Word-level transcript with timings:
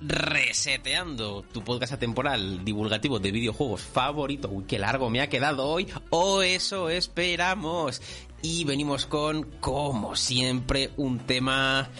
Reseteando, 0.00 1.42
tu 1.52 1.62
podcast 1.62 1.92
atemporal 1.92 2.64
divulgativo 2.64 3.18
de 3.18 3.30
videojuegos 3.30 3.82
favorito. 3.82 4.48
Uy, 4.48 4.64
qué 4.64 4.78
largo 4.78 5.10
me 5.10 5.20
ha 5.20 5.28
quedado 5.28 5.66
hoy, 5.66 5.86
o 6.08 6.40
eso 6.40 6.88
esperamos. 6.88 8.00
Y 8.40 8.64
venimos 8.64 9.04
con, 9.04 9.42
como 9.60 10.16
siempre, 10.16 10.90
un 10.96 11.18
tema 11.18 11.90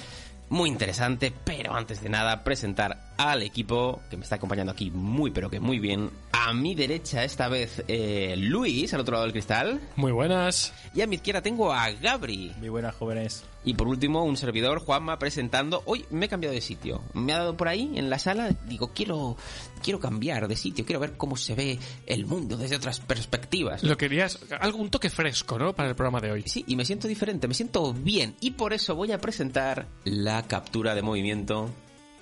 muy 0.49 0.71
interesante, 0.71 1.31
pero 1.45 1.75
antes 1.75 2.01
de 2.01 2.09
nada, 2.09 2.43
presentar 2.43 3.13
al 3.19 3.43
equipo 3.43 4.01
que 4.09 4.17
me 4.17 4.23
está 4.23 4.37
acompañando 4.37 4.73
aquí 4.73 4.91
muy, 4.91 5.31
pero 5.31 5.51
que 5.51 5.61
muy 5.61 5.79
bien. 5.79 6.11
A 6.39 6.53
mi 6.53 6.75
derecha, 6.75 7.25
esta 7.25 7.49
vez, 7.49 7.83
eh, 7.89 8.35
Luis, 8.37 8.93
al 8.93 9.01
otro 9.01 9.15
lado 9.15 9.25
del 9.25 9.33
cristal. 9.33 9.81
Muy 9.97 10.13
buenas. 10.13 10.73
Y 10.95 11.01
a 11.01 11.07
mi 11.07 11.17
izquierda 11.17 11.41
tengo 11.41 11.73
a 11.73 11.91
Gabri. 11.91 12.53
Muy 12.59 12.69
buenas 12.69 12.95
jóvenes. 12.95 13.45
Y 13.65 13.75
por 13.75 13.89
último, 13.89 14.23
un 14.23 14.37
servidor, 14.37 14.79
Juanma, 14.79 15.19
presentando. 15.19 15.83
Hoy 15.87 16.05
me 16.11 16.27
he 16.27 16.29
cambiado 16.29 16.55
de 16.55 16.61
sitio. 16.61 17.03
Me 17.15 17.33
ha 17.33 17.39
dado 17.39 17.57
por 17.57 17.69
ahí 17.69 17.91
en 17.97 18.11
la 18.11 18.19
sala. 18.19 18.51
Digo, 18.69 18.93
quiero, 18.95 19.37
quiero 19.83 19.99
cambiar 19.99 20.47
de 20.47 20.57
sitio. 20.57 20.85
Quiero 20.85 21.01
ver 21.01 21.17
cómo 21.17 21.37
se 21.37 21.55
ve 21.55 21.79
el 22.07 22.27
mundo 22.27 22.57
desde 22.57 22.77
otras 22.77 23.01
perspectivas. 23.01 23.83
Lo 23.83 23.97
querías, 23.97 24.39
algo, 24.61 24.79
un 24.79 24.91
toque 24.91 25.11
fresco, 25.11 25.59
¿no? 25.59 25.75
Para 25.75 25.89
el 25.89 25.97
programa 25.97 26.21
de 26.21 26.31
hoy. 26.31 26.43
Sí, 26.47 26.65
y 26.69 26.77
me 26.77 26.85
siento 26.85 27.09
diferente, 27.09 27.49
me 27.49 27.55
siento 27.55 27.93
bien. 27.93 28.37
Y 28.41 28.53
por 28.53 28.73
eso 28.73 28.95
voy 28.95 29.11
a 29.11 29.19
presentar 29.19 29.89
la 30.05 30.43
captura 30.47 30.95
de 30.95 31.03
movimiento 31.03 31.71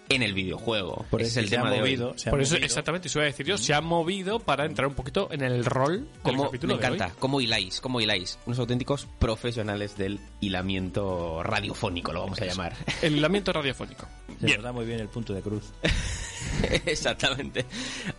en 0.08 0.22
el 0.22 0.34
videojuego. 0.34 1.06
Por 1.10 1.22
es 1.22 1.36
el 1.36 1.48
se 1.48 1.56
ha 1.56 1.58
tema 1.60 1.70
de 1.70 1.76
hoy. 1.82 1.96
movido. 1.96 2.10
ha 2.26 2.30
Por 2.30 2.40
eso, 2.42 2.52
movido. 2.54 2.66
exactamente, 2.66 3.08
eso 3.08 3.18
iba 3.18 3.24
a 3.24 3.26
decir 3.26 3.46
yo, 3.46 3.56
se 3.58 3.72
ha 3.74 3.80
movido 3.80 4.38
para 4.38 4.66
entrar 4.66 4.86
un 4.88 4.94
poquito 4.94 5.28
en 5.32 5.42
el 5.42 5.64
rol 5.64 6.00
del 6.00 6.08
Como, 6.22 6.44
capítulo 6.44 6.74
me 6.74 6.80
de 6.80 6.86
hoy. 6.88 6.94
encanta, 6.96 7.14
cómo 7.18 7.40
hiláis, 7.40 7.80
cómo 7.80 8.00
hiláis. 8.00 8.38
Unos 8.46 8.58
auténticos 8.58 9.06
profesionales 9.18 9.96
del 9.96 10.20
hilamiento 10.40 11.42
radiofónico, 11.42 12.12
lo 12.12 12.20
vamos 12.20 12.40
a 12.40 12.44
llamar. 12.46 12.74
El 13.02 13.16
hilamiento 13.16 13.52
radiofónico. 13.52 14.06
Se 14.40 14.46
Bien. 14.46 14.56
nos 14.58 14.64
da 14.64 14.72
muy 14.72 14.84
bien 14.84 15.00
el 15.00 15.08
punto 15.08 15.32
de 15.32 15.40
cruz. 15.42 15.72
Exactamente. 16.86 17.64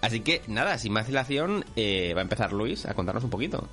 Así 0.01 0.21
que 0.21 0.41
nada, 0.47 0.77
sin 0.77 0.93
más 0.93 1.07
dilación, 1.07 1.65
eh, 1.75 2.13
va 2.15 2.21
a 2.21 2.23
empezar 2.23 2.53
Luis 2.53 2.85
a 2.85 2.93
contarnos 2.93 3.23
un 3.23 3.29
poquito. 3.29 3.67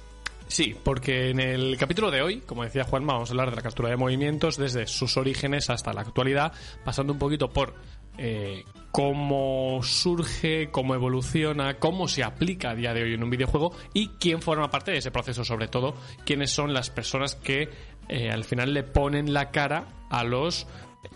Sí, 0.49 0.75
porque 0.85 1.31
en 1.31 1.41
el 1.41 1.77
capítulo 1.79 2.11
de 2.11 2.21
hoy, 2.21 2.41
como 2.41 2.63
decía 2.65 2.85
Juanma, 2.85 3.15
vamos 3.15 3.31
a 3.31 3.33
hablar 3.33 3.49
de 3.51 3.57
la 3.57 3.63
captura 3.63 3.89
de 3.89 3.97
movimientos 3.97 4.59
desde 4.59 4.87
sus 4.87 5.17
orígenes 5.17 5.71
hasta 5.71 5.95
la 5.95 6.03
actualidad, 6.03 6.53
pasando 6.85 7.13
un 7.15 7.19
poquito 7.19 7.51
por 7.51 7.75
eh, 8.19 8.65
cómo 8.91 9.81
surge, 9.83 10.71
cómo 10.71 10.95
evoluciona, 10.95 11.79
cómo 11.79 12.09
se 12.09 12.23
aplica 12.23 12.71
a 12.71 12.75
día 12.75 12.93
de 12.93 13.03
hoy 13.03 13.15
en 13.15 13.23
un 13.23 13.31
videojuego 13.31 13.73
y 13.95 14.09
quién 14.21 14.43
forma 14.43 14.71
parte 14.71 14.91
de 14.91 14.99
ese 14.99 15.11
proceso, 15.11 15.45
sobre 15.45 15.69
todo, 15.69 15.95
quiénes 16.25 16.51
son 16.51 16.75
las 16.75 16.91
personas 16.91 17.35
que 17.35 17.71
eh, 18.09 18.31
al 18.31 18.45
final 18.45 18.75
le 18.75 18.83
ponen 18.83 19.33
la 19.33 19.51
cara 19.51 19.87
a 20.11 20.25
los 20.25 20.67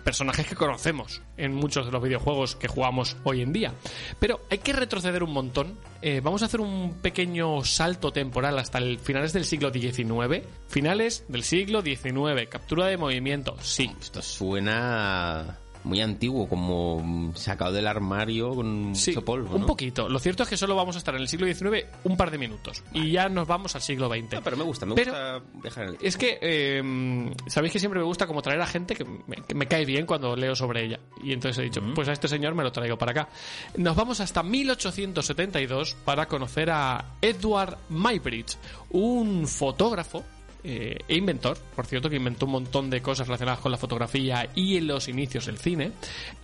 personajes 0.05 0.47
que 0.47 0.57
conocemos 0.57 1.23
en 1.37 1.55
muchos 1.55 1.87
de 1.87 1.93
los 1.93 2.03
videojuegos 2.03 2.57
que 2.57 2.69
jugamos 2.69 3.17
hoy 3.25 3.43
en 3.43 3.53
día. 3.53 3.73
Pero 4.19 4.41
hay 4.51 4.59
que 4.59 4.73
retroceder 4.73 5.23
un 5.23 5.33
montón. 5.33 5.79
Eh, 6.03 6.21
vamos 6.23 6.43
a 6.43 6.47
hacer 6.47 6.61
un 6.61 6.95
pequeño 7.03 7.65
salto 7.65 8.13
temporal 8.13 8.59
hasta 8.59 8.81
finales 9.03 9.33
del 9.33 9.45
siglo 9.45 9.73
XIX. 9.73 10.45
Finales 10.69 11.25
del 11.29 11.43
siglo 11.43 11.83
XIX. 11.83 12.49
Captura 12.49 12.87
de 12.87 12.97
movimiento. 12.97 13.57
Sí. 13.61 13.91
Esto 14.01 14.23
suena 14.23 15.59
muy 15.87 16.01
antiguo, 16.01 16.49
como 16.49 17.33
sacado 17.35 17.73
del 17.73 17.87
armario 17.87 18.55
con 18.55 18.95
Sí, 18.95 19.13
mucho 19.13 19.25
polvo. 19.25 19.55
un 19.57 19.65
poquito. 19.67 20.09
Lo 20.09 20.19
cierto 20.19 20.43
es 20.43 20.49
que 20.49 20.57
solo 20.57 20.75
vamos 20.77 20.97
a 20.97 20.99
estar 20.99 21.15
en 21.15 21.21
el 21.23 21.29
siglo 21.29 21.47
XIX 21.47 21.87
un 22.05 22.17
par 22.17 22.31
de 22.31 22.39
minutos. 22.39 22.83
Y 22.93 23.13
ya 23.13 23.29
nos 23.29 23.47
vamos 23.47 23.75
al 23.77 23.83
siglo 23.83 24.09
XX. 24.09 24.33
No, 24.35 24.43
pero 24.43 24.57
me 24.57 24.65
gusta, 24.65 24.85
me 24.87 24.95
Pero- 24.95 25.41
gusta 25.63 25.81
en 25.83 25.89
el 25.91 25.97
Es 26.03 26.17
que 26.17 26.39
eh, 26.43 27.31
sabéis 27.47 27.73
que 27.73 27.79
siempre 27.79 28.01
me 28.01 28.07
gusta 28.07 28.27
como 28.27 28.43
traer 28.43 28.61
a 28.61 28.67
gente 28.67 28.95
que 28.97 29.05
me, 29.05 29.37
que 29.47 29.55
me 29.55 29.67
cae 29.67 29.85
bien 29.85 30.07
cuando 30.07 30.35
leo 30.37 30.55
sobre 30.57 30.85
ella. 30.85 31.01
Y 31.23 31.33
entonces 31.33 31.59
he 31.59 31.63
dicho, 31.63 31.81
pues 31.95 32.09
a 32.09 32.13
este 32.13 32.29
señor 32.29 32.55
me 32.55 32.63
lo 32.65 32.73
traigo 32.73 32.99
para 32.99 33.13
acá. 33.13 33.29
Nos 33.77 33.95
vamos 33.97 34.21
hasta 34.21 34.43
1872 34.43 35.97
para 36.05 36.27
conocer 36.27 36.71
a 36.71 37.17
Edward 37.23 37.79
Muybridge, 37.89 38.57
un 38.91 39.47
fotógrafo 39.47 40.25
eh, 40.69 40.99
e 41.07 41.17
inventor, 41.17 41.57
por 41.77 41.87
cierto, 41.87 42.11
que 42.11 42.17
inventó 42.17 42.47
un 42.47 42.53
montón 42.53 42.91
de 42.91 43.01
cosas 43.01 43.29
relacionadas 43.29 43.61
con 43.61 43.71
la 43.71 43.79
fotografía 43.79 44.49
y 44.57 44.77
en 44.77 44.89
los 44.89 45.07
inicios 45.07 45.47
del 45.47 45.59
cine, 45.59 45.93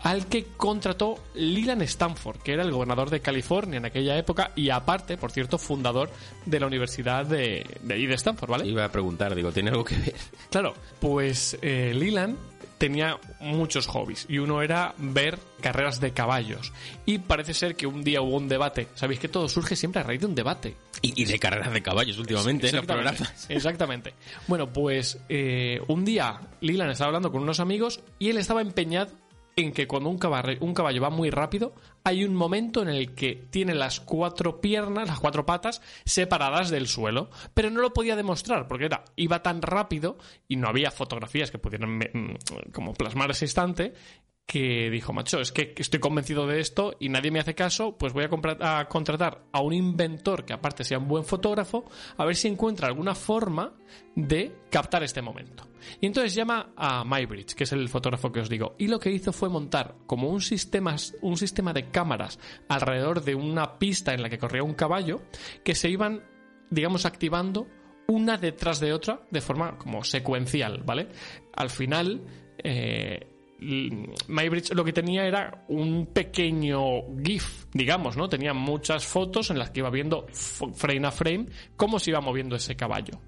al 0.02 0.26
que 0.26 0.44
contrató 0.56 1.18
Leland 1.34 1.82
Stanford, 1.82 2.38
que 2.38 2.52
era 2.52 2.62
el 2.62 2.70
gobernador 2.70 3.10
de 3.10 3.18
California 3.18 3.78
en 3.78 3.84
aquella 3.84 4.16
época 4.16 4.52
y 4.54 4.70
aparte, 4.70 5.16
por 5.16 5.32
cierto, 5.32 5.58
fundador 5.58 6.08
de 6.46 6.60
la 6.60 6.68
Universidad 6.68 7.26
de, 7.26 7.66
de, 7.82 7.94
ahí 7.94 8.06
de 8.06 8.14
Stanford, 8.14 8.50
¿vale? 8.50 8.68
Iba 8.68 8.84
a 8.84 8.92
preguntar, 8.92 9.34
digo, 9.34 9.50
¿tiene 9.50 9.70
algo 9.70 9.84
que 9.84 9.96
ver? 9.96 10.14
Claro, 10.50 10.74
pues 11.00 11.58
eh, 11.60 11.92
Leland 11.92 12.36
tenía 12.78 13.18
muchos 13.40 13.86
hobbies 13.86 14.26
y 14.28 14.38
uno 14.38 14.62
era 14.62 14.94
ver 14.98 15.38
carreras 15.60 16.00
de 16.00 16.12
caballos. 16.12 16.72
Y 17.06 17.18
parece 17.18 17.54
ser 17.54 17.76
que 17.76 17.86
un 17.86 18.02
día 18.02 18.20
hubo 18.20 18.36
un 18.36 18.48
debate. 18.48 18.88
Sabéis 18.94 19.20
que 19.20 19.28
todo 19.28 19.48
surge 19.48 19.76
siempre 19.76 20.00
a 20.00 20.04
raíz 20.04 20.20
de 20.20 20.26
un 20.26 20.34
debate. 20.34 20.76
Y, 21.00 21.20
y 21.20 21.24
de 21.24 21.38
carreras 21.38 21.72
de 21.72 21.82
caballos 21.82 22.18
últimamente 22.18 22.68
en 22.68 22.76
los 22.76 22.84
Exactamente. 22.84 23.16
programas. 23.18 23.46
Exactamente. 23.50 24.14
Bueno, 24.48 24.72
pues 24.72 25.18
eh, 25.28 25.80
un 25.88 26.04
día 26.04 26.40
Leland 26.60 26.92
estaba 26.92 27.08
hablando 27.08 27.30
con 27.32 27.42
unos 27.42 27.60
amigos 27.60 28.00
y 28.18 28.30
él 28.30 28.38
estaba 28.38 28.60
empeñado 28.62 29.10
en 29.56 29.72
que 29.72 29.86
cuando 29.86 30.08
un 30.08 30.18
caballo, 30.18 31.02
va 31.02 31.10
muy 31.10 31.30
rápido, 31.30 31.74
hay 32.04 32.24
un 32.24 32.34
momento 32.34 32.82
en 32.82 32.88
el 32.88 33.14
que 33.14 33.44
tiene 33.50 33.74
las 33.74 34.00
cuatro 34.00 34.60
piernas, 34.60 35.08
las 35.08 35.20
cuatro 35.20 35.44
patas, 35.44 35.82
separadas 36.04 36.70
del 36.70 36.88
suelo. 36.88 37.30
Pero 37.54 37.70
no 37.70 37.80
lo 37.80 37.92
podía 37.92 38.16
demostrar 38.16 38.66
porque 38.66 38.86
era, 38.86 39.04
iba 39.16 39.42
tan 39.42 39.62
rápido 39.62 40.16
y 40.48 40.56
no 40.56 40.68
había 40.68 40.90
fotografías 40.90 41.50
que 41.50 41.58
pudieran 41.58 41.98
mm, 41.98 42.36
como 42.72 42.94
plasmar 42.94 43.30
ese 43.30 43.44
instante 43.44 43.94
que 44.46 44.90
dijo, 44.90 45.12
macho, 45.12 45.40
es 45.40 45.52
que 45.52 45.74
estoy 45.76 46.00
convencido 46.00 46.46
de 46.46 46.60
esto 46.60 46.96
y 47.00 47.08
nadie 47.08 47.30
me 47.30 47.40
hace 47.40 47.54
caso, 47.54 47.96
pues 47.96 48.12
voy 48.12 48.24
a, 48.24 48.78
a 48.80 48.88
contratar 48.88 49.44
a 49.52 49.60
un 49.60 49.72
inventor 49.72 50.44
que 50.44 50.52
aparte 50.52 50.84
sea 50.84 50.98
un 50.98 51.08
buen 51.08 51.24
fotógrafo, 51.24 51.84
a 52.16 52.24
ver 52.24 52.36
si 52.36 52.48
encuentra 52.48 52.88
alguna 52.88 53.14
forma 53.14 53.72
de 54.14 54.52
captar 54.70 55.02
este 55.02 55.22
momento. 55.22 55.68
Y 56.00 56.06
entonces 56.06 56.34
llama 56.34 56.72
a 56.76 57.04
Mybridge, 57.04 57.54
que 57.54 57.64
es 57.64 57.72
el 57.72 57.88
fotógrafo 57.88 58.30
que 58.30 58.40
os 58.40 58.48
digo, 58.48 58.74
y 58.78 58.88
lo 58.88 58.98
que 58.98 59.10
hizo 59.10 59.32
fue 59.32 59.48
montar 59.48 59.96
como 60.06 60.28
un 60.28 60.40
sistema, 60.40 60.96
un 61.22 61.36
sistema 61.36 61.72
de 61.72 61.90
cámaras 61.90 62.38
alrededor 62.68 63.24
de 63.24 63.34
una 63.34 63.78
pista 63.78 64.12
en 64.12 64.22
la 64.22 64.28
que 64.28 64.38
corría 64.38 64.62
un 64.62 64.74
caballo, 64.74 65.22
que 65.64 65.74
se 65.74 65.88
iban, 65.88 66.22
digamos, 66.70 67.06
activando 67.06 67.68
una 68.08 68.36
detrás 68.36 68.80
de 68.80 68.92
otra 68.92 69.22
de 69.30 69.40
forma 69.40 69.78
como 69.78 70.04
secuencial, 70.04 70.82
¿vale? 70.84 71.08
Al 71.54 71.70
final, 71.70 72.22
eh, 72.58 73.31
MyBridge 74.28 74.72
lo 74.72 74.84
que 74.84 74.92
tenía 74.92 75.24
era 75.26 75.64
un 75.68 76.06
pequeño 76.06 76.80
GIF, 77.22 77.66
digamos, 77.72 78.16
¿no? 78.16 78.28
Tenía 78.28 78.52
muchas 78.54 79.06
fotos 79.06 79.50
en 79.50 79.58
las 79.58 79.70
que 79.70 79.80
iba 79.80 79.90
viendo 79.90 80.26
frame 80.30 81.06
a 81.06 81.10
frame 81.10 81.46
cómo 81.76 81.98
se 81.98 82.10
iba 82.10 82.20
moviendo 82.20 82.56
ese 82.56 82.76
caballo. 82.76 83.20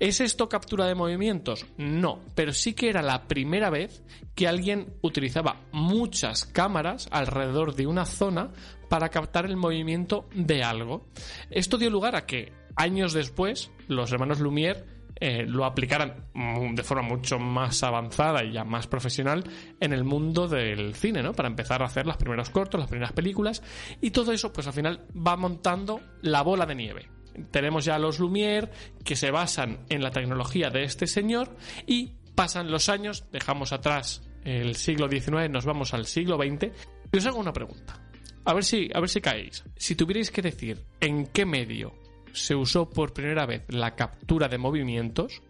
¿Es 0.00 0.20
esto 0.20 0.48
captura 0.48 0.86
de 0.86 0.94
movimientos? 0.94 1.66
No, 1.76 2.20
pero 2.34 2.52
sí 2.52 2.74
que 2.74 2.88
era 2.88 3.02
la 3.02 3.26
primera 3.28 3.70
vez 3.70 4.02
que 4.34 4.48
alguien 4.48 4.94
utilizaba 5.02 5.60
muchas 5.72 6.44
cámaras 6.44 7.08
alrededor 7.10 7.74
de 7.74 7.86
una 7.86 8.04
zona 8.04 8.52
para 8.88 9.08
captar 9.08 9.46
el 9.46 9.56
movimiento 9.56 10.28
de 10.34 10.62
algo. 10.62 11.06
Esto 11.50 11.78
dio 11.78 11.90
lugar 11.90 12.16
a 12.16 12.26
que 12.26 12.52
años 12.76 13.12
después 13.12 13.70
los 13.88 14.12
hermanos 14.12 14.40
Lumière 14.40 14.84
eh, 15.16 15.44
lo 15.46 15.64
aplicaran 15.64 16.26
de 16.34 16.82
forma 16.82 17.02
mucho 17.02 17.38
más 17.38 17.82
avanzada 17.82 18.44
y 18.44 18.52
ya 18.52 18.64
más 18.64 18.86
profesional 18.86 19.44
en 19.80 19.92
el 19.92 20.04
mundo 20.04 20.48
del 20.48 20.94
cine, 20.94 21.22
¿no? 21.22 21.32
Para 21.32 21.48
empezar 21.48 21.82
a 21.82 21.86
hacer 21.86 22.06
los 22.06 22.16
primeros 22.16 22.50
cortos, 22.50 22.80
las 22.80 22.88
primeras 22.88 23.12
películas 23.12 23.62
y 24.00 24.10
todo 24.10 24.32
eso, 24.32 24.52
pues 24.52 24.66
al 24.66 24.72
final 24.72 25.06
va 25.14 25.36
montando 25.36 26.00
la 26.22 26.42
bola 26.42 26.66
de 26.66 26.74
nieve. 26.74 27.08
Tenemos 27.50 27.84
ya 27.84 27.98
los 27.98 28.20
Lumière 28.20 28.70
que 29.04 29.16
se 29.16 29.30
basan 29.30 29.86
en 29.88 30.02
la 30.02 30.10
tecnología 30.10 30.70
de 30.70 30.84
este 30.84 31.06
señor 31.06 31.56
y 31.86 32.12
pasan 32.34 32.70
los 32.70 32.88
años, 32.88 33.24
dejamos 33.32 33.72
atrás 33.72 34.22
el 34.44 34.76
siglo 34.76 35.08
XIX, 35.08 35.50
nos 35.50 35.64
vamos 35.64 35.94
al 35.94 36.06
siglo 36.06 36.36
XX 36.36 36.70
y 37.12 37.16
os 37.16 37.26
hago 37.26 37.38
una 37.38 37.52
pregunta. 37.52 38.00
A 38.44 38.52
ver 38.52 38.64
si, 38.64 38.90
a 38.92 39.00
ver 39.00 39.08
si 39.08 39.20
caéis. 39.20 39.64
Si 39.76 39.94
tuvierais 39.94 40.30
que 40.30 40.42
decir 40.42 40.84
en 41.00 41.26
qué 41.26 41.46
medio 41.46 41.94
se 42.34 42.54
usó 42.54 42.90
por 42.90 43.12
primera 43.14 43.46
vez 43.46 43.62
la 43.68 43.94
captura 43.96 44.48
de 44.48 44.58
movimientos, 44.58 45.42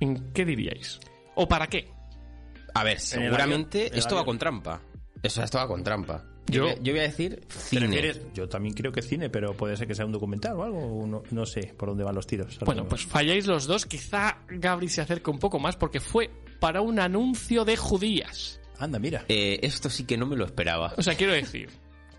¿en 0.00 0.32
qué 0.32 0.44
diríais? 0.44 0.98
¿O 1.34 1.46
para 1.48 1.66
qué? 1.68 1.88
A 2.74 2.84
ver, 2.84 2.98
seguramente 3.00 3.78
avión, 3.78 3.86
en 3.88 3.92
el 3.94 3.98
esto 3.98 4.16
va 4.16 4.24
con 4.24 4.38
trampa. 4.38 4.80
Eso 5.22 5.42
esto 5.42 5.58
va 5.58 5.68
con 5.68 5.84
trampa. 5.84 6.24
Yo- 6.46 6.54
Yo, 6.54 6.62
voy 6.64 6.70
a- 6.72 6.78
yo 6.82 6.92
voy 6.92 7.00
a 7.00 7.02
decir 7.04 7.40
¿Te 7.46 7.54
cine. 7.54 7.86
refieres? 7.86 8.20
Yo 8.34 8.48
también 8.48 8.74
creo 8.74 8.90
que 8.90 9.00
cine, 9.02 9.30
pero 9.30 9.56
puede 9.56 9.76
ser 9.76 9.86
que 9.86 9.94
sea 9.94 10.04
un 10.04 10.10
documental 10.12 10.56
o 10.56 10.64
algo. 10.64 10.78
o 10.80 11.06
No, 11.06 11.22
no 11.30 11.46
sé 11.46 11.72
por 11.78 11.90
dónde 11.90 12.02
van 12.02 12.14
los 12.16 12.26
tiros. 12.26 12.58
Bueno, 12.60 12.82
mismo. 12.82 12.88
pues 12.88 13.06
falláis 13.06 13.46
los 13.46 13.66
dos. 13.66 13.86
Quizá 13.86 14.38
Gabri 14.48 14.88
se 14.88 15.00
acerque 15.02 15.30
un 15.30 15.38
poco 15.38 15.60
más 15.60 15.76
porque 15.76 16.00
fue 16.00 16.30
para 16.58 16.80
un 16.80 16.98
anuncio 16.98 17.64
de 17.64 17.76
judías. 17.76 18.60
Anda, 18.78 18.98
mira. 18.98 19.24
Eh, 19.28 19.60
esto 19.62 19.88
sí 19.88 20.04
que 20.04 20.16
no 20.16 20.26
me 20.26 20.34
lo 20.36 20.44
esperaba. 20.44 20.92
O 20.96 21.02
sea, 21.02 21.14
quiero 21.14 21.32
decir, 21.34 21.68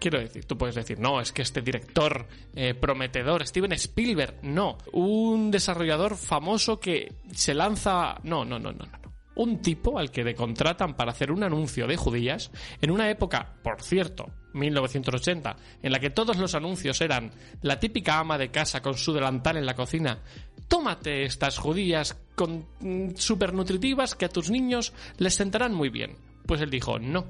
quiero 0.04 0.20
decir, 0.20 0.44
tú 0.44 0.58
puedes 0.58 0.76
decir, 0.76 1.00
no, 1.00 1.22
es 1.22 1.32
que 1.32 1.44
este 1.44 1.62
director 1.62 2.28
eh, 2.56 2.74
prometedor, 2.74 3.48
Steven 3.48 3.72
Spielberg, 3.72 4.36
no, 4.42 4.78
un 4.92 5.50
desarrollador 5.50 6.18
famoso 6.18 6.78
que 6.78 7.14
se 7.32 7.54
lanza, 7.54 8.20
no, 8.24 8.44
no, 8.44 8.60
no, 8.60 8.74
no, 8.74 8.86
no. 8.86 9.14
Un 9.36 9.62
tipo 9.62 9.98
al 9.98 10.12
que 10.12 10.36
contratan 10.36 10.96
para 10.96 11.12
hacer 11.12 11.32
un 11.32 11.42
anuncio 11.42 11.88
de 11.88 11.96
judías 11.96 12.52
en 12.82 12.92
una 12.92 13.10
época, 13.10 13.56
por 13.64 13.82
cierto, 13.82 14.30
1980, 14.52 15.56
en 15.82 15.92
la 15.94 16.00
que 16.00 16.10
todos 16.10 16.36
los 16.36 16.54
anuncios 16.54 17.00
eran 17.00 17.32
la 17.62 17.80
típica 17.80 18.20
ama 18.20 18.38
de 18.38 18.52
casa 18.52 18.82
con 18.82 18.96
su 18.96 19.14
delantal 19.14 19.56
en 19.56 19.66
la 19.66 19.74
cocina. 19.74 20.20
Tómate 20.68 21.24
estas 21.24 21.58
judías 21.58 22.18
con 22.36 22.68
super 23.16 23.54
nutritivas 23.54 24.16
que 24.16 24.26
a 24.26 24.30
tus 24.30 24.52
niños 24.52 24.92
les 25.18 25.34
sentarán 25.34 25.74
muy 25.74 25.88
bien. 25.88 26.18
Pues 26.46 26.60
él 26.60 26.70
dijo, 26.70 27.00
no, 27.00 27.26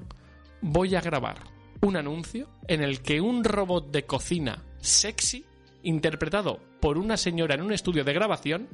voy 0.61 0.95
a 0.95 1.01
grabar 1.01 1.53
un 1.83 1.97
anuncio 1.97 2.49
en 2.67 2.81
el 2.81 3.01
que 3.01 3.21
un 3.21 3.43
robot 3.43 3.91
de 3.91 4.05
cocina 4.05 4.63
sexy, 4.77 5.45
interpretado 5.83 6.59
por 6.79 6.97
una 6.97 7.17
señora 7.17 7.55
en 7.55 7.61
un 7.61 7.73
estudio 7.73 8.03
de 8.03 8.13
grabación, 8.13 8.69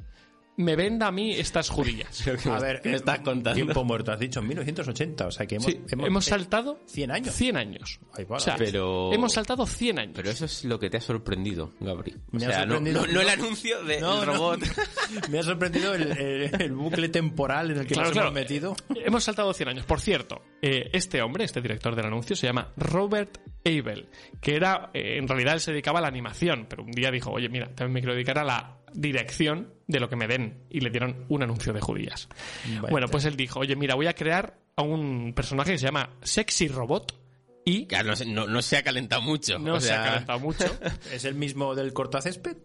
me 0.56 0.76
venda 0.76 1.06
a 1.06 1.12
mí 1.12 1.32
estas 1.32 1.68
judías. 1.70 2.26
A 2.46 2.58
ver, 2.58 2.80
¿qué 2.82 2.94
estás 2.94 3.20
contando? 3.20 3.54
Tiempo 3.54 3.82
muerto, 3.84 4.12
has 4.12 4.18
dicho, 4.18 4.40
en 4.40 4.48
1980. 4.48 5.26
O 5.26 5.30
sea 5.30 5.46
que 5.46 5.54
hemos, 5.56 5.66
Sí, 5.66 5.80
hemos, 5.90 6.26
eh, 6.26 6.30
saltado 6.30 6.80
100 6.86 7.10
años. 7.10 7.34
100 7.34 7.56
años. 7.56 8.00
Ay, 8.12 8.24
vale. 8.24 8.36
O 8.36 8.44
sea, 8.44 8.56
Pero- 8.56 9.12
hemos 9.12 9.32
saltado 9.32 9.66
100 9.66 9.98
años. 9.98 10.12
Pero 10.14 10.30
eso 10.30 10.44
es 10.44 10.64
lo 10.64 10.78
que 10.78 10.90
te 10.90 10.98
ha 10.98 11.00
sorprendido, 11.00 11.72
Gabri. 11.80 12.12
O 12.32 12.36
Me 12.36 12.44
ha 12.46 12.50
sea, 12.50 12.66
no, 12.66 12.74
sorprendido- 12.74 13.06
no- 13.06 13.12
no 13.12 13.20
el 13.22 13.28
anuncio 13.30 13.82
del 13.84 14.00
No, 14.00 14.24
no. 14.24 14.32
robot. 14.34 14.60
Me 15.30 15.38
ha 15.38 15.42
sorprendido 15.42 15.94
el, 15.94 16.10
el- 16.12 16.62
el 16.62 16.72
bucle 16.72 17.08
temporal 17.08 17.70
en 17.70 17.78
el 17.78 17.86
que 17.86 17.94
Claro, 17.94 18.08
nos 18.08 18.12
claro. 18.12 18.28
hemos 18.28 18.40
metido. 18.40 18.76
Hemos 19.04 19.24
saltado 19.24 19.52
100 19.54 19.68
años. 19.70 19.86
Por 19.86 20.00
cierto, 20.00 20.42
eh, 20.60 20.90
este 20.92 21.22
hombre, 21.22 21.44
este 21.44 21.60
director 21.62 21.96
del 21.96 22.06
anuncio, 22.06 22.36
se 22.36 22.46
llama 22.46 22.72
Robert 22.76 23.38
Abel, 23.64 24.08
que 24.40 24.56
era, 24.56 24.90
eh, 24.94 25.16
en 25.18 25.26
realidad 25.28 25.54
él 25.54 25.60
se 25.60 25.70
dedicaba 25.72 25.98
a 25.98 26.02
la 26.02 26.08
animación, 26.08 26.66
pero 26.68 26.82
un 26.82 26.90
día 26.92 27.10
dijo, 27.10 27.30
oye, 27.30 27.48
mira, 27.48 27.66
también 27.74 27.92
me 27.94 28.00
quiero 28.00 28.14
dedicar 28.14 28.38
a 28.38 28.44
la 28.44 28.76
dirección 28.94 29.72
de 29.86 30.00
lo 30.00 30.08
que 30.08 30.16
me 30.16 30.26
den, 30.28 30.64
y 30.70 30.80
le 30.80 30.90
dieron 30.90 31.24
un 31.28 31.42
anuncio 31.42 31.72
de 31.72 31.80
judías. 31.80 32.28
Vaya 32.66 32.90
bueno, 32.90 33.08
pues 33.08 33.24
él 33.24 33.36
dijo, 33.36 33.60
oye, 33.60 33.76
mira, 33.76 33.94
voy 33.94 34.06
a 34.06 34.14
crear 34.14 34.58
a 34.76 34.82
un 34.82 35.32
personaje 35.34 35.72
que 35.72 35.78
se 35.78 35.86
llama 35.86 36.10
Sexy 36.22 36.68
Robot 36.68 37.16
y 37.64 37.86
Claro, 37.86 38.10
no, 38.10 38.16
se- 38.16 38.26
no- 38.26 38.46
no 38.46 38.62
se 38.62 38.76
ha 38.76 38.82
calentado 38.82 39.20
mucho. 39.22 39.58
no 39.58 39.74
o 39.74 39.80
se 39.80 39.92
ha 39.92 40.02
calentado 40.02 40.38
mucho. 40.40 40.64
¿Es 41.12 41.24
el 41.24 41.34
mismo 41.34 41.74
del 41.74 41.92
cortacésped? 41.92 42.56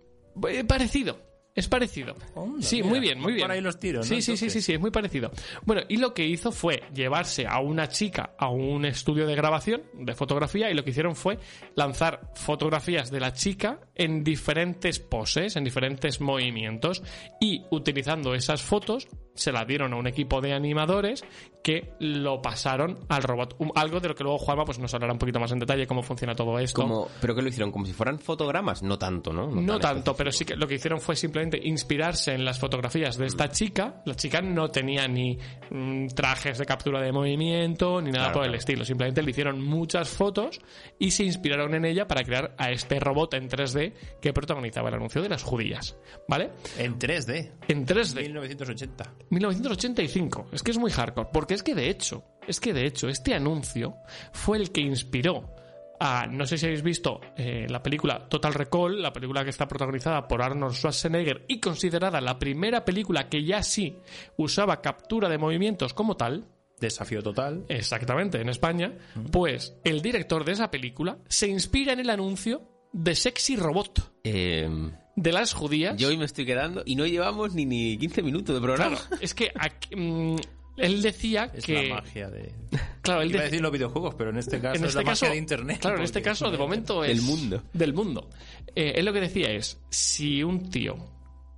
Eh, 0.50 0.64
parecido. 0.64 1.20
Es 1.56 1.70
parecido. 1.70 2.16
Onda, 2.34 2.62
sí, 2.62 2.78
mira, 2.78 2.90
muy 2.90 3.00
bien, 3.00 3.18
muy 3.18 3.32
por 3.32 3.36
bien. 3.36 3.52
ahí 3.52 3.62
los 3.62 3.80
tiros, 3.80 4.06
Sí, 4.06 4.16
¿no? 4.16 4.22
sí, 4.22 4.36
sí, 4.36 4.50
sí, 4.50 4.62
sí, 4.62 4.74
es 4.74 4.80
muy 4.80 4.92
parecido. 4.92 5.32
Bueno, 5.64 5.84
y 5.88 5.96
lo 5.98 6.14
que 6.14 6.26
hizo 6.28 6.52
fue 6.52 6.84
llevarse 6.94 7.48
a 7.48 7.60
una 7.62 7.88
chica 7.88 8.36
a 8.38 8.50
un 8.50 8.84
estudio 8.84 9.26
de 9.26 9.36
grabación 9.36 9.82
de 9.94 10.14
fotografía 10.16 10.70
y 10.70 10.74
lo 10.74 10.84
que 10.84 10.90
hicieron 10.90 11.16
fue 11.16 11.40
lanzar 11.76 12.32
fotografías 12.36 13.10
de 13.10 13.22
la 13.22 13.32
chica 13.34 13.80
en 13.96 14.22
diferentes 14.24 15.00
poses, 15.00 15.56
en 15.56 15.64
diferentes 15.64 16.20
movimientos 16.20 17.02
y 17.40 17.64
utilizando 17.72 18.36
esas 18.36 18.62
fotos 18.62 19.08
se 19.36 19.52
las 19.52 19.68
dieron 19.68 19.94
a 19.94 19.98
un 19.98 20.08
equipo 20.08 20.42
de 20.42 20.54
animadores 20.54 21.24
que 21.64 21.92
lo 22.00 22.42
pasaron 22.42 23.00
al 23.10 23.24
robot. 23.24 23.56
Un- 23.60 23.72
algo 23.76 24.00
de 24.00 24.08
lo 24.10 24.16
que 24.16 24.24
luego 24.24 24.38
Juanma 24.38 24.66
pues, 24.66 24.80
nos 24.80 24.94
hablará 24.94 25.14
un 25.14 25.20
poquito 25.20 25.40
más 25.40 25.52
en 25.52 25.60
detalle 25.60 25.86
cómo 25.88 26.02
funciona 26.04 26.34
todo 26.36 26.58
esto. 26.60 26.82
como, 26.84 27.08
¿Pero 27.22 27.36
qué 27.36 27.42
lo 27.42 27.50
hicieron? 27.50 27.72
¿Como 27.72 27.86
si 27.86 27.94
fueran 27.94 28.20
fotogramas? 28.20 28.82
No 28.84 28.98
tanto, 28.98 29.34
¿no? 29.34 29.48
No 29.48 29.80
tan 29.80 29.96
tanto, 29.96 30.16
pero 30.16 30.32
sí 30.32 30.46
que 30.46 30.56
lo 30.56 30.68
que 30.68 30.76
hicieron 30.76 31.00
fue 31.02 31.16
simplemente 31.16 31.60
inspirarse 31.64 32.34
en 32.34 32.46
las 32.46 32.60
fotografías 32.60 33.18
de 33.18 33.26
esta 33.26 33.50
chica. 33.50 34.02
La 34.06 34.16
chica 34.16 34.42
no 34.42 34.70
tenía 34.70 35.08
ni 35.08 35.38
mm, 35.72 36.08
trajes 36.16 36.58
de 36.58 36.66
captura 36.66 37.02
de 37.02 37.12
movimiento 37.12 38.02
ni 38.02 38.12
nada 38.12 38.26
Claro, 38.26 38.34
por 38.34 38.44
el 38.44 38.50
claro. 38.52 38.60
estilo. 38.60 38.86
Simplemente 38.86 39.22
le 39.24 39.32
hicieron 39.32 39.62
muchas 39.62 40.10
fotos 40.10 40.62
y 41.00 41.12
se 41.12 41.24
inspiraron 41.24 41.74
en 41.74 41.86
ella 41.86 42.08
para 42.08 42.24
crear 42.24 42.56
a 42.58 42.72
este 42.72 43.00
robot 43.00 43.34
en 43.34 43.50
3D 43.50 43.94
que 44.22 44.34
protagonizaba 44.34 44.90
el 44.90 44.96
anuncio 44.96 45.22
de 45.22 45.30
las 45.30 45.44
judías. 45.44 45.98
¿Vale? 46.28 46.52
En 46.78 46.98
3D. 47.00 47.52
En 47.68 47.86
3D. 47.86 48.22
1980. 48.22 49.14
1985. 49.30 50.48
Es 50.52 50.64
que 50.64 50.72
es 50.72 50.78
muy 50.78 50.92
hardcore. 50.92 51.30
Porque 51.32 51.54
es 51.54 51.64
que 51.64 51.76
de 51.76 51.90
hecho, 51.90 52.24
es 52.48 52.60
que 52.60 52.74
de 52.74 52.86
hecho, 52.86 53.08
este 53.08 53.34
anuncio 53.34 53.96
fue 54.32 54.58
el 54.58 54.72
que 54.72 54.82
inspiró 54.82 55.56
a. 56.00 56.28
No 56.28 56.46
sé 56.46 56.58
si 56.58 56.66
habéis 56.66 56.84
visto 56.84 57.22
eh, 57.38 57.68
la 57.70 57.82
película 57.82 58.28
Total 58.28 58.54
Recall, 58.54 59.02
la 59.02 59.14
película 59.14 59.44
que 59.44 59.50
está 59.50 59.68
protagonizada 59.68 60.28
por 60.28 60.42
Arnold 60.42 60.74
Schwarzenegger 60.74 61.46
y 61.48 61.60
considerada 61.60 62.22
la 62.22 62.38
primera 62.40 62.86
película 62.86 63.30
que 63.30 63.44
ya 63.44 63.64
sí 63.64 63.98
usaba 64.38 64.82
captura 64.82 65.30
de 65.30 65.38
movimientos 65.38 65.94
como 65.94 66.18
tal. 66.18 66.46
Desafío 66.80 67.24
total. 67.24 67.66
Exactamente, 67.70 68.42
en 68.42 68.50
España. 68.50 68.98
Pues 69.32 69.78
el 69.86 70.02
director 70.02 70.44
de 70.44 70.52
esa 70.52 70.70
película 70.70 71.18
se 71.30 71.48
inspira 71.48 71.94
en 71.94 72.02
el 72.02 72.10
anuncio 72.10 72.75
de 72.98 73.14
Sexy 73.16 73.58
Robot 73.58 74.14
Eh, 74.24 74.70
de 75.18 75.32
las 75.34 75.54
judías. 75.54 75.98
yo 75.98 76.08
hoy 76.08 76.18
me 76.18 76.26
estoy 76.26 76.46
quedando 76.46 76.82
y 76.86 76.96
no 76.96 77.06
llevamos 77.06 77.54
ni, 77.54 77.66
ni 77.66 77.98
15 77.98 78.22
minutos 78.24 78.56
de 78.56 78.62
programa. 78.62 78.96
Claro, 78.98 79.18
es 79.22 79.34
que 79.34 79.52
aquí, 79.54 79.96
mm, 79.96 80.36
él 80.78 81.02
decía 81.02 81.52
Es 81.54 81.66
que. 81.66 81.90
la 81.90 81.96
magia 81.96 82.30
de. 82.30 82.54
Claro, 83.02 83.22
él 83.22 83.30
Iba 83.30 83.40
a 83.40 83.44
de- 83.44 83.50
decir 83.50 83.62
los 83.62 83.72
videojuegos, 83.72 84.16
pero 84.16 84.30
en 84.32 84.38
este 84.38 84.60
caso 84.60 84.76
en 84.78 84.84
es 84.86 84.90
este 84.90 85.04
la 85.04 85.10
caso, 85.10 85.26
magia 85.26 85.34
de 85.34 85.38
internet. 85.40 85.80
claro, 85.82 85.98
en 85.98 86.04
este 86.04 86.22
caso 86.22 86.50
de 86.50 86.58
momento 86.58 87.04
es 87.04 87.10
Del 87.16 87.22
mundo. 87.22 87.64
Del 87.74 87.94
mundo. 87.94 88.30
Eh, 88.76 88.94
él 88.96 89.06
lo 89.06 89.14
que 89.14 89.22
decía 89.22 89.52
es, 89.52 89.80
si 89.90 90.42
un 90.44 90.70
tío 90.70 90.96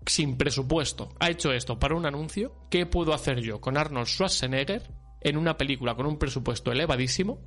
sin 0.05 0.37
presupuesto 0.37 1.09
ha 1.19 1.29
hecho 1.29 1.51
esto 1.51 1.77
para 1.79 1.95
un 1.95 2.05
anuncio, 2.05 2.53
¿qué 2.69 2.85
puedo 2.85 3.13
hacer 3.13 3.41
yo 3.41 3.59
con 3.61 3.77
Arnold 3.77 4.07
Schwarzenegger 4.07 4.83
en 5.21 5.37
una 5.37 5.57
película 5.57 5.95
con 5.95 6.05
un 6.05 6.17
presupuesto 6.17 6.71
elevadísimo, 6.71 7.39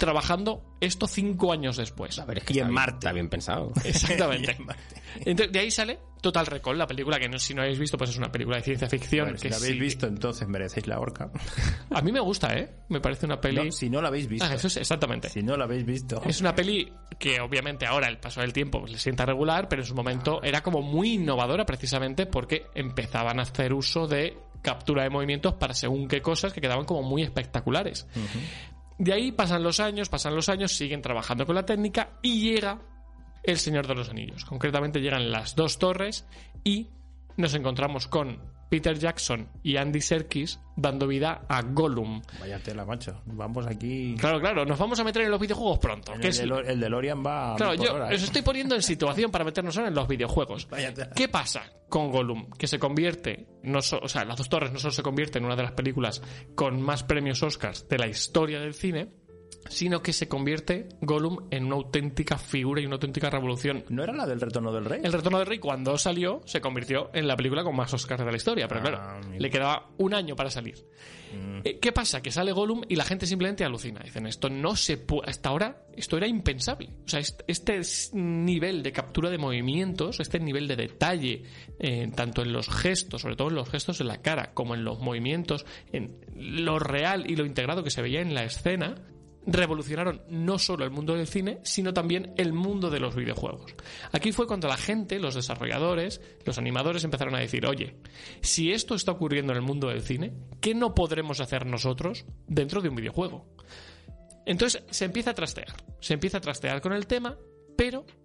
trabajando 0.00 0.64
esto 0.80 1.06
cinco 1.06 1.52
años 1.52 1.76
después? 1.76 2.18
A 2.18 2.24
ver, 2.24 2.38
es 2.38 2.44
que 2.44 2.54
Y 2.54 2.58
en 2.58 2.72
Marte. 2.72 2.94
Está 2.96 3.12
bien 3.12 3.28
pensado. 3.28 3.72
Exactamente. 3.84 4.56
Entonces, 5.24 5.52
de 5.52 5.58
ahí 5.60 5.70
sale 5.70 6.00
Total 6.20 6.46
Recall, 6.46 6.76
la 6.76 6.86
película 6.86 7.18
que 7.18 7.28
no, 7.28 7.38
si 7.38 7.54
no 7.54 7.62
habéis 7.62 7.78
visto, 7.78 7.96
pues 7.96 8.10
es 8.10 8.16
una 8.18 8.30
película 8.30 8.56
de 8.56 8.62
ciencia 8.62 8.88
ficción. 8.88 9.26
Bueno, 9.26 9.38
si 9.38 9.44
que 9.44 9.50
la 9.50 9.56
habéis 9.56 9.72
sí- 9.72 9.78
visto, 9.80 10.06
entonces 10.06 10.48
merecéis 10.48 10.86
la 10.86 10.98
horca. 10.98 11.30
A 11.90 12.02
mí 12.02 12.10
me 12.12 12.20
gusta, 12.20 12.52
¿eh? 12.58 12.70
Me 12.88 13.00
parece 13.00 13.26
una 13.26 13.40
peli... 13.40 13.66
No, 13.66 13.72
si 13.72 13.88
no 13.88 14.02
la 14.02 14.08
habéis 14.08 14.26
visto. 14.28 14.44
Ah, 14.44 14.54
eso 14.54 14.66
es 14.66 14.76
exactamente. 14.76 15.28
Si 15.28 15.42
no 15.42 15.56
la 15.56 15.64
habéis 15.64 15.84
visto. 15.86 16.20
Es 16.24 16.40
una 16.40 16.54
peli 16.54 16.92
que 17.18 17.40
obviamente 17.40 17.86
ahora 17.86 18.08
el 18.08 18.18
paso 18.18 18.40
del 18.40 18.52
tiempo 18.52 18.80
pues, 18.80 18.92
le 18.92 18.98
sienta 18.98 19.24
regular, 19.24 19.68
pero 19.68 19.82
en 19.82 19.86
su 19.88 19.94
momento 19.94 20.42
era 20.42 20.62
como 20.62 20.82
muy 20.82 21.14
innovadora 21.14 21.64
precisamente 21.64 22.26
porque 22.26 22.66
empezaban 22.74 23.38
a 23.38 23.42
hacer 23.42 23.72
uso 23.72 24.06
de 24.06 24.36
captura 24.62 25.02
de 25.04 25.10
movimientos 25.10 25.54
para 25.54 25.72
según 25.72 26.06
qué 26.06 26.20
cosas 26.20 26.52
que 26.52 26.60
quedaban 26.60 26.84
como 26.84 27.02
muy 27.02 27.22
espectaculares. 27.22 28.06
De 29.00 29.14
ahí 29.14 29.32
pasan 29.32 29.62
los 29.62 29.80
años, 29.80 30.10
pasan 30.10 30.36
los 30.36 30.50
años, 30.50 30.76
siguen 30.76 31.00
trabajando 31.00 31.46
con 31.46 31.54
la 31.54 31.64
técnica 31.64 32.18
y 32.20 32.42
llega 32.42 32.82
El 33.42 33.56
Señor 33.56 33.86
de 33.86 33.94
los 33.94 34.10
Anillos. 34.10 34.44
Concretamente 34.44 35.00
llegan 35.00 35.30
las 35.32 35.56
dos 35.56 35.78
torres 35.78 36.26
y 36.64 36.90
nos 37.38 37.54
encontramos 37.54 38.08
con 38.08 38.42
Peter 38.70 38.96
Jackson 38.98 39.48
y 39.62 39.76
Andy 39.76 40.00
Serkis 40.00 40.60
dando 40.76 41.06
vida 41.06 41.42
a 41.48 41.60
Gollum. 41.62 42.22
Vaya 42.40 42.58
tela, 42.60 42.86
macho. 42.86 43.20
Vamos 43.26 43.66
aquí. 43.66 44.14
Claro, 44.18 44.40
claro, 44.40 44.64
nos 44.64 44.78
vamos 44.78 44.98
a 45.00 45.04
meter 45.04 45.22
en 45.22 45.30
los 45.30 45.40
videojuegos 45.40 45.78
pronto. 45.78 46.14
En 46.14 46.20
que 46.20 46.28
el, 46.28 46.32
es- 46.32 46.42
Delo- 46.42 46.64
el 46.66 46.80
DeLorean 46.80 47.22
va 47.26 47.52
a 47.52 47.56
Claro, 47.56 47.74
yo 47.74 47.94
hora, 47.94 48.10
¿eh? 48.10 48.14
os 48.14 48.22
estoy 48.22 48.40
poniendo 48.42 48.74
en 48.74 48.82
situación 48.82 49.30
para 49.30 49.44
meternos 49.44 49.76
ahora 49.76 49.88
en 49.88 49.94
los 49.94 50.08
videojuegos. 50.08 50.68
Vaya 50.70 50.94
tela. 50.94 51.10
¿Qué 51.14 51.28
pasa 51.28 51.64
con 51.88 52.10
Gollum? 52.10 52.48
Que 52.50 52.66
se 52.68 52.78
convierte, 52.78 53.46
no 53.64 53.82
so- 53.82 53.98
o 54.00 54.08
sea, 54.08 54.24
Las 54.24 54.38
dos 54.38 54.48
torres 54.48 54.72
no 54.72 54.78
solo 54.78 54.92
se 54.92 55.02
convierte 55.02 55.38
en 55.38 55.44
una 55.44 55.56
de 55.56 55.64
las 55.64 55.72
películas 55.72 56.22
con 56.54 56.80
más 56.80 57.02
premios 57.02 57.42
Oscars 57.42 57.86
de 57.88 57.98
la 57.98 58.06
historia 58.06 58.60
del 58.60 58.72
cine, 58.74 59.10
sino 59.68 60.02
que 60.02 60.12
se 60.12 60.28
convierte 60.28 60.88
Gollum 61.00 61.46
en 61.50 61.66
una 61.66 61.76
auténtica 61.76 62.38
figura 62.38 62.80
y 62.80 62.86
una 62.86 62.94
auténtica 62.96 63.30
revolución. 63.30 63.84
¿No 63.88 64.02
era 64.02 64.12
la 64.12 64.26
del 64.26 64.40
retorno 64.40 64.72
del 64.72 64.84
rey? 64.84 65.00
El 65.04 65.12
Retorno 65.12 65.38
del 65.38 65.46
Rey, 65.46 65.58
cuando 65.58 65.96
salió, 65.98 66.40
se 66.46 66.60
convirtió 66.60 67.10
en 67.12 67.28
la 67.28 67.36
película 67.36 67.62
con 67.62 67.76
más 67.76 67.92
Oscars 67.94 68.24
de 68.24 68.30
la 68.30 68.36
historia, 68.36 68.66
pero 68.68 68.80
Ah, 68.80 68.82
claro, 68.84 69.20
mira. 69.28 69.40
le 69.40 69.50
quedaba 69.50 69.90
un 69.98 70.14
año 70.14 70.34
para 70.34 70.50
salir. 70.50 70.76
Eh, 71.62 71.78
¿Qué 71.78 71.92
pasa? 71.92 72.20
Que 72.22 72.32
sale 72.32 72.50
Gollum 72.50 72.82
y 72.88 72.96
la 72.96 73.04
gente 73.04 73.24
simplemente 73.26 73.64
alucina. 73.64 74.00
Dicen, 74.02 74.26
esto 74.26 74.48
no 74.50 74.74
se 74.74 74.96
puede. 74.96 75.30
Hasta 75.30 75.50
ahora, 75.50 75.84
esto 75.96 76.16
era 76.16 76.26
impensable. 76.26 76.88
O 77.06 77.08
sea, 77.08 77.20
est- 77.20 77.42
este 77.46 77.80
nivel 78.14 78.82
de 78.82 78.90
captura 78.90 79.30
de 79.30 79.38
movimientos, 79.38 80.18
este 80.18 80.40
nivel 80.40 80.66
de 80.66 80.74
detalle, 80.74 81.42
eh, 81.78 82.10
tanto 82.16 82.42
en 82.42 82.52
los 82.52 82.68
gestos, 82.68 83.22
sobre 83.22 83.36
todo 83.36 83.48
en 83.50 83.54
los 83.54 83.68
gestos 83.70 83.98
de 83.98 84.04
la 84.04 84.22
cara, 84.22 84.52
como 84.54 84.74
en 84.74 84.82
los 84.84 84.98
movimientos, 84.98 85.66
en 85.92 86.16
lo 86.34 86.80
real 86.80 87.30
y 87.30 87.36
lo 87.36 87.46
integrado 87.46 87.84
que 87.84 87.90
se 87.90 88.02
veía 88.02 88.22
en 88.22 88.34
la 88.34 88.42
escena, 88.42 88.96
revolucionaron 89.52 90.22
no 90.28 90.58
solo 90.58 90.84
el 90.84 90.90
mundo 90.90 91.14
del 91.14 91.26
cine, 91.26 91.58
sino 91.62 91.92
también 91.92 92.32
el 92.36 92.52
mundo 92.52 92.90
de 92.90 93.00
los 93.00 93.14
videojuegos. 93.14 93.74
Aquí 94.12 94.32
fue 94.32 94.46
cuando 94.46 94.68
la 94.68 94.76
gente, 94.76 95.18
los 95.18 95.34
desarrolladores, 95.34 96.20
los 96.44 96.58
animadores 96.58 97.04
empezaron 97.04 97.34
a 97.34 97.40
decir, 97.40 97.66
oye, 97.66 97.96
si 98.40 98.72
esto 98.72 98.94
está 98.94 99.12
ocurriendo 99.12 99.52
en 99.52 99.58
el 99.58 99.64
mundo 99.64 99.88
del 99.88 100.02
cine, 100.02 100.32
¿qué 100.60 100.74
no 100.74 100.94
podremos 100.94 101.40
hacer 101.40 101.66
nosotros 101.66 102.24
dentro 102.46 102.80
de 102.80 102.88
un 102.88 102.96
videojuego? 102.96 103.46
Entonces 104.46 104.82
se 104.90 105.04
empieza 105.04 105.30
a 105.30 105.34
trastear, 105.34 105.74
se 106.00 106.14
empieza 106.14 106.38
a 106.38 106.40
trastear 106.40 106.80
con 106.80 106.92
el 106.92 107.06
tema, 107.06 107.36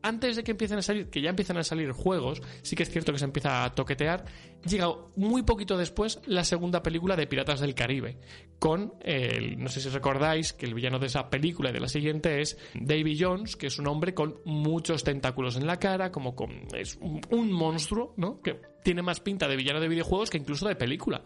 antes 0.06 0.36
de 0.36 0.44
que 0.44 0.52
empiecen 0.52 0.78
a 0.78 0.82
salir, 0.84 1.10
que 1.10 1.20
ya 1.20 1.32
empiezan 1.32 1.58
a 1.58 1.64
salir 1.64 1.92
juegos, 1.92 2.40
sí 2.62 2.76
que 2.76 2.84
es 2.84 2.92
cierto 2.92 3.12
que 3.12 3.18
se 3.18 3.26
empieza 3.26 3.64
a 3.64 3.74
toquetear, 3.74 4.24
llega 4.64 4.88
muy 5.16 5.42
poquito 5.42 5.78
después 5.78 6.22
la 6.28 6.44
segunda 6.44 6.84
película 6.84 7.16
de 7.16 7.26
Piratas 7.26 7.60
del 7.60 7.74
Caribe, 7.74 8.20
con 8.60 8.94
el, 9.02 9.58
no 9.58 9.68
sé 9.68 9.82
si 9.82 9.90
recordáis 9.90 10.54
que 10.54 10.68
el 10.68 10.76
villano 10.76 11.00
de 11.00 11.08
esa 11.08 11.32
película 11.32 11.72
y 11.72 11.74
de 11.74 11.80
la 11.80 11.88
siguiente 11.88 12.40
es 12.40 12.56
Davy 12.76 13.18
Jones, 13.20 13.56
que 13.56 13.66
es 13.66 13.80
un 13.80 13.88
hombre 13.88 14.14
con 14.14 14.36
muchos 14.46 15.04
tentáculos 15.04 15.56
en 15.56 15.66
la 15.66 15.80
cara, 15.80 16.12
como 16.12 16.36
con, 16.36 16.68
es 16.76 16.98
un, 17.02 17.22
un 17.32 17.52
monstruo, 17.52 18.14
¿no? 18.16 18.42
Que 18.42 18.62
tiene 18.84 19.02
más 19.02 19.20
pinta 19.22 19.48
de 19.48 19.56
villano 19.56 19.80
de 19.80 19.88
videojuegos 19.88 20.30
que 20.30 20.38
incluso 20.38 20.68
de 20.68 20.76
película. 20.76 21.24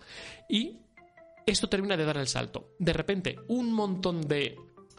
Y 0.48 0.78
esto 1.46 1.68
termina 1.68 1.98
de 1.98 2.06
dar 2.06 2.18
el 2.18 2.28
salto. 2.28 2.76
De 2.80 2.94
repente, 2.94 3.40
un 3.50 3.74
montón 3.74 4.22
de 4.22 4.56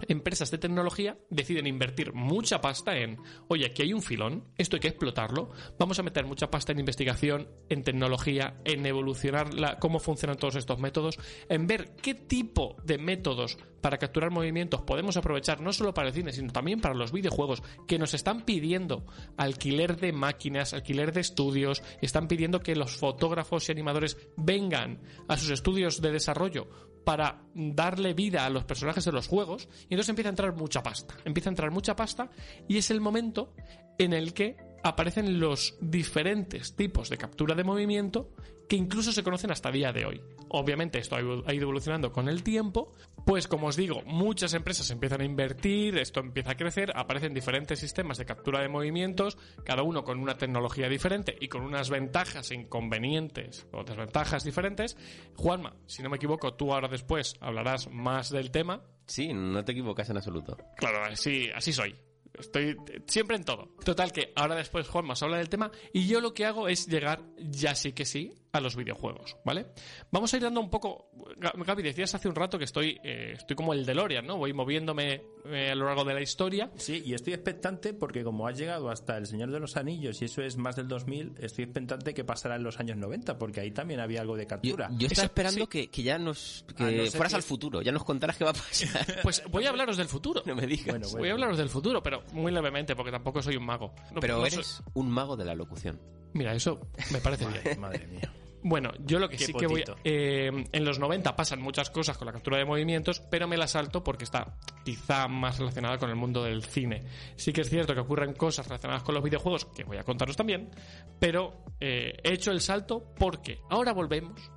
empresas 0.09 0.51
de 0.51 0.59
tecnología 0.59 1.19
deciden 1.31 1.67
invertir 1.67 2.13
mucha 2.13 2.61
pasta 2.61 2.97
en, 2.97 3.19
oye, 3.49 3.67
aquí 3.67 3.83
hay 3.83 3.93
un 3.93 4.03
filón, 4.03 4.45
esto 4.57 4.77
hay 4.77 4.81
que 4.81 4.89
explotarlo, 4.89 5.51
vamos 5.79 5.99
a 5.99 6.03
meter 6.03 6.27
mucha 6.27 6.51
pasta 6.51 6.73
en 6.73 6.81
investigación, 6.81 7.49
en 7.69 7.83
tecnología, 7.83 8.61
en 8.65 8.85
evolucionar 8.87 9.79
cómo 9.79 9.99
funcionan 9.99 10.37
todos 10.37 10.57
estos 10.57 10.79
métodos, 10.79 11.19
en 11.49 11.67
ver 11.67 11.95
qué 11.97 12.15
tipo 12.15 12.77
de 12.85 12.99
métodos 12.99 13.59
para 13.81 13.99
capturar 13.99 14.31
movimientos 14.31 14.83
podemos 14.83 15.17
aprovechar 15.17 15.61
no 15.61 15.73
solo 15.73 15.95
para 15.95 16.09
el 16.09 16.15
cine, 16.15 16.33
sino 16.33 16.53
también 16.53 16.81
para 16.81 16.95
los 16.95 17.13
videojuegos 17.13 17.63
que 17.87 17.99
nos 17.99 18.15
están 18.15 18.45
pidiendo 18.45 19.05
alquiler 19.37 19.97
de 19.97 20.13
máquinas, 20.13 20.75
alquiler 20.75 21.13
de 21.13 21.21
estudios, 21.21 21.83
están 22.01 22.29
pidiendo 22.29 22.61
que 22.61 22.77
los 22.77 22.97
fotógrafos 22.97 23.69
y 23.69 23.73
animadores 23.73 24.17
vengan 24.37 25.01
a 25.29 25.37
sus 25.37 25.51
estudios 25.51 26.01
de 26.01 26.13
desarrollo 26.13 26.69
para 27.05 27.43
darle 27.55 28.15
vida 28.15 28.45
a 28.45 28.51
los 28.51 28.65
personajes 28.65 29.05
de 29.05 29.13
los 29.13 29.27
juegos 29.27 29.69
y 29.91 29.95
entonces 29.95 30.09
empieza 30.09 30.29
a 30.29 30.31
entrar 30.31 30.55
mucha 30.55 30.83
pasta, 30.83 31.17
empieza 31.25 31.51
a 31.51 31.53
entrar 31.53 31.71
mucha 31.73 31.97
pasta 31.97 32.31
y 32.69 32.79
es 32.79 32.91
el 32.91 33.01
momento 33.01 33.53
en 33.99 34.13
el 34.13 34.33
que 34.33 34.57
aparecen 34.83 35.41
los 35.41 35.77
diferentes 35.81 36.75
tipos 36.77 37.11
de 37.11 37.19
captura 37.19 37.55
de 37.55 37.65
movimiento 37.65 38.31
que 38.69 38.77
incluso 38.77 39.13
se 39.13 39.25
conocen 39.25 39.51
hasta 39.51 39.71
día 39.71 39.93
de 39.93 40.07
hoy. 40.07 40.23
Obviamente 40.53 40.99
esto 40.99 41.17
ha 41.17 41.21
ido 41.21 41.45
evolucionando 41.47 42.13
con 42.13 42.29
el 42.29 42.43
tiempo, 42.43 42.93
pues 43.25 43.47
como 43.47 43.69
os 43.69 43.77
digo, 43.77 44.03
muchas 44.05 44.53
empresas 44.55 44.91
empiezan 44.91 45.21
a 45.21 45.25
invertir, 45.25 45.97
esto 45.97 46.19
empieza 46.21 46.53
a 46.53 46.57
crecer, 46.57 46.93
aparecen 46.97 47.33
diferentes 47.33 47.79
sistemas 47.79 48.19
de 48.19 48.25
captura 48.25 48.61
de 48.61 48.69
movimientos, 48.69 49.39
cada 49.65 49.83
uno 49.83 50.03
con 50.03 50.19
una 50.19 50.37
tecnología 50.37 50.89
diferente 50.89 51.37
y 51.41 51.49
con 51.49 51.63
unas 51.63 51.89
ventajas 51.89 52.51
e 52.51 52.57
inconvenientes 52.57 53.69
o 53.73 53.85
desventajas 53.85 54.43
diferentes. 54.43 54.97
Juanma, 55.37 55.77
si 55.87 56.03
no 56.03 56.11
me 56.11 56.17
equivoco, 56.17 56.55
tú 56.55 56.73
ahora 56.73 56.89
después 56.89 57.35
hablarás 57.41 57.89
más 57.89 58.31
del 58.31 58.51
tema. 58.51 58.83
Sí, 59.07 59.33
no 59.33 59.65
te 59.65 59.73
equivocas 59.73 60.11
en 60.11 60.17
absoluto. 60.17 60.57
Claro, 60.77 61.05
así, 61.05 61.49
así 61.55 61.73
soy. 61.73 61.95
Estoy 62.39 62.77
siempre 63.07 63.37
en 63.37 63.45
todo. 63.45 63.75
Total 63.85 64.13
que 64.13 64.33
ahora 64.35 64.55
después 64.55 64.89
Juan 64.89 65.07
nos 65.07 65.23
habla 65.23 65.39
del 65.39 65.49
tema 65.49 65.71
y 65.93 66.07
yo 66.07 66.21
lo 66.21 66.33
que 66.33 66.47
hago 66.47 66.69
es 66.69 66.87
llegar 66.87 67.23
ya 67.39 67.75
sí 67.75 67.93
que 67.93 68.05
sí 68.05 68.33
a 68.53 68.61
los 68.61 68.75
videojuegos, 68.75 69.37
¿vale? 69.45 69.67
Vamos 70.11 70.33
a 70.33 70.37
ir 70.37 70.43
dando 70.43 70.61
un 70.61 70.71
poco... 70.71 71.11
Ga- 71.39 71.53
Gaby, 71.65 71.83
decías 71.85 72.15
hace 72.15 72.29
un 72.29 72.35
rato 72.35 72.59
que 72.59 72.65
estoy, 72.65 72.99
eh, 73.05 73.35
estoy 73.37 73.55
como 73.55 73.73
el 73.75 73.87
DeLorean, 73.87 74.27
¿no? 74.27 74.37
Voy 74.39 74.53
moviéndome 74.53 75.23
eh, 75.45 75.71
a 75.71 75.75
lo 75.77 75.87
largo 75.87 76.05
de 76.05 76.15
la 76.15 76.21
historia. 76.21 76.71
Sí, 76.77 77.01
y 77.05 77.15
estoy 77.15 77.33
expectante 77.35 77.95
porque 77.95 78.25
como 78.25 78.49
has 78.49 78.59
llegado 78.59 78.91
hasta 78.91 79.17
El 79.17 79.27
Señor 79.27 79.51
de 79.53 79.61
los 79.61 79.77
Anillos 79.77 80.21
y 80.21 80.25
eso 80.25 80.43
es 80.43 80.57
más 80.57 80.75
del 80.77 80.89
2000, 80.89 81.35
estoy 81.39 81.65
expectante 81.65 82.13
que 82.13 82.25
pasará 82.25 82.57
en 82.57 82.65
los 82.65 82.81
años 82.81 82.97
90 82.97 83.39
porque 83.39 83.61
ahí 83.61 83.71
también 83.71 84.01
había 84.01 84.21
algo 84.21 84.37
de 84.37 84.47
captura. 84.49 84.89
yo 84.93 85.07
estaba 85.07 85.13
Eso- 85.13 85.23
esperando 85.23 85.61
sí. 85.61 85.67
que, 85.69 85.89
que 85.89 86.03
ya 86.03 86.19
nos... 86.19 86.65
que 86.77 86.83
Ah, 86.85 86.91
no 86.91 87.05
sé 87.05 87.11
fueras 87.13 87.35
al 87.35 87.43
futuro, 87.45 87.83
ya 87.83 87.93
nos 87.93 88.03
contaras 88.05 88.37
qué 88.37 88.45
va 88.45 88.51
a 88.51 88.55
pasar. 88.55 89.07
Pues 89.23 89.43
voy 89.51 89.65
a 89.67 89.71
hablaros 89.71 89.97
del 89.97 90.09
futuro. 90.09 90.43
no 90.45 90.57
me 90.57 90.67
digas. 90.67 90.87
Bueno, 90.87 91.07
bueno. 91.07 91.19
Voy 91.21 91.29
a 91.29 91.33
hablaros 91.33 91.59
del 91.59 91.69
futuro, 91.69 92.03
pero 92.03 92.25
muy 92.33 92.51
levemente, 92.51 92.97
porque 92.97 93.13
tampoco 93.13 93.41
soy 93.43 93.57
un 93.57 93.65
mago. 93.65 93.95
No- 94.13 94.21
Pero 94.21 94.39
no 94.39 94.47
soy- 94.47 94.55
eres 94.55 94.83
un 94.95 95.09
mago 95.11 95.37
de 95.37 95.45
la 95.45 95.55
locución. 95.55 96.01
Mira, 96.33 96.55
eso 96.55 96.81
me 97.13 97.19
parece 97.21 97.45
bien. 97.47 97.81
Madre 97.81 98.07
mía. 98.07 98.33
Bueno, 98.63 98.93
yo 99.05 99.19
lo 99.19 99.29
que 99.29 99.37
Qué 99.37 99.47
sí 99.47 99.53
que 99.55 99.67
voy... 99.67 99.85
eh, 100.05 100.51
en 100.71 100.85
los 100.85 100.99
90 100.99 101.35
pasan 101.35 101.61
muchas 101.61 101.91
cosas 101.91 102.19
con 102.19 102.27
la 102.27 102.33
captura 102.33 102.59
de 102.59 102.65
movimientos, 102.65 103.21
pero 103.21 103.49
me 103.49 103.57
la 103.57 103.67
salto 103.67 104.05
porque 104.05 104.25
está 104.25 104.57
quizá 104.85 105.29
más 105.29 105.59
relacionada 105.59 105.99
con 105.99 106.11
el 106.11 106.17
mundo 106.17 106.45
del 106.45 106.65
cine. 106.65 107.03
Sí 107.37 107.53
que 107.53 107.63
es 107.63 107.71
cierto 107.71 107.95
que 107.95 108.01
ocurren 108.01 108.35
cosas 108.35 108.67
relacionadas 108.67 109.03
con 109.03 109.15
los 109.15 109.25
videojuegos, 109.25 109.65
que 109.67 109.85
voy 109.85 109.97
a 109.97 110.03
contaros 110.05 110.37
también, 110.37 110.71
pero 111.19 111.65
eh, 111.81 112.19
he 112.23 112.33
hecho 112.35 112.51
el 112.51 112.61
salto 112.61 113.13
porque 113.19 113.59
ahora 113.71 113.93
volvemos 113.93 114.51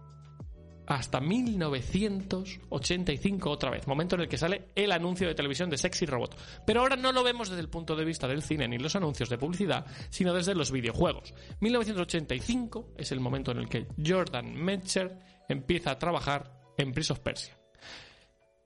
hasta 0.87 1.19
1985 1.19 3.49
otra 3.49 3.69
vez, 3.69 3.87
momento 3.87 4.15
en 4.15 4.21
el 4.21 4.27
que 4.27 4.37
sale 4.37 4.69
el 4.75 4.91
anuncio 4.91 5.27
de 5.27 5.35
televisión 5.35 5.69
de 5.69 5.77
Sexy 5.77 6.05
Robot. 6.05 6.37
Pero 6.65 6.81
ahora 6.81 6.95
no 6.95 7.11
lo 7.11 7.23
vemos 7.23 7.49
desde 7.49 7.61
el 7.61 7.69
punto 7.69 7.95
de 7.95 8.05
vista 8.05 8.27
del 8.27 8.43
cine 8.43 8.67
ni 8.67 8.77
los 8.77 8.95
anuncios 8.95 9.29
de 9.29 9.37
publicidad, 9.37 9.85
sino 10.09 10.33
desde 10.33 10.55
los 10.55 10.71
videojuegos. 10.71 11.33
1985 11.59 12.93
es 12.97 13.11
el 13.11 13.19
momento 13.19 13.51
en 13.51 13.59
el 13.59 13.69
que 13.69 13.87
Jordan 14.03 14.55
Metcher 14.55 15.19
empieza 15.47 15.91
a 15.91 15.99
trabajar 15.99 16.59
en 16.77 16.91
Prince 16.91 17.13
of 17.13 17.19
Persia. 17.19 17.57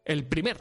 El 0.05 0.25
primer 0.25 0.57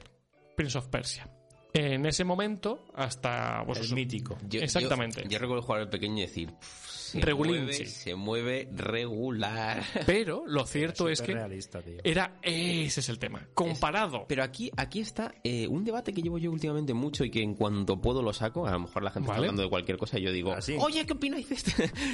Prince 0.56 0.78
of 0.78 0.88
Persia. 0.88 1.30
En 1.78 2.06
ese 2.06 2.24
momento, 2.24 2.86
hasta... 2.94 3.62
pues, 3.66 3.80
eso- 3.80 3.94
mítico. 3.94 4.38
Yo- 4.48 4.60
Exactamente. 4.60 5.22
Yo, 5.24 5.30
yo 5.30 5.38
recuerdo 5.38 5.62
jugar 5.62 5.80
al 5.82 5.90
pequeño 5.90 6.18
y 6.18 6.20
decir... 6.22 6.50
"Pff, 6.52 6.86
Se 6.96 7.20
Regulín, 7.20 7.56
mueve, 7.64 7.72
sí. 7.74 7.86
se 7.86 8.14
mueve 8.14 8.68
regular. 8.72 9.82
Pero 10.06 10.44
lo 10.46 10.66
cierto 10.66 11.08
es 11.08 11.20
que 11.22 11.34
realista, 11.34 11.80
tío. 11.82 11.98
era... 12.02 12.38
Ese 12.42 13.00
es 13.00 13.08
el 13.08 13.18
tema. 13.18 13.46
Comparado... 13.54 14.24
Pero 14.26 14.42
aquí, 14.42 14.70
aquí 14.76 15.00
está 15.00 15.34
eh, 15.44 15.68
un 15.68 15.84
debate 15.84 16.12
que 16.12 16.22
llevo 16.22 16.38
yo 16.38 16.50
últimamente 16.50 16.94
mucho 16.94 17.24
y 17.24 17.30
que 17.30 17.42
en 17.42 17.54
cuanto 17.54 18.00
puedo 18.00 18.22
lo 18.22 18.32
saco. 18.32 18.66
A 18.66 18.72
lo 18.72 18.80
mejor 18.80 19.02
la 19.02 19.10
gente 19.10 19.28
Vale. 19.28 19.36
está 19.38 19.42
hablando 19.44 19.62
de 19.62 19.68
cualquier 19.68 19.98
cosa 19.98 20.18
y 20.18 20.22
yo 20.22 20.32
digo, 20.32 20.52
¿Ah, 20.52 20.60
sí? 20.62 20.76
oye, 20.78 21.04
¿qué 21.06 21.12
opináis 21.12 21.48
de 21.48 21.54
esto? 21.54 21.70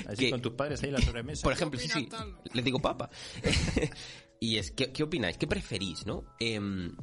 Así 0.09 0.17
Que- 0.25 0.31
con 0.31 0.43
tus 0.43 0.53
padres 0.53 0.83
ahí 0.83 0.89
en 0.89 0.95
la 0.95 1.01
sobremesa. 1.01 1.43
Por 1.45 1.53
ejemplo, 1.53 1.79
sí, 1.81 1.89
sí, 1.89 2.09
les 2.53 2.65
digo 2.65 2.79
papa. 2.81 3.09
y 4.41 4.57
es, 4.59 4.71
¿qué, 4.73 4.93
qué 4.93 5.03
opináis? 5.05 5.37
¿Qué 5.39 5.47
preferís, 5.47 6.05
no? 6.07 6.25
Em, 6.41 6.95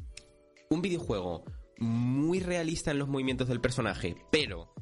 un 0.68 0.82
videojuego 0.82 1.44
muy 1.80 2.40
realista 2.40 2.90
en 2.92 2.98
los 2.98 3.08
movimientos 3.08 3.48
del 3.48 3.60
personaje, 3.60 4.16
pero 4.30 4.72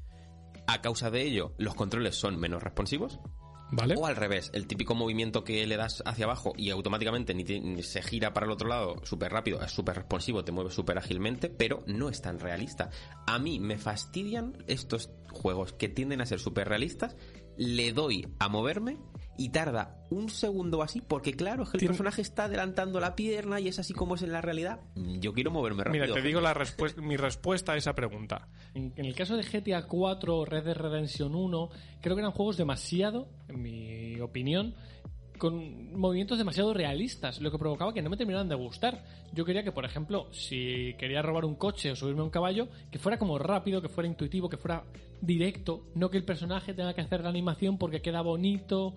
a 0.67 0.83
causa 0.83 1.11
de 1.11 1.23
ello 1.23 1.55
los 1.57 1.75
controles 1.75 2.17
son 2.17 2.38
menos 2.38 2.62
responsivos. 2.62 3.19
¿Vale? 3.71 3.97
O 3.99 4.07
al 4.07 4.17
revés, 4.17 4.50
el 4.55 4.67
típico 4.67 4.95
movimiento 4.95 5.45
que 5.45 5.67
le 5.67 5.76
das 5.76 6.02
hacia 6.07 6.25
abajo 6.25 6.55
y 6.57 6.71
automáticamente 6.71 7.35
ni, 7.35 7.45
ti- 7.45 7.61
ni 7.61 7.83
se 7.83 8.00
gira 8.00 8.33
para 8.33 8.47
el 8.47 8.52
otro 8.52 8.67
lado 8.67 8.97
súper 9.05 9.31
rápido, 9.31 9.61
es 9.61 9.71
súper 9.73 9.97
responsivo, 9.97 10.43
te 10.43 10.52
mueves 10.52 10.73
súper 10.73 10.97
ágilmente, 10.97 11.50
pero 11.50 11.83
no 11.87 12.09
es 12.09 12.23
tan 12.23 12.40
realista. 12.40 12.88
A 13.26 13.38
mí 13.38 13.61
me 13.61 13.76
fastidian 13.76 14.64
estos 14.69 15.11
juegos 15.31 15.75
que 15.75 15.90
tienden 15.90 16.23
a 16.23 16.26
ser 16.26 16.40
súper 16.40 16.67
realistas, 16.67 17.14
le 17.59 17.93
doy 17.93 18.27
a 18.38 18.49
moverme 18.49 18.97
y 19.37 19.50
tarda 19.50 19.95
un 20.11 20.31
segundo 20.31 20.83
así, 20.83 21.00
porque 21.00 21.33
claro, 21.35 21.62
es 21.62 21.69
que 21.69 21.77
el 21.77 21.81
Tiene- 21.81 21.91
personaje 21.93 22.23
está 22.23 22.45
adelantando 22.45 22.99
la 22.99 23.15
pierna 23.15 23.61
y 23.61 23.69
es 23.69 23.79
así 23.79 23.93
como 23.93 24.15
es 24.17 24.23
en 24.23 24.33
la 24.33 24.41
realidad. 24.41 24.81
Yo 24.97 25.33
quiero 25.33 25.50
moverme 25.53 25.85
rápido. 25.85 26.05
Mira, 26.07 26.15
te 26.15 26.23
digo 26.27 26.41
la 26.41 26.57
mi 27.03 27.17
respuesta 27.17 27.73
a 27.73 27.77
esa 27.77 27.95
pregunta. 27.95 28.49
En, 28.75 28.93
en 28.97 29.05
el 29.05 29.15
caso 29.15 29.37
de 29.37 29.45
GTA 29.45 29.87
4 29.87 30.37
o 30.38 30.45
Red 30.45 30.65
Dead 30.65 30.77
Redemption 30.77 31.35
1, 31.37 31.71
creo 32.00 32.17
que 32.17 32.21
eran 32.23 32.33
juegos 32.33 32.57
demasiado, 32.57 33.29
en 33.49 33.62
mi 33.62 34.19
opinión, 34.21 34.75
con 35.38 35.97
movimientos 35.99 36.37
demasiado 36.38 36.75
realistas, 36.75 37.40
lo 37.40 37.50
que 37.50 37.59
provocaba 37.59 37.95
que 37.95 38.02
no 38.02 38.11
me 38.11 38.16
terminaran 38.16 38.49
de 38.49 38.54
gustar. 38.57 39.04
Yo 39.33 39.45
quería 39.45 39.62
que, 39.62 39.73
por 39.73 39.85
ejemplo, 39.85 40.28
si 40.33 40.95
quería 40.99 41.23
robar 41.23 41.45
un 41.45 41.54
coche 41.54 41.90
o 41.92 41.97
subirme 41.97 42.21
a 42.21 42.25
un 42.25 42.30
caballo, 42.30 42.68
que 42.90 42.99
fuera 42.99 43.18
como 43.18 43.38
rápido, 43.38 43.80
que 43.80 43.88
fuera 43.88 44.09
intuitivo, 44.09 44.49
que 44.49 44.57
fuera 44.59 44.85
directo, 45.21 45.87
no 45.95 46.11
que 46.11 46.16
el 46.18 46.25
personaje 46.25 46.75
tenga 46.75 46.95
que 46.95 47.00
hacer 47.00 47.23
la 47.23 47.28
animación 47.30 47.78
porque 47.78 48.02
queda 48.02 48.21
bonito. 48.21 48.95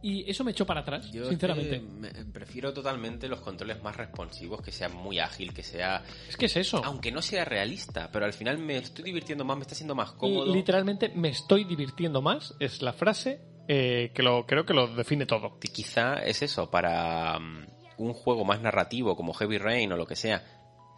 Y 0.00 0.28
eso 0.30 0.44
me 0.44 0.50
echó 0.52 0.64
para 0.66 0.80
atrás, 0.80 1.10
Yo 1.12 1.24
sinceramente. 1.28 1.80
me- 1.80 2.10
prefiero 2.32 2.72
totalmente 2.72 3.28
los 3.28 3.40
controles 3.40 3.82
más 3.82 3.96
responsivos, 3.96 4.60
que 4.60 4.70
sea 4.72 4.88
muy 4.88 5.18
ágil, 5.18 5.52
que 5.52 5.62
sea... 5.62 6.02
Es 6.28 6.36
que 6.36 6.46
es 6.46 6.56
eso. 6.56 6.80
Aunque 6.84 7.10
no 7.10 7.22
sea 7.22 7.44
realista, 7.44 8.08
pero 8.12 8.24
al 8.24 8.32
final 8.32 8.58
me 8.58 8.76
estoy 8.78 9.04
divirtiendo 9.04 9.44
más, 9.44 9.56
me 9.56 9.62
está 9.62 9.74
siendo 9.74 9.94
más 9.94 10.12
Y 10.14 10.18
cómodo. 10.18 10.52
literalmente 10.54 11.08
me 11.14 11.28
estoy 11.30 11.64
divirtiendo 11.64 12.20
más, 12.20 12.54
es 12.60 12.82
la 12.82 12.92
frase 12.92 13.40
eh, 13.68 14.10
que 14.14 14.22
lo 14.22 14.46
creo 14.46 14.64
que 14.64 14.74
lo 14.74 14.88
define 14.88 15.26
todo. 15.26 15.58
Y 15.62 15.68
Quizá 15.68 16.14
es 16.14 16.42
eso, 16.42 16.70
para 16.70 17.38
mm, 17.38 17.66
un 17.98 18.12
juego 18.12 18.44
más 18.44 18.60
narrativo 18.60 19.16
como 19.16 19.32
Heavy 19.34 19.58
Rain 19.58 19.92
o 19.92 19.96
lo 19.96 20.06
que 20.06 20.16
sea, 20.16 20.42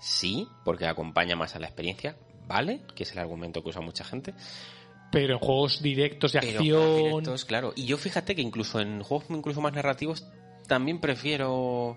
sí, 0.00 0.48
porque 0.64 0.86
acompaña 0.86 1.36
más 1.36 1.54
a 1.54 1.58
la 1.58 1.66
experiencia, 1.66 2.16
¿vale? 2.46 2.80
Que 2.94 3.04
es 3.04 3.12
el 3.12 3.18
argumento 3.18 3.62
que 3.62 3.70
usa 3.70 3.80
mucha 3.80 4.04
gente. 4.04 4.34
Pero 5.10 5.34
en 5.34 5.38
juegos 5.38 5.80
directos 5.82 6.32
de 6.32 6.40
Pero 6.40 6.58
acción. 6.58 6.96
directos, 6.96 7.44
claro. 7.44 7.72
Y 7.76 7.86
yo 7.86 7.96
fíjate 7.98 8.34
que 8.34 8.42
incluso 8.42 8.80
en 8.80 9.02
juegos 9.02 9.26
incluso 9.30 9.60
más 9.60 9.72
narrativos 9.72 10.26
también 10.66 11.00
prefiero... 11.00 11.96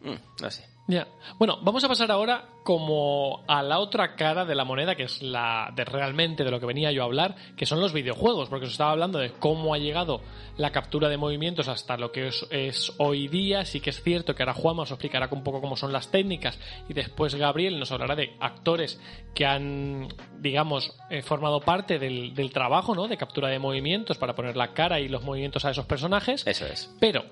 mm, 0.00 0.42
no 0.42 0.50
sé. 0.50 0.64
Ya. 0.86 1.08
Bueno, 1.38 1.58
vamos 1.62 1.82
a 1.82 1.88
pasar 1.88 2.10
ahora 2.10 2.50
como 2.62 3.42
a 3.46 3.62
la 3.62 3.78
otra 3.78 4.16
cara 4.16 4.44
de 4.44 4.54
la 4.54 4.64
moneda, 4.64 4.94
que 4.94 5.04
es 5.04 5.22
la 5.22 5.72
de 5.74 5.84
realmente 5.84 6.44
de 6.44 6.50
lo 6.50 6.60
que 6.60 6.66
venía 6.66 6.92
yo 6.92 7.02
a 7.02 7.06
hablar, 7.06 7.36
que 7.56 7.64
son 7.64 7.80
los 7.80 7.94
videojuegos, 7.94 8.50
porque 8.50 8.66
os 8.66 8.72
estaba 8.72 8.90
hablando 8.90 9.18
de 9.18 9.32
cómo 9.32 9.72
ha 9.72 9.78
llegado 9.78 10.20
la 10.58 10.72
captura 10.72 11.08
de 11.08 11.16
movimientos 11.16 11.68
hasta 11.68 11.96
lo 11.96 12.12
que 12.12 12.28
es, 12.28 12.46
es 12.50 12.92
hoy 12.98 13.28
día. 13.28 13.64
Sí 13.64 13.80
que 13.80 13.90
es 13.90 14.02
cierto 14.02 14.34
que 14.34 14.42
ahora 14.42 14.52
Juanma 14.52 14.82
os 14.82 14.90
explicará 14.90 15.28
un 15.30 15.42
poco 15.42 15.62
cómo 15.62 15.76
son 15.76 15.92
las 15.92 16.10
técnicas 16.10 16.58
y 16.88 16.92
después 16.92 17.34
Gabriel 17.34 17.78
nos 17.78 17.90
hablará 17.90 18.14
de 18.14 18.36
actores 18.40 19.00
que 19.34 19.46
han, 19.46 20.08
digamos, 20.38 20.94
eh, 21.08 21.22
formado 21.22 21.60
parte 21.60 21.98
del, 21.98 22.34
del 22.34 22.50
trabajo, 22.50 22.94
¿no? 22.94 23.08
De 23.08 23.16
captura 23.16 23.48
de 23.48 23.58
movimientos 23.58 24.18
para 24.18 24.34
poner 24.34 24.56
la 24.56 24.74
cara 24.74 25.00
y 25.00 25.08
los 25.08 25.22
movimientos 25.22 25.64
a 25.64 25.70
esos 25.70 25.86
personajes. 25.86 26.46
Eso 26.46 26.66
es. 26.66 26.94
Pero, 27.00 27.24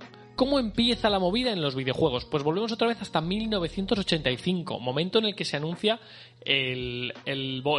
¿cómo 0.43 0.59
empieza 0.59 1.09
la 1.09 1.21
movida 1.21 1.53
en 1.53 1.63
los 1.63 1.77
videojuegos? 1.77 2.25
Pues 2.25 2.43
volvemos 2.43 2.73
otra 2.73 2.89
vez 2.89 3.01
hasta 3.01 3.21
1985, 3.21 4.81
momento 4.81 5.21
en 5.21 5.27
el 5.27 5.37
que 5.37 5.45
se 5.45 5.57
anuncia 5.57 6.01
el, 6.45 7.13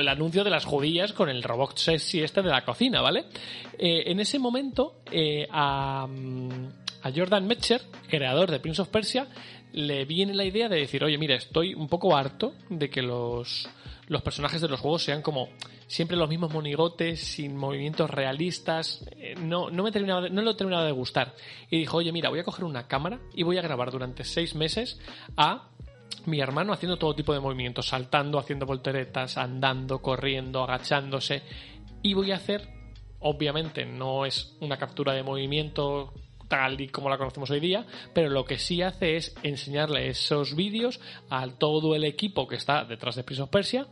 anuncio 0.07 0.45
de 0.45 0.49
las 0.49 0.63
judías 0.63 1.11
con 1.11 1.27
el 1.27 1.43
robot 1.43 1.77
sexy 1.77 2.21
este 2.21 2.41
de 2.41 2.47
la 2.47 2.63
cocina, 2.63 3.01
¿vale? 3.01 3.25
Eh, 3.77 4.03
en 4.05 4.21
ese 4.21 4.39
momento, 4.39 5.01
eh, 5.11 5.45
a, 5.51 6.07
a 7.01 7.11
Jordan 7.13 7.45
Metcher, 7.47 7.81
creador 8.07 8.49
de 8.49 8.61
Prince 8.61 8.81
of 8.81 8.87
Persia, 8.87 9.27
le 9.73 10.05
viene 10.05 10.33
la 10.33 10.45
idea 10.45 10.69
de 10.69 10.77
decir, 10.77 11.03
oye, 11.03 11.17
mira, 11.17 11.35
estoy 11.35 11.73
un 11.73 11.89
poco 11.89 12.15
harto 12.15 12.53
de 12.69 12.89
que 12.89 13.01
los, 13.01 13.67
los 14.07 14.21
personajes 14.21 14.61
de 14.61 14.69
los 14.69 14.79
juegos 14.79 15.03
sean 15.03 15.21
como 15.21 15.49
siempre 15.93 16.17
los 16.17 16.27
mismos 16.27 16.51
monigotes, 16.51 17.19
sin 17.19 17.55
movimientos 17.55 18.09
realistas. 18.09 19.05
Eh, 19.11 19.35
No, 19.39 19.69
no, 19.69 19.83
me 19.83 19.91
terminaba 19.91 20.27
no 20.27 20.41
lo 20.41 20.55
terminaba 20.55 20.85
de 20.85 20.91
gustar. 20.91 21.35
Y 21.69 21.77
dijo, 21.77 21.97
oye, 21.97 22.11
mira, 22.11 22.29
voy 22.29 22.39
a 22.39 22.43
coger 22.43 22.65
una 22.65 22.87
cámara 22.87 23.19
y 23.35 23.43
voy 23.43 23.59
a 23.59 23.61
grabar 23.61 23.91
durante 23.91 24.23
seis 24.23 24.55
meses 24.55 24.99
a 25.37 25.69
mi 26.25 26.39
hermano 26.39 26.73
haciendo 26.73 26.97
todo 26.97 27.13
tipo 27.13 27.31
de 27.31 27.39
movimientos, 27.39 27.89
saltando, 27.89 28.39
haciendo 28.39 28.65
volteretas, 28.65 29.37
andando, 29.37 30.01
corriendo, 30.01 30.63
agachándose. 30.63 31.43
Y 32.01 32.15
voy 32.15 32.31
a 32.31 32.37
hacer, 32.37 32.67
obviamente, 33.19 33.85
no 33.85 34.25
es 34.25 34.57
una 34.61 34.77
captura 34.77 35.13
de 35.13 35.21
movimiento 35.21 36.11
tal 36.47 36.81
y 36.81 36.87
como 36.87 37.07
la 37.07 37.19
conocemos 37.19 37.51
hoy 37.51 37.59
día, 37.59 37.85
pero 38.13 38.31
lo 38.31 38.45
que 38.45 38.57
sí 38.57 38.81
hace 38.81 39.15
es 39.15 39.35
enseñarle 39.43 40.07
esos 40.07 40.55
vídeos 40.55 40.99
a 41.29 41.47
todo 41.47 41.93
el 41.93 42.03
equipo 42.03 42.47
que 42.47 42.55
está 42.55 42.83
detrás 42.83 43.15
de 43.15 43.23
Prince 43.23 43.43
of 43.43 43.49
Persia 43.49 43.87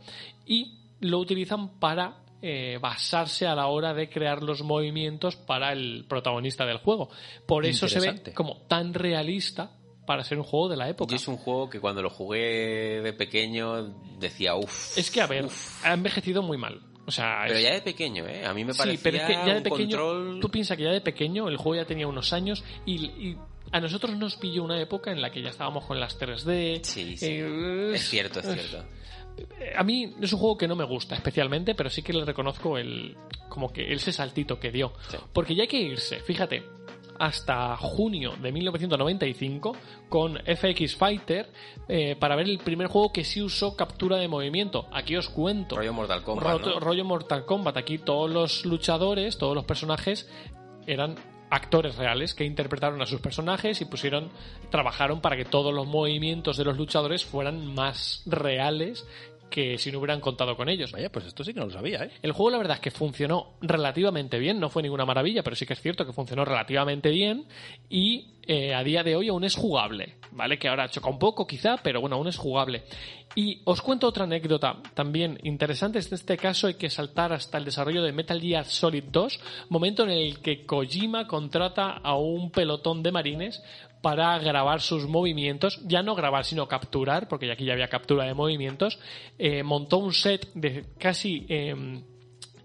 y 0.46 0.81
lo 1.02 1.18
utilizan 1.18 1.78
para 1.78 2.24
eh, 2.40 2.78
basarse 2.80 3.46
a 3.46 3.54
la 3.54 3.66
hora 3.66 3.94
de 3.94 4.08
crear 4.08 4.42
los 4.42 4.62
movimientos 4.62 5.36
para 5.36 5.72
el 5.72 6.06
protagonista 6.08 6.64
del 6.66 6.78
juego. 6.78 7.08
Por 7.46 7.66
eso 7.66 7.86
se 7.88 8.00
ve 8.00 8.32
como 8.34 8.62
tan 8.68 8.94
realista 8.94 9.76
para 10.06 10.24
ser 10.24 10.38
un 10.38 10.44
juego 10.44 10.68
de 10.68 10.76
la 10.76 10.88
época. 10.88 11.10
Yo 11.10 11.16
es 11.16 11.28
un 11.28 11.36
juego 11.36 11.70
que 11.70 11.78
cuando 11.78 12.02
lo 12.02 12.10
jugué 12.10 13.00
de 13.02 13.12
pequeño 13.12 13.94
decía, 14.18 14.56
uff. 14.56 14.98
Es 14.98 15.10
que, 15.12 15.20
a 15.20 15.26
ver, 15.28 15.46
ha 15.84 15.92
envejecido 15.92 16.42
muy 16.42 16.58
mal. 16.58 16.80
O 17.06 17.10
sea, 17.12 17.42
Pero 17.46 17.58
es- 17.58 17.64
ya 17.64 17.72
de 17.74 17.80
pequeño, 17.82 18.26
¿eh? 18.26 18.44
A 18.44 18.52
mí 18.54 18.64
me 18.64 18.72
sí, 18.72 18.78
parecía 18.78 19.00
pero 19.02 19.16
es 19.18 19.22
que 19.24 19.32
ya 19.32 19.54
de 19.54 19.60
pequeño, 19.60 19.96
control... 19.98 20.40
tú 20.40 20.48
piensas 20.50 20.76
que 20.76 20.84
ya 20.84 20.90
de 20.90 21.00
pequeño 21.00 21.48
el 21.48 21.56
juego 21.56 21.76
ya 21.82 21.84
tenía 21.86 22.06
unos 22.08 22.32
años 22.32 22.64
y, 22.86 23.06
y 23.06 23.36
a 23.72 23.80
nosotros 23.80 24.16
nos 24.16 24.36
pilló 24.36 24.62
una 24.64 24.80
época 24.80 25.10
en 25.12 25.20
la 25.20 25.30
que 25.30 25.42
ya 25.42 25.50
estábamos 25.50 25.84
con 25.84 25.98
las 25.98 26.18
3D. 26.20 26.80
Sí, 26.84 27.16
sí. 27.16 27.26
eh, 27.28 27.92
Es 27.94 28.08
cierto, 28.08 28.40
es 28.40 28.46
cierto. 28.46 28.84
Eh, 29.36 29.72
A 29.76 29.82
mí 29.82 30.14
es 30.20 30.32
un 30.32 30.38
juego 30.38 30.56
que 30.56 30.68
no 30.68 30.76
me 30.76 30.84
gusta 30.84 31.14
especialmente, 31.14 31.74
pero 31.74 31.90
sí 31.90 32.02
que 32.02 32.12
le 32.12 32.24
reconozco 32.24 32.78
el 32.78 33.16
como 33.48 33.72
que 33.72 33.92
ese 33.92 34.12
saltito 34.12 34.58
que 34.58 34.70
dio. 34.70 34.92
Sí. 35.08 35.18
Porque 35.32 35.54
ya 35.54 35.62
hay 35.62 35.68
que 35.68 35.80
irse, 35.80 36.20
fíjate, 36.20 36.62
hasta 37.18 37.76
junio 37.76 38.34
de 38.40 38.50
1995 38.50 39.76
con 40.08 40.38
FX 40.38 40.96
Fighter 40.96 41.50
eh, 41.88 42.16
para 42.18 42.34
ver 42.34 42.48
el 42.48 42.58
primer 42.58 42.88
juego 42.88 43.12
que 43.12 43.24
sí 43.24 43.42
usó 43.42 43.76
captura 43.76 44.16
de 44.16 44.26
movimiento. 44.28 44.86
Aquí 44.90 45.16
os 45.16 45.28
cuento. 45.28 45.76
Rollo 45.76 45.92
Mortal 45.92 46.22
Kombat, 46.22 46.60
¿no? 46.66 46.80
rollo 46.80 47.04
Mortal 47.04 47.44
Kombat. 47.44 47.76
Aquí 47.76 47.98
todos 47.98 48.30
los 48.30 48.64
luchadores, 48.64 49.38
todos 49.38 49.54
los 49.54 49.64
personajes 49.64 50.28
eran 50.86 51.16
actores 51.52 51.96
reales 51.96 52.32
que 52.32 52.44
interpretaron 52.44 53.02
a 53.02 53.06
sus 53.06 53.20
personajes 53.20 53.82
y 53.82 53.84
pusieron, 53.84 54.30
trabajaron 54.70 55.20
para 55.20 55.36
que 55.36 55.44
todos 55.44 55.72
los 55.72 55.86
movimientos 55.86 56.56
de 56.56 56.64
los 56.64 56.78
luchadores 56.78 57.26
fueran 57.26 57.74
más 57.74 58.22
reales 58.24 59.06
que 59.52 59.76
si 59.76 59.92
no 59.92 59.98
hubieran 59.98 60.20
contado 60.20 60.56
con 60.56 60.68
ellos. 60.68 60.90
Vaya, 60.90 61.12
pues 61.12 61.26
esto 61.26 61.44
sí 61.44 61.52
que 61.52 61.60
no 61.60 61.66
lo 61.66 61.72
sabía, 61.72 62.04
¿eh? 62.04 62.10
El 62.22 62.32
juego 62.32 62.50
la 62.50 62.58
verdad 62.58 62.76
es 62.76 62.80
que 62.80 62.90
funcionó 62.90 63.52
relativamente 63.60 64.38
bien, 64.38 64.58
no 64.58 64.70
fue 64.70 64.82
ninguna 64.82 65.04
maravilla, 65.04 65.42
pero 65.42 65.54
sí 65.54 65.66
que 65.66 65.74
es 65.74 65.80
cierto 65.80 66.06
que 66.06 66.12
funcionó 66.12 66.44
relativamente 66.44 67.10
bien 67.10 67.44
y 67.90 68.38
eh, 68.44 68.74
a 68.74 68.82
día 68.82 69.04
de 69.04 69.14
hoy 69.14 69.28
aún 69.28 69.44
es 69.44 69.54
jugable, 69.54 70.16
¿vale? 70.32 70.58
Que 70.58 70.68
ahora 70.68 70.88
choca 70.88 71.10
un 71.10 71.18
poco 71.18 71.46
quizá, 71.46 71.76
pero 71.76 72.00
bueno, 72.00 72.16
aún 72.16 72.28
es 72.28 72.38
jugable. 72.38 72.84
Y 73.34 73.60
os 73.64 73.80
cuento 73.82 74.08
otra 74.08 74.24
anécdota 74.24 74.78
también 74.94 75.38
interesante, 75.42 75.98
en 75.98 76.14
este 76.14 76.36
caso 76.36 76.66
hay 76.66 76.74
que 76.74 76.90
saltar 76.90 77.32
hasta 77.32 77.58
el 77.58 77.64
desarrollo 77.64 78.02
de 78.02 78.12
Metal 78.12 78.40
Gear 78.40 78.64
Solid 78.64 79.04
2, 79.04 79.40
momento 79.68 80.02
en 80.02 80.10
el 80.10 80.40
que 80.40 80.66
Kojima 80.66 81.26
contrata 81.26 81.92
a 82.02 82.16
un 82.16 82.50
pelotón 82.50 83.02
de 83.02 83.12
marines 83.12 83.62
para 84.02 84.36
grabar 84.38 84.80
sus 84.80 85.06
movimientos, 85.06 85.80
ya 85.86 86.02
no 86.02 86.14
grabar 86.14 86.44
sino 86.44 86.68
capturar, 86.68 87.28
porque 87.28 87.50
aquí 87.50 87.64
ya 87.64 87.72
había 87.72 87.88
captura 87.88 88.24
de 88.24 88.34
movimientos, 88.34 88.98
eh, 89.38 89.62
montó 89.62 89.98
un 89.98 90.12
set 90.12 90.52
de 90.54 90.84
casi, 90.98 91.46
eh, 91.48 92.02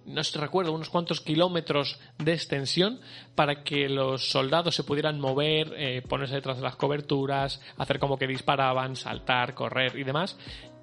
no 0.06 0.22
recuerdo, 0.36 0.72
unos 0.72 0.90
cuantos 0.90 1.22
kilómetros 1.22 2.00
de 2.18 2.34
extensión 2.34 3.00
para 3.36 3.64
que 3.64 3.88
los 3.88 4.30
soldados 4.30 4.74
se 4.74 4.84
pudieran 4.84 5.20
mover, 5.20 5.74
eh, 5.78 6.02
ponerse 6.02 6.36
detrás 6.36 6.58
de 6.58 6.64
las 6.64 6.76
coberturas, 6.76 7.62
hacer 7.78 8.00
como 8.00 8.18
que 8.18 8.26
disparaban, 8.26 8.96
saltar, 8.96 9.54
correr 9.54 9.98
y 9.98 10.04
demás, 10.04 10.38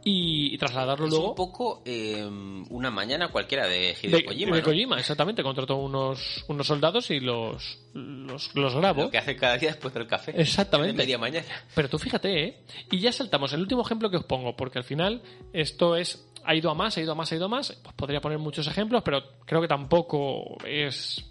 y, 0.04 0.54
y 0.54 0.58
trasladarlo 0.58 1.06
Es 1.06 1.10
luego 1.12 1.30
un 1.30 1.34
poco 1.34 1.82
eh, 1.84 2.22
una 2.70 2.90
mañana 2.90 3.28
cualquiera 3.28 3.66
de 3.66 3.96
Hideo 4.00 4.18
de, 4.18 4.24
Kojima, 4.24 4.56
de 4.56 4.62
¿no? 4.62 4.64
Kojima, 4.64 4.98
exactamente, 4.98 5.42
contrató 5.42 5.76
unos, 5.76 6.44
unos 6.48 6.66
soldados 6.66 7.10
y 7.10 7.20
los, 7.20 7.78
los, 7.94 8.54
los 8.54 8.74
grabó. 8.74 9.04
Lo 9.04 9.10
que 9.10 9.18
hace 9.18 9.34
cada 9.34 9.56
día 9.56 9.70
después 9.70 9.94
del 9.94 10.06
café. 10.06 10.38
Exactamente. 10.38 10.92
De 10.92 10.98
media 10.98 11.18
mañana. 11.18 11.46
Pero 11.74 11.88
tú 11.88 11.98
fíjate, 11.98 12.44
¿eh? 12.44 12.64
Y 12.90 12.98
ya 12.98 13.12
saltamos. 13.12 13.52
El 13.54 13.60
último 13.60 13.82
ejemplo 13.82 14.10
que 14.10 14.18
os 14.18 14.24
pongo, 14.24 14.54
porque 14.54 14.78
al 14.78 14.84
final 14.84 15.22
esto 15.52 15.96
es. 15.96 16.30
Ha 16.46 16.54
ido 16.54 16.70
a 16.70 16.74
más, 16.74 16.98
ha 16.98 17.00
ido 17.00 17.12
a 17.12 17.14
más, 17.14 17.32
ha 17.32 17.36
ido 17.36 17.46
a 17.46 17.48
más. 17.48 17.72
Pues 17.82 17.94
podría 17.94 18.20
poner 18.20 18.38
muchos 18.38 18.66
ejemplos, 18.66 19.02
pero 19.02 19.22
creo 19.46 19.62
que 19.62 19.68
tampoco 19.68 20.58
es 20.66 21.24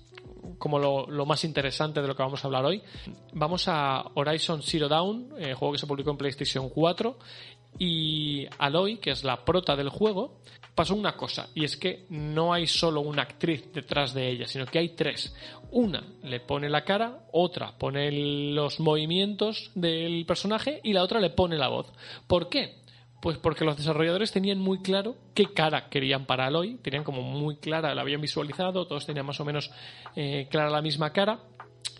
como 0.57 0.79
lo, 0.79 1.07
lo 1.07 1.25
más 1.25 1.43
interesante 1.43 2.01
de 2.01 2.07
lo 2.07 2.15
que 2.15 2.23
vamos 2.23 2.43
a 2.43 2.47
hablar 2.47 2.65
hoy. 2.65 2.81
Vamos 3.33 3.67
a 3.67 4.03
Horizon 4.13 4.61
Zero 4.61 4.87
Dawn, 4.87 5.29
eh, 5.37 5.53
juego 5.53 5.73
que 5.73 5.79
se 5.79 5.87
publicó 5.87 6.11
en 6.11 6.17
PlayStation 6.17 6.69
4. 6.69 7.17
Y 7.79 8.47
Aloy, 8.57 8.97
que 8.97 9.11
es 9.11 9.23
la 9.23 9.43
prota 9.43 9.75
del 9.75 9.89
juego, 9.89 10.39
pasó 10.75 10.95
una 10.95 11.15
cosa, 11.15 11.49
y 11.53 11.63
es 11.63 11.77
que 11.77 12.05
no 12.09 12.53
hay 12.53 12.67
solo 12.67 13.01
una 13.01 13.23
actriz 13.23 13.71
detrás 13.71 14.13
de 14.13 14.29
ella, 14.29 14.47
sino 14.47 14.65
que 14.65 14.79
hay 14.79 14.89
tres. 14.89 15.35
Una 15.71 16.03
le 16.23 16.39
pone 16.39 16.69
la 16.69 16.83
cara, 16.83 17.27
otra 17.31 17.77
pone 17.77 18.11
los 18.53 18.79
movimientos 18.79 19.71
del 19.75 20.25
personaje 20.25 20.79
y 20.83 20.93
la 20.93 21.03
otra 21.03 21.19
le 21.19 21.29
pone 21.29 21.57
la 21.57 21.67
voz. 21.67 21.91
¿Por 22.27 22.49
qué? 22.49 22.81
Pues 23.21 23.37
porque 23.37 23.65
los 23.65 23.77
desarrolladores 23.77 24.31
tenían 24.31 24.59
muy 24.59 24.81
claro 24.81 25.15
qué 25.33 25.53
cara 25.53 25.89
querían 25.89 26.25
para 26.25 26.47
Aloy, 26.47 26.75
tenían 26.81 27.03
como 27.03 27.21
muy 27.21 27.55
clara, 27.57 27.95
la 27.95 28.01
habían 28.01 28.19
visualizado, 28.21 28.85
todos 28.85 29.05
tenían 29.05 29.25
más 29.25 29.39
o 29.39 29.45
menos 29.45 29.71
eh, 30.15 30.47
clara 30.49 30.69
la 30.69 30.81
misma 30.81 31.13
cara, 31.13 31.39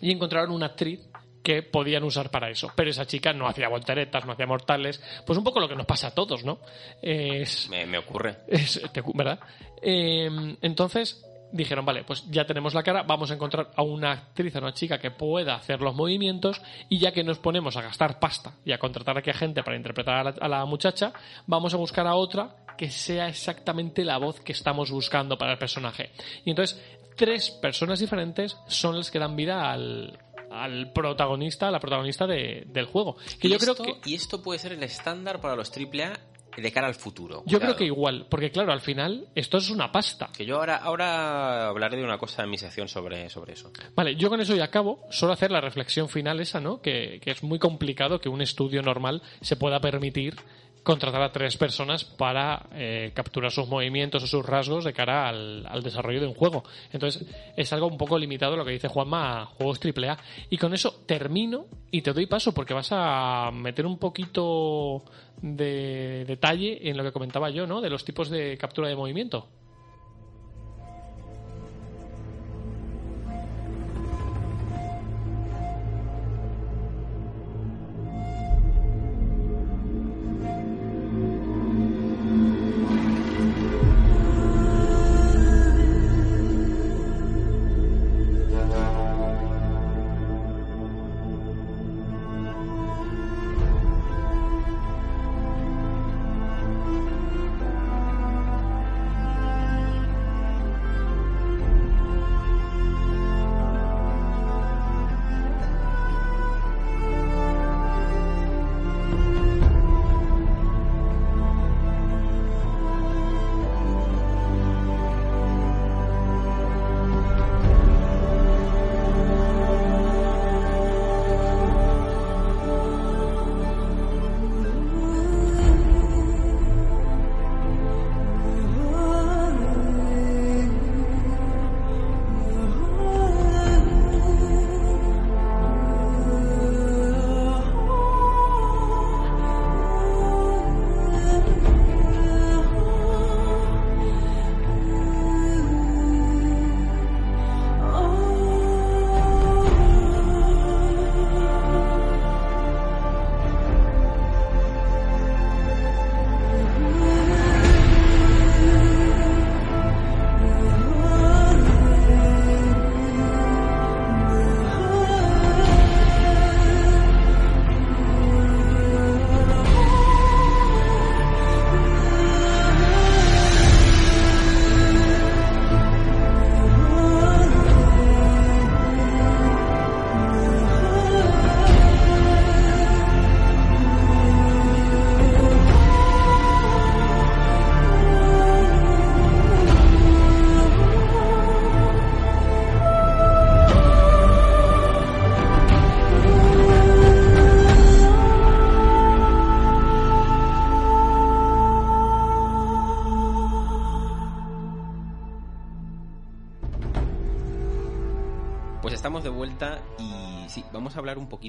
y 0.00 0.10
encontraron 0.10 0.50
una 0.50 0.66
actriz 0.66 1.00
que 1.44 1.62
podían 1.62 2.02
usar 2.02 2.30
para 2.30 2.50
eso. 2.50 2.72
Pero 2.74 2.90
esa 2.90 3.06
chica 3.06 3.32
no 3.32 3.46
hacía 3.46 3.68
volteretas, 3.68 4.24
no 4.26 4.32
hacía 4.32 4.46
mortales, 4.46 5.00
pues 5.24 5.38
un 5.38 5.44
poco 5.44 5.60
lo 5.60 5.68
que 5.68 5.76
nos 5.76 5.86
pasa 5.86 6.08
a 6.08 6.10
todos, 6.14 6.42
¿no? 6.44 6.58
Es, 7.02 7.68
Me, 7.68 7.86
me 7.86 7.98
ocurre. 7.98 8.38
es- 8.48 8.80
te- 8.92 9.02
¿verdad? 9.14 9.38
Eh, 9.82 10.56
entonces 10.62 11.24
dijeron, 11.52 11.84
vale, 11.84 12.02
pues 12.02 12.24
ya 12.30 12.44
tenemos 12.46 12.74
la 12.74 12.82
cara, 12.82 13.04
vamos 13.04 13.30
a 13.30 13.34
encontrar 13.34 13.70
a 13.76 13.82
una 13.82 14.10
actriz, 14.10 14.56
a 14.56 14.58
una 14.58 14.72
chica 14.74 14.98
que 14.98 15.12
pueda 15.12 15.54
hacer 15.54 15.80
los 15.80 15.94
movimientos 15.94 16.60
y 16.88 16.98
ya 16.98 17.12
que 17.12 17.22
nos 17.22 17.38
ponemos 17.38 17.76
a 17.76 17.82
gastar 17.82 18.18
pasta 18.18 18.54
y 18.64 18.72
a 18.72 18.78
contratar 18.78 19.18
aquí 19.18 19.30
a 19.30 19.34
gente 19.34 19.62
para 19.62 19.76
interpretar 19.76 20.14
a 20.16 20.24
la, 20.24 20.34
a 20.40 20.48
la 20.48 20.64
muchacha, 20.64 21.12
vamos 21.46 21.72
a 21.72 21.76
buscar 21.76 22.08
a 22.08 22.16
otra 22.16 22.56
que 22.76 22.90
sea 22.90 23.28
exactamente 23.28 24.04
la 24.04 24.16
voz 24.18 24.40
que 24.40 24.50
estamos 24.50 24.90
buscando 24.90 25.38
para 25.38 25.52
el 25.52 25.58
personaje. 25.58 26.10
Y 26.44 26.50
entonces 26.50 26.82
tres 27.14 27.50
personas 27.52 28.00
diferentes 28.00 28.56
son 28.66 28.96
las 28.96 29.12
que 29.12 29.20
dan 29.20 29.36
vida 29.36 29.70
al, 29.70 30.18
al 30.62 30.92
protagonista, 30.92 31.68
a 31.68 31.70
la 31.70 31.80
protagonista 31.80 32.26
de- 32.26 32.64
del 32.66 32.86
juego. 32.86 33.16
Que 33.40 33.48
y, 33.48 33.50
yo 33.50 33.56
esto, 33.56 33.74
creo 33.74 34.00
que 34.00 34.10
y 34.10 34.14
esto 34.14 34.42
puede 34.42 34.58
ser 34.58 34.72
el 34.72 34.82
estándar 34.82 35.40
para 35.40 35.56
los 35.56 35.70
AAA 35.70 36.12
de 36.56 36.70
cara 36.70 36.86
al 36.86 36.94
futuro. 36.94 37.42
yo 37.46 37.58
creo 37.58 37.74
que 37.74 37.84
igual, 37.84 38.26
porque 38.30 38.52
claro, 38.52 38.72
al 38.72 38.80
final 38.80 39.26
esto 39.34 39.56
es 39.58 39.70
una 39.70 39.90
pasta. 39.90 40.30
Que 40.36 40.46
yo 40.46 40.56
ahora, 40.58 40.76
ahora 40.76 41.66
hablaré 41.68 41.96
de 41.96 42.04
una 42.04 42.16
cosa 42.16 42.44
en 42.44 42.50
mi 42.50 42.58
sección 42.58 42.86
sobre, 42.86 43.28
sobre 43.28 43.54
eso. 43.54 43.72
Vale, 43.96 44.14
yo 44.14 44.28
con 44.28 44.40
eso 44.40 44.54
ya 44.54 44.64
acabo. 44.66 45.00
Solo 45.10 45.32
hacer 45.32 45.50
la 45.50 45.60
reflexión 45.60 46.08
final 46.08 46.38
esa, 46.38 46.60
¿no? 46.60 46.80
Que, 46.80 47.18
que 47.20 47.32
es 47.32 47.42
muy 47.42 47.58
complicado 47.58 48.20
que 48.20 48.28
un 48.28 48.40
estudio 48.40 48.82
normal 48.82 49.20
se 49.40 49.56
pueda 49.56 49.80
permitir 49.80 50.36
contratar 50.84 51.22
a 51.22 51.32
tres 51.32 51.56
personas 51.56 52.04
para 52.04 52.66
eh, 52.72 53.10
capturar 53.14 53.50
sus 53.50 53.66
movimientos 53.66 54.22
o 54.22 54.26
sus 54.26 54.46
rasgos 54.46 54.84
de 54.84 54.92
cara 54.92 55.28
al, 55.28 55.66
al 55.66 55.82
desarrollo 55.82 56.20
de 56.20 56.26
un 56.26 56.34
juego. 56.34 56.62
Entonces, 56.92 57.26
es 57.56 57.72
algo 57.72 57.88
un 57.88 57.98
poco 57.98 58.18
limitado 58.18 58.56
lo 58.56 58.64
que 58.64 58.72
dice 58.72 58.88
Juanma 58.88 59.42
a 59.42 59.46
juegos 59.46 59.80
AAA. 59.82 60.18
Y 60.50 60.58
con 60.58 60.74
eso 60.74 61.02
termino 61.06 61.66
y 61.90 62.02
te 62.02 62.12
doy 62.12 62.26
paso 62.26 62.52
porque 62.52 62.74
vas 62.74 62.90
a 62.92 63.50
meter 63.52 63.86
un 63.86 63.98
poquito 63.98 65.02
de 65.40 66.24
detalle 66.26 66.88
en 66.88 66.96
lo 66.96 67.02
que 67.02 67.12
comentaba 67.12 67.50
yo, 67.50 67.66
¿no? 67.66 67.80
De 67.80 67.90
los 67.90 68.04
tipos 68.04 68.28
de 68.28 68.56
captura 68.58 68.88
de 68.88 68.96
movimiento. 68.96 69.48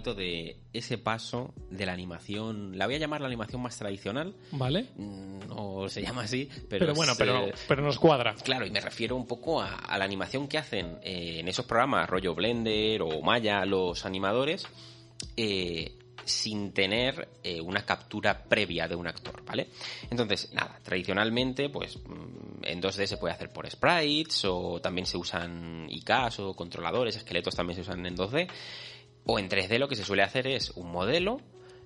Poquito 0.05 0.13
de 0.15 0.57
ese 0.73 0.97
paso 0.97 1.53
de 1.69 1.85
la 1.85 1.93
animación. 1.93 2.77
La 2.77 2.85
voy 2.85 2.95
a 2.95 2.99
llamar 2.99 3.21
la 3.21 3.27
animación 3.27 3.61
más 3.61 3.77
tradicional. 3.77 4.35
¿Vale? 4.51 4.89
Mm, 4.95 5.39
No 5.47 5.89
se 5.89 6.01
llama 6.01 6.23
así, 6.23 6.47
pero, 6.69 6.79
Pero, 6.79 6.91
es, 6.91 6.97
bueno, 6.97 7.13
pero, 7.17 7.47
pero 7.67 7.81
nos 7.81 7.97
cuadra. 7.97 8.35
Claro, 8.35 8.65
y 8.65 8.71
me 8.71 8.81
refiero 8.81 9.15
un 9.15 9.25
poco 9.25 9.61
a, 9.61 9.75
a 9.75 9.97
la 9.97 10.05
animación 10.05 10.47
que 10.47 10.57
hacen 10.57 10.97
eh, 11.01 11.39
en 11.39 11.47
esos 11.47 11.65
programas, 11.65 12.09
rollo 12.09 12.35
Blender 12.35 13.01
o 13.01 13.21
Maya, 13.21 13.65
los 13.65 14.05
animadores, 14.05 14.67
eh, 15.35 15.97
sin 16.23 16.71
tener 16.73 17.29
eh, 17.43 17.61
una 17.61 17.85
captura 17.85 18.43
previa 18.43 18.87
de 18.87 18.95
un 18.95 19.07
actor, 19.07 19.43
¿vale? 19.45 19.69
Entonces, 20.09 20.51
nada, 20.53 20.79
tradicionalmente, 20.83 21.69
pues 21.69 21.97
mm, 21.97 22.63
en 22.63 22.81
2D 22.81 23.05
se 23.05 23.17
puede 23.17 23.33
hacer 23.33 23.51
por 23.51 23.69
sprites 23.69 24.45
o 24.45 24.79
también 24.81 25.05
se 25.05 25.17
usan 25.17 25.87
IKs 25.89 26.39
o 26.39 26.53
controladores, 26.55 27.15
esqueletos 27.15 27.55
también 27.55 27.75
se 27.75 27.81
usan 27.81 28.05
en 28.05 28.15
2D. 28.17 28.47
O 29.25 29.39
en 29.39 29.49
3D 29.49 29.79
lo 29.79 29.87
que 29.87 29.95
se 29.95 30.03
suele 30.03 30.23
hacer 30.23 30.47
es 30.47 30.71
un 30.71 30.91
modelo, 30.91 31.41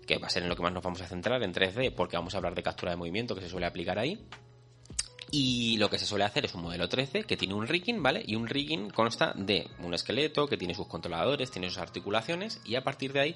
que 0.05 0.17
va 0.17 0.27
a 0.27 0.29
ser 0.29 0.43
en 0.43 0.49
lo 0.49 0.55
que 0.55 0.61
más 0.61 0.73
nos 0.73 0.83
vamos 0.83 1.01
a 1.01 1.07
centrar 1.07 1.41
en 1.43 1.53
3D, 1.53 1.93
porque 1.93 2.17
vamos 2.17 2.33
a 2.33 2.37
hablar 2.37 2.55
de 2.55 2.63
captura 2.63 2.91
de 2.91 2.97
movimiento 2.97 3.35
que 3.35 3.41
se 3.41 3.49
suele 3.49 3.65
aplicar 3.65 3.97
ahí. 3.97 4.25
Y 5.31 5.77
lo 5.77 5.89
que 5.89 5.99
se 5.99 6.05
suele 6.05 6.25
hacer 6.25 6.45
es 6.45 6.55
un 6.55 6.63
modelo 6.63 6.89
13 6.89 7.23
que 7.23 7.37
tiene 7.37 7.53
un 7.53 7.67
rigging, 7.67 8.01
¿vale? 8.01 8.23
Y 8.25 8.35
un 8.35 8.47
rigging 8.47 8.89
consta 8.89 9.33
de 9.35 9.67
un 9.79 9.93
esqueleto 9.93 10.47
que 10.47 10.57
tiene 10.57 10.73
sus 10.73 10.87
controladores, 10.87 11.51
tiene 11.51 11.69
sus 11.69 11.77
articulaciones 11.77 12.59
y 12.65 12.75
a 12.75 12.83
partir 12.83 13.13
de 13.13 13.19
ahí, 13.19 13.35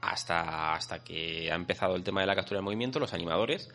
hasta, 0.00 0.72
hasta 0.72 1.04
que 1.04 1.52
ha 1.52 1.54
empezado 1.54 1.96
el 1.96 2.02
tema 2.02 2.22
de 2.22 2.26
la 2.26 2.34
captura 2.34 2.60
de 2.60 2.64
movimiento, 2.64 2.98
los 2.98 3.12
animadores 3.12 3.68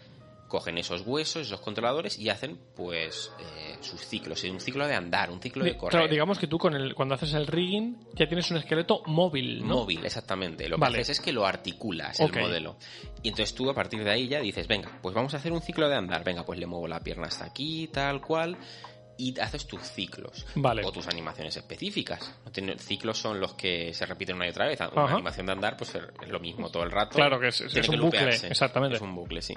cogen 0.53 0.77
esos 0.77 1.01
huesos, 1.01 1.47
esos 1.47 1.59
controladores 1.61 2.19
y 2.19 2.29
hacen 2.29 2.59
pues 2.75 3.31
eh, 3.39 3.75
sus 3.81 3.99
ciclos, 4.05 4.43
un 4.43 4.59
ciclo 4.59 4.85
de 4.85 4.93
andar, 4.93 5.31
un 5.31 5.41
ciclo 5.41 5.63
de 5.65 5.75
correr. 5.75 5.89
Claro, 5.93 6.07
digamos 6.07 6.37
que 6.37 6.45
tú 6.45 6.59
con 6.59 6.75
el, 6.75 6.93
cuando 6.93 7.15
haces 7.15 7.33
el 7.33 7.47
rigging 7.47 7.97
ya 8.13 8.27
tienes 8.27 8.51
un 8.51 8.57
esqueleto 8.57 9.01
móvil, 9.07 9.61
¿no? 9.67 9.77
Móvil, 9.77 10.05
exactamente. 10.05 10.69
Lo 10.69 10.77
Vale. 10.77 10.97
que 10.97 11.01
haces 11.01 11.17
es 11.17 11.25
que 11.25 11.33
lo 11.33 11.47
articulas 11.47 12.19
el 12.19 12.31
modelo. 12.31 12.77
Y 13.23 13.29
entonces 13.29 13.55
tú 13.55 13.67
a 13.67 13.73
partir 13.73 14.03
de 14.03 14.11
ahí 14.11 14.27
ya 14.27 14.41
dices, 14.41 14.67
venga, 14.67 14.99
pues 15.01 15.15
vamos 15.15 15.33
a 15.33 15.37
hacer 15.37 15.51
un 15.51 15.61
ciclo 15.63 15.89
de 15.89 15.95
andar. 15.95 16.23
Venga, 16.23 16.45
pues 16.45 16.59
le 16.59 16.67
muevo 16.67 16.87
la 16.87 16.99
pierna 16.99 17.25
hasta 17.29 17.45
aquí, 17.45 17.87
tal 17.91 18.21
cual. 18.21 18.55
Y 19.17 19.39
haces 19.39 19.67
tus 19.67 19.81
ciclos. 19.81 20.45
Vale. 20.55 20.83
O 20.85 20.91
tus 20.91 21.07
animaciones 21.07 21.55
específicas. 21.57 22.35
Ciclos 22.77 23.17
son 23.17 23.39
los 23.39 23.53
que 23.53 23.93
se 23.93 24.05
repiten 24.07 24.35
una 24.35 24.47
y 24.47 24.49
otra 24.49 24.67
vez. 24.67 24.79
Una 24.91 25.05
Ajá. 25.05 25.13
animación 25.15 25.45
de 25.47 25.51
andar, 25.51 25.77
pues 25.77 25.93
es 25.95 26.29
lo 26.29 26.39
mismo 26.39 26.69
todo 26.69 26.83
el 26.83 26.91
rato. 26.91 27.15
Claro 27.15 27.39
que 27.39 27.47
es- 27.49 27.61
un 27.61 27.99
bucle, 28.01 28.29
exactamente. 28.29 28.95
Es 28.97 29.01
un 29.01 29.15
bucle, 29.15 29.41
sí. 29.41 29.53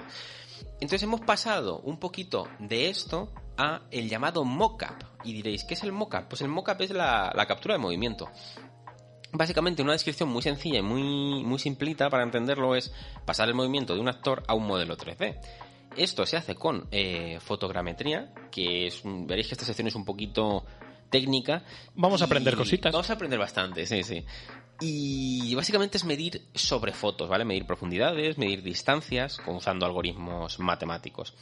Entonces 0.79 1.03
hemos 1.03 1.21
pasado 1.21 1.79
un 1.79 1.97
poquito 1.99 2.47
de 2.59 2.89
esto 2.89 3.31
a 3.57 3.81
el 3.91 4.09
llamado 4.09 4.43
mockup. 4.45 5.03
Y 5.23 5.33
diréis, 5.33 5.63
¿qué 5.63 5.73
es 5.73 5.83
el 5.83 5.91
mockup? 5.91 6.27
Pues 6.29 6.41
el 6.41 6.47
mockup 6.49 6.79
es 6.81 6.91
la, 6.91 7.31
la 7.35 7.45
captura 7.47 7.73
de 7.75 7.79
movimiento. 7.79 8.29
Básicamente 9.33 9.81
una 9.81 9.91
descripción 9.93 10.29
muy 10.29 10.41
sencilla 10.41 10.79
y 10.79 10.81
muy, 10.83 11.43
muy 11.43 11.59
simplita 11.59 12.09
para 12.09 12.23
entenderlo 12.23 12.75
es 12.75 12.93
pasar 13.25 13.49
el 13.49 13.55
movimiento 13.55 13.93
de 13.93 13.99
un 13.99 14.07
actor 14.07 14.43
a 14.47 14.53
un 14.53 14.65
modelo 14.65 14.95
3D. 14.95 15.39
Esto 15.97 16.25
se 16.25 16.37
hace 16.37 16.55
con 16.55 16.87
eh, 16.91 17.39
fotogrametría, 17.41 18.31
que 18.51 18.87
es, 18.87 19.03
un- 19.03 19.27
veréis 19.27 19.47
que 19.47 19.55
esta 19.55 19.65
sección 19.65 19.87
es 19.87 19.95
un 19.95 20.05
poquito 20.05 20.63
técnica. 21.09 21.63
Vamos 21.95 22.21
a 22.21 22.25
aprender 22.25 22.55
cositas. 22.55 22.91
Vamos 22.93 23.09
a 23.09 23.13
aprender 23.13 23.39
bastante, 23.39 23.85
sí, 23.85 24.03
sí. 24.03 24.23
Y 24.79 25.55
básicamente 25.55 25.97
es 25.97 26.05
medir 26.05 26.43
sobre 26.53 26.93
fotos, 26.93 27.27
¿vale? 27.29 27.45
Medir 27.45 27.65
profundidades, 27.65 28.37
medir 28.37 28.61
distancias, 28.61 29.41
usando 29.47 29.85
algoritmos 29.85 30.59
matemáticos. 30.59 31.33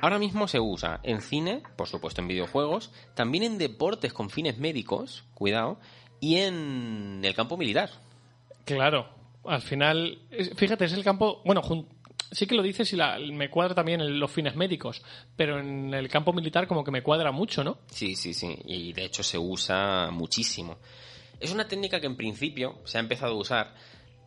Ahora 0.00 0.18
mismo 0.18 0.48
se 0.48 0.58
usa 0.60 1.00
en 1.02 1.20
cine, 1.20 1.62
por 1.76 1.86
supuesto 1.86 2.20
en 2.20 2.28
videojuegos, 2.28 2.90
también 3.14 3.44
en 3.44 3.58
deportes 3.58 4.12
con 4.12 4.30
fines 4.30 4.58
médicos, 4.58 5.24
cuidado, 5.34 5.78
y 6.20 6.36
en 6.36 7.20
el 7.22 7.34
campo 7.34 7.56
militar. 7.56 7.90
Claro, 8.64 9.08
al 9.44 9.62
final, 9.62 10.18
fíjate, 10.56 10.86
es 10.86 10.92
el 10.92 11.04
campo, 11.04 11.42
bueno, 11.44 11.62
sí 12.32 12.46
que 12.46 12.54
lo 12.54 12.62
dices 12.62 12.92
y 12.92 12.96
la- 12.96 13.18
me 13.18 13.50
cuadra 13.50 13.74
también 13.74 14.00
en 14.00 14.18
los 14.18 14.30
fines 14.30 14.56
médicos, 14.56 15.02
pero 15.36 15.60
en 15.60 15.92
el 15.94 16.08
campo 16.08 16.32
militar 16.32 16.66
como 16.66 16.82
que 16.82 16.90
me 16.90 17.02
cuadra 17.02 17.30
mucho, 17.30 17.62
¿no? 17.62 17.78
Sí, 17.90 18.16
sí, 18.16 18.32
sí. 18.34 18.56
Y 18.64 18.92
de 18.92 19.04
hecho 19.04 19.22
se 19.22 19.38
usa 19.38 20.10
muchísimo. 20.12 20.78
Es 21.40 21.52
una 21.52 21.66
técnica 21.66 22.00
que 22.00 22.06
en 22.06 22.16
principio 22.16 22.78
se 22.84 22.98
ha 22.98 23.00
empezado 23.00 23.32
a 23.32 23.38
usar 23.38 23.74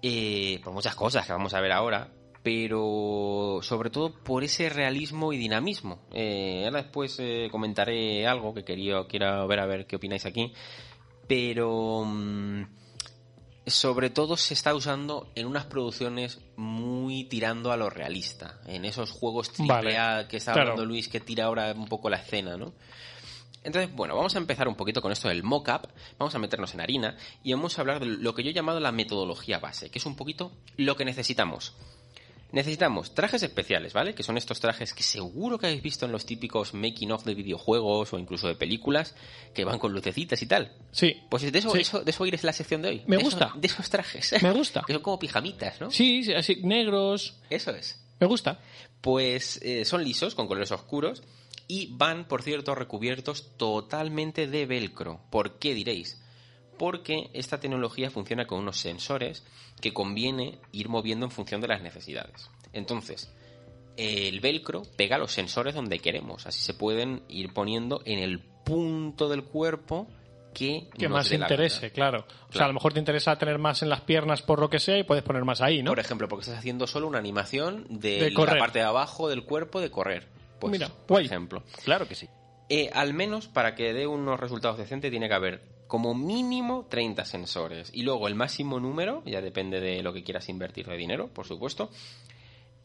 eh, 0.01 0.59
por 0.63 0.73
muchas 0.73 0.95
cosas 0.95 1.25
que 1.25 1.31
vamos 1.31 1.53
a 1.53 1.61
ver 1.61 1.71
ahora, 1.71 2.09
pero 2.43 3.59
sobre 3.61 3.89
todo 3.89 4.13
por 4.23 4.43
ese 4.43 4.69
realismo 4.69 5.31
y 5.31 5.37
dinamismo. 5.37 6.01
Eh, 6.11 6.63
ahora 6.65 6.81
después 6.81 7.15
eh, 7.19 7.47
comentaré 7.49 8.27
algo 8.27 8.53
que 8.53 8.65
quería, 8.65 9.05
quiero 9.07 9.47
ver 9.47 9.59
a 9.59 9.65
ver 9.65 9.85
qué 9.85 9.95
opináis 9.95 10.25
aquí, 10.25 10.51
pero 11.27 12.03
mm, 12.05 12.63
sobre 13.65 14.09
todo 14.09 14.35
se 14.35 14.53
está 14.53 14.75
usando 14.75 15.31
en 15.35 15.47
unas 15.47 15.65
producciones 15.65 16.41
muy 16.57 17.23
tirando 17.25 17.71
a 17.71 17.77
lo 17.77 17.89
realista, 17.89 18.59
en 18.67 18.83
esos 18.83 19.11
juegos 19.11 19.51
Vale, 19.59 19.97
AAA 19.97 20.27
que 20.27 20.37
está 20.37 20.51
claro. 20.51 20.71
hablando 20.71 20.85
Luis 20.85 21.07
que 21.07 21.21
tira 21.21 21.45
ahora 21.45 21.71
un 21.73 21.87
poco 21.87 22.09
la 22.09 22.17
escena, 22.17 22.57
¿no? 22.57 22.73
Entonces, 23.63 23.93
bueno, 23.95 24.15
vamos 24.15 24.35
a 24.35 24.39
empezar 24.39 24.67
un 24.67 24.75
poquito 24.75 25.01
con 25.01 25.11
esto 25.11 25.29
del 25.29 25.43
mock-up, 25.43 25.87
vamos 26.19 26.35
a 26.35 26.39
meternos 26.39 26.73
en 26.73 26.81
harina 26.81 27.15
y 27.43 27.53
vamos 27.53 27.77
a 27.77 27.81
hablar 27.81 27.99
de 27.99 28.05
lo 28.07 28.33
que 28.35 28.43
yo 28.43 28.49
he 28.49 28.53
llamado 28.53 28.79
la 28.79 28.91
metodología 28.91 29.59
base, 29.59 29.89
que 29.89 29.99
es 29.99 30.05
un 30.05 30.15
poquito 30.15 30.51
lo 30.77 30.95
que 30.97 31.05
necesitamos. 31.05 31.73
Necesitamos 32.51 33.15
trajes 33.15 33.41
especiales, 33.41 33.93
¿vale? 33.93 34.13
Que 34.13 34.21
son 34.21 34.37
estos 34.37 34.59
trajes 34.59 34.93
que 34.93 35.01
seguro 35.01 35.57
que 35.57 35.65
habéis 35.65 35.81
visto 35.81 36.05
en 36.05 36.11
los 36.11 36.23
típicos 36.27 36.75
making 36.75 37.11
of 37.11 37.23
de 37.23 37.33
videojuegos 37.33 38.13
o 38.13 38.19
incluso 38.19 38.47
de 38.47 38.53
películas, 38.53 39.15
que 39.55 39.65
van 39.65 39.79
con 39.79 39.91
lucecitas 39.91 40.39
y 40.43 40.45
tal. 40.45 40.71
Sí. 40.91 41.19
Pues 41.31 41.51
de 41.51 41.57
eso, 41.57 41.71
Sí. 41.71 41.79
eso- 41.81 42.03
de 42.03 42.11
eso 42.11 42.25
ir 42.27 42.35
es 42.35 42.43
la 42.43 42.53
sección 42.53 42.83
de 42.83 42.89
hoy. 42.89 43.01
Me 43.07 43.15
De 43.17 43.23
esos- 43.23 43.33
gusta. 43.39 43.53
de 43.55 43.65
esos 43.67 43.89
trajes. 43.89 44.35
Me 44.43 44.51
gusta. 44.51 44.83
que 44.85 44.93
son 44.93 45.01
como 45.01 45.17
pijamitas, 45.17 45.81
¿no? 45.81 45.89
Sí, 45.89 46.23
sí, 46.25 46.33
así, 46.35 46.57
negros, 46.61 47.39
Eso 47.49 47.71
es. 47.71 47.99
me 48.19 48.27
gusta. 48.27 48.59
Pues 49.01 49.59
eh, 49.63 49.83
son 49.83 50.03
lisos, 50.03 50.35
con 50.35 50.45
colores 50.47 50.71
oscuros, 50.71 51.23
y 51.73 51.87
van, 51.91 52.27
por 52.27 52.43
cierto, 52.43 52.75
recubiertos 52.75 53.57
totalmente 53.57 54.45
de 54.45 54.67
velcro. 54.67 55.21
¿Por 55.31 55.57
qué 55.57 55.73
diréis? 55.73 56.23
Porque 56.77 57.31
esta 57.33 57.59
tecnología 57.59 58.11
funciona 58.11 58.45
con 58.45 58.59
unos 58.59 58.77
sensores 58.77 59.43
que 59.81 59.91
conviene 59.91 60.59
ir 60.71 60.87
moviendo 60.87 61.25
en 61.25 61.31
función 61.31 61.61
de 61.61 61.69
las 61.69 61.81
necesidades. 61.81 62.51
Entonces, 62.73 63.33
el 63.97 64.39
velcro 64.39 64.83
pega 64.95 65.17
los 65.17 65.31
sensores 65.31 65.73
donde 65.73 65.97
queremos, 65.97 66.45
así 66.45 66.61
se 66.61 66.75
pueden 66.75 67.23
ir 67.27 67.53
poniendo 67.53 68.03
en 68.05 68.19
el 68.19 68.39
punto 68.63 69.27
del 69.27 69.43
cuerpo 69.43 70.07
que, 70.53 70.91
Que 70.95 71.09
más 71.09 71.31
interese, 71.31 71.89
claro. 71.89 72.27
O 72.49 72.53
sea, 72.53 72.65
a 72.65 72.67
lo 72.67 72.75
mejor 72.75 72.93
te 72.93 72.99
interesa 72.99 73.35
tener 73.35 73.57
más 73.57 73.81
en 73.81 73.89
las 73.89 74.01
piernas 74.01 74.43
por 74.43 74.59
lo 74.59 74.69
que 74.69 74.77
sea 74.77 74.99
y 74.99 75.03
puedes 75.03 75.23
poner 75.23 75.43
más 75.43 75.59
ahí, 75.59 75.81
¿no? 75.81 75.89
Por 75.89 75.99
ejemplo, 75.99 76.27
porque 76.27 76.43
estás 76.43 76.59
haciendo 76.59 76.85
solo 76.85 77.07
una 77.07 77.17
animación 77.17 77.87
de, 77.89 78.29
De 78.29 78.29
la 78.29 78.57
parte 78.59 78.77
de 78.77 78.85
abajo 78.85 79.27
del 79.27 79.43
cuerpo 79.43 79.81
de 79.81 79.89
correr. 79.89 80.42
Pues, 80.69 80.79
Mira, 80.79 80.87
por 80.89 81.17
guay. 81.17 81.25
ejemplo. 81.25 81.63
Claro 81.83 82.07
que 82.07 82.15
sí. 82.15 82.27
Eh, 82.69 82.89
al 82.93 83.13
menos 83.13 83.47
para 83.47 83.75
que 83.75 83.93
dé 83.93 84.07
unos 84.07 84.39
resultados 84.39 84.77
decentes 84.77 85.11
tiene 85.11 85.27
que 85.27 85.33
haber 85.33 85.61
como 85.87 86.15
mínimo 86.15 86.87
30 86.89 87.23
sensores. 87.25 87.89
Y 87.93 88.03
luego 88.03 88.27
el 88.27 88.35
máximo 88.35 88.79
número, 88.79 89.21
ya 89.25 89.41
depende 89.41 89.79
de 89.79 90.01
lo 90.01 90.13
que 90.13 90.23
quieras 90.23 90.49
invertir 90.49 90.87
de 90.87 90.97
dinero, 90.97 91.27
por 91.27 91.45
supuesto. 91.45 91.91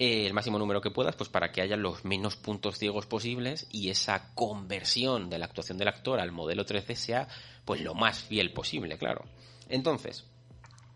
eh, 0.00 0.26
el 0.26 0.32
máximo 0.34 0.58
número 0.58 0.80
que 0.80 0.90
puedas, 0.92 1.16
pues 1.16 1.28
para 1.28 1.50
que 1.50 1.60
haya 1.60 1.76
los 1.76 2.04
menos 2.04 2.36
puntos 2.36 2.78
ciegos 2.78 3.06
posibles 3.06 3.66
y 3.72 3.88
esa 3.90 4.32
conversión 4.34 5.28
de 5.30 5.38
la 5.38 5.46
actuación 5.46 5.76
del 5.78 5.88
actor 5.88 6.20
al 6.20 6.30
modelo 6.32 6.64
3D 6.64 6.94
sea 6.94 7.28
pues 7.64 7.80
lo 7.80 7.94
más 7.94 8.22
fiel 8.22 8.52
posible, 8.52 8.96
claro. 8.98 9.24
Entonces, 9.68 10.24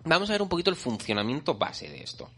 vamos 0.04 0.28
a 0.30 0.34
ver 0.34 0.42
un 0.42 0.48
poquito 0.48 0.70
el 0.70 0.76
funcionamiento 0.76 1.54
base 1.54 1.88
de 1.88 2.02
esto. 2.02 2.30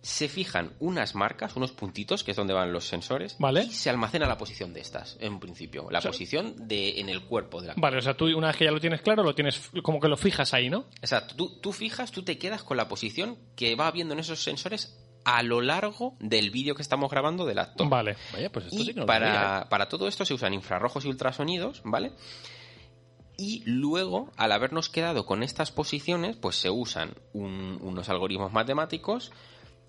Se 0.00 0.28
fijan 0.28 0.72
unas 0.78 1.14
marcas, 1.16 1.56
unos 1.56 1.72
puntitos, 1.72 2.22
que 2.22 2.30
es 2.30 2.36
donde 2.36 2.54
van 2.54 2.72
los 2.72 2.86
sensores, 2.86 3.36
Vale. 3.38 3.64
y 3.64 3.70
se 3.72 3.90
almacena 3.90 4.26
la 4.28 4.38
posición 4.38 4.72
de 4.72 4.80
estas, 4.80 5.16
en 5.20 5.40
principio. 5.40 5.88
La 5.90 5.98
O 5.98 6.02
sea- 6.02 6.12
posición 6.12 6.54
de 6.68 7.00
en 7.00 7.08
el 7.08 7.22
cuerpo 7.24 7.60
de 7.60 7.68
la 7.68 7.74
Vale, 7.76 7.98
o 7.98 8.00
sea, 8.00 8.16
tú 8.16 8.26
una 8.36 8.46
vez 8.46 8.56
que 8.56 8.64
ya 8.64 8.70
lo 8.70 8.80
tienes 8.80 9.00
claro, 9.02 9.22
lo 9.24 9.34
tienes 9.34 9.60
como 9.82 9.98
que 10.00 10.08
lo 10.08 10.16
fijas 10.16 10.54
ahí, 10.54 10.70
¿no? 10.70 10.86
Exacto, 11.00 11.34
tú, 11.34 11.58
tú 11.60 11.72
fijas, 11.72 12.12
tú 12.12 12.22
te 12.22 12.38
quedas 12.38 12.62
con 12.62 12.76
la 12.76 12.88
posición 12.88 13.36
que 13.56 13.74
va 13.74 13.90
viendo 13.90 14.14
en 14.14 14.20
esos 14.20 14.40
sensores 14.42 14.96
a 15.24 15.42
lo 15.42 15.60
largo 15.60 16.16
del 16.20 16.50
vídeo 16.50 16.74
que 16.76 16.80
estamos 16.82 17.10
grabando 17.10 17.44
del 17.44 17.58
actor. 17.58 17.88
Vale. 17.88 18.16
Vaya, 18.32 18.50
pues 18.52 18.66
esto 18.66 18.76
Y 18.78 18.84
sí 18.86 18.94
que 18.94 19.00
no 19.00 19.06
sabía, 19.06 19.28
¿eh? 19.28 19.32
para, 19.32 19.68
para 19.68 19.88
todo 19.88 20.06
esto 20.08 20.24
se 20.24 20.32
usan 20.32 20.54
infrarrojos 20.54 21.04
y 21.04 21.08
ultrasonidos, 21.08 21.82
¿vale? 21.84 22.12
Y 23.36 23.62
luego, 23.66 24.32
al 24.36 24.50
habernos 24.52 24.88
quedado 24.88 25.26
con 25.26 25.42
estas 25.42 25.70
posiciones, 25.70 26.36
pues 26.36 26.56
se 26.56 26.70
usan 26.70 27.14
un- 27.32 27.78
unos 27.82 28.08
algoritmos 28.08 28.52
matemáticos 28.52 29.30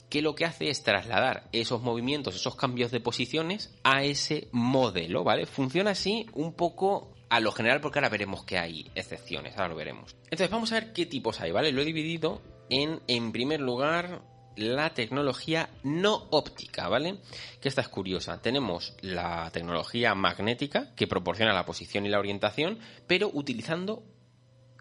que 0.10 0.22
lo 0.22 0.36
que 0.36 0.46
hace 0.46 0.70
es 0.70 0.84
trasladar 0.84 1.48
esos 1.52 1.82
movimientos, 1.82 2.36
esos 2.36 2.56
cambios 2.56 2.92
de 2.92 3.00
posiciones 3.00 3.74
a 3.84 4.04
ese 4.04 4.48
modelo, 4.52 5.24
¿vale? 5.24 5.46
Funciona 5.46 5.92
así 5.92 6.26
un 6.34 6.54
poco 6.54 7.14
a 7.30 7.40
lo 7.40 7.52
general 7.52 7.80
porque 7.80 8.00
ahora 8.00 8.10
veremos 8.10 8.44
que 8.44 8.58
hay 8.58 8.92
excepciones, 8.96 9.56
ahora 9.56 9.70
lo 9.70 9.76
veremos. 9.76 10.16
Entonces 10.24 10.50
vamos 10.50 10.72
a 10.72 10.80
ver 10.80 10.94
qué 10.94 11.06
tipos 11.06 11.40
hay, 11.40 11.52
¿vale? 11.52 11.72
Lo 11.72 11.82
he 11.82 11.86
dividido 11.86 12.42
en, 12.70 13.02
en 13.08 13.32
primer 13.32 13.62
lugar, 13.62 14.24
la 14.56 14.94
tecnología 14.94 15.70
no 15.84 16.28
óptica, 16.32 16.88
¿vale? 16.88 17.18
Que 17.62 17.70
esta 17.70 17.82
es 17.82 17.88
curiosa. 17.88 18.42
Tenemos 18.42 18.96
la 19.02 19.50
tecnología 19.52 20.16
magnética 20.16 20.94
que 20.96 21.08
proporciona 21.08 21.54
la 21.54 21.66
posición 21.66 22.06
y 22.06 22.10
la 22.10 22.20
orientación, 22.20 22.80
pero 23.08 23.30
utilizando 23.32 24.04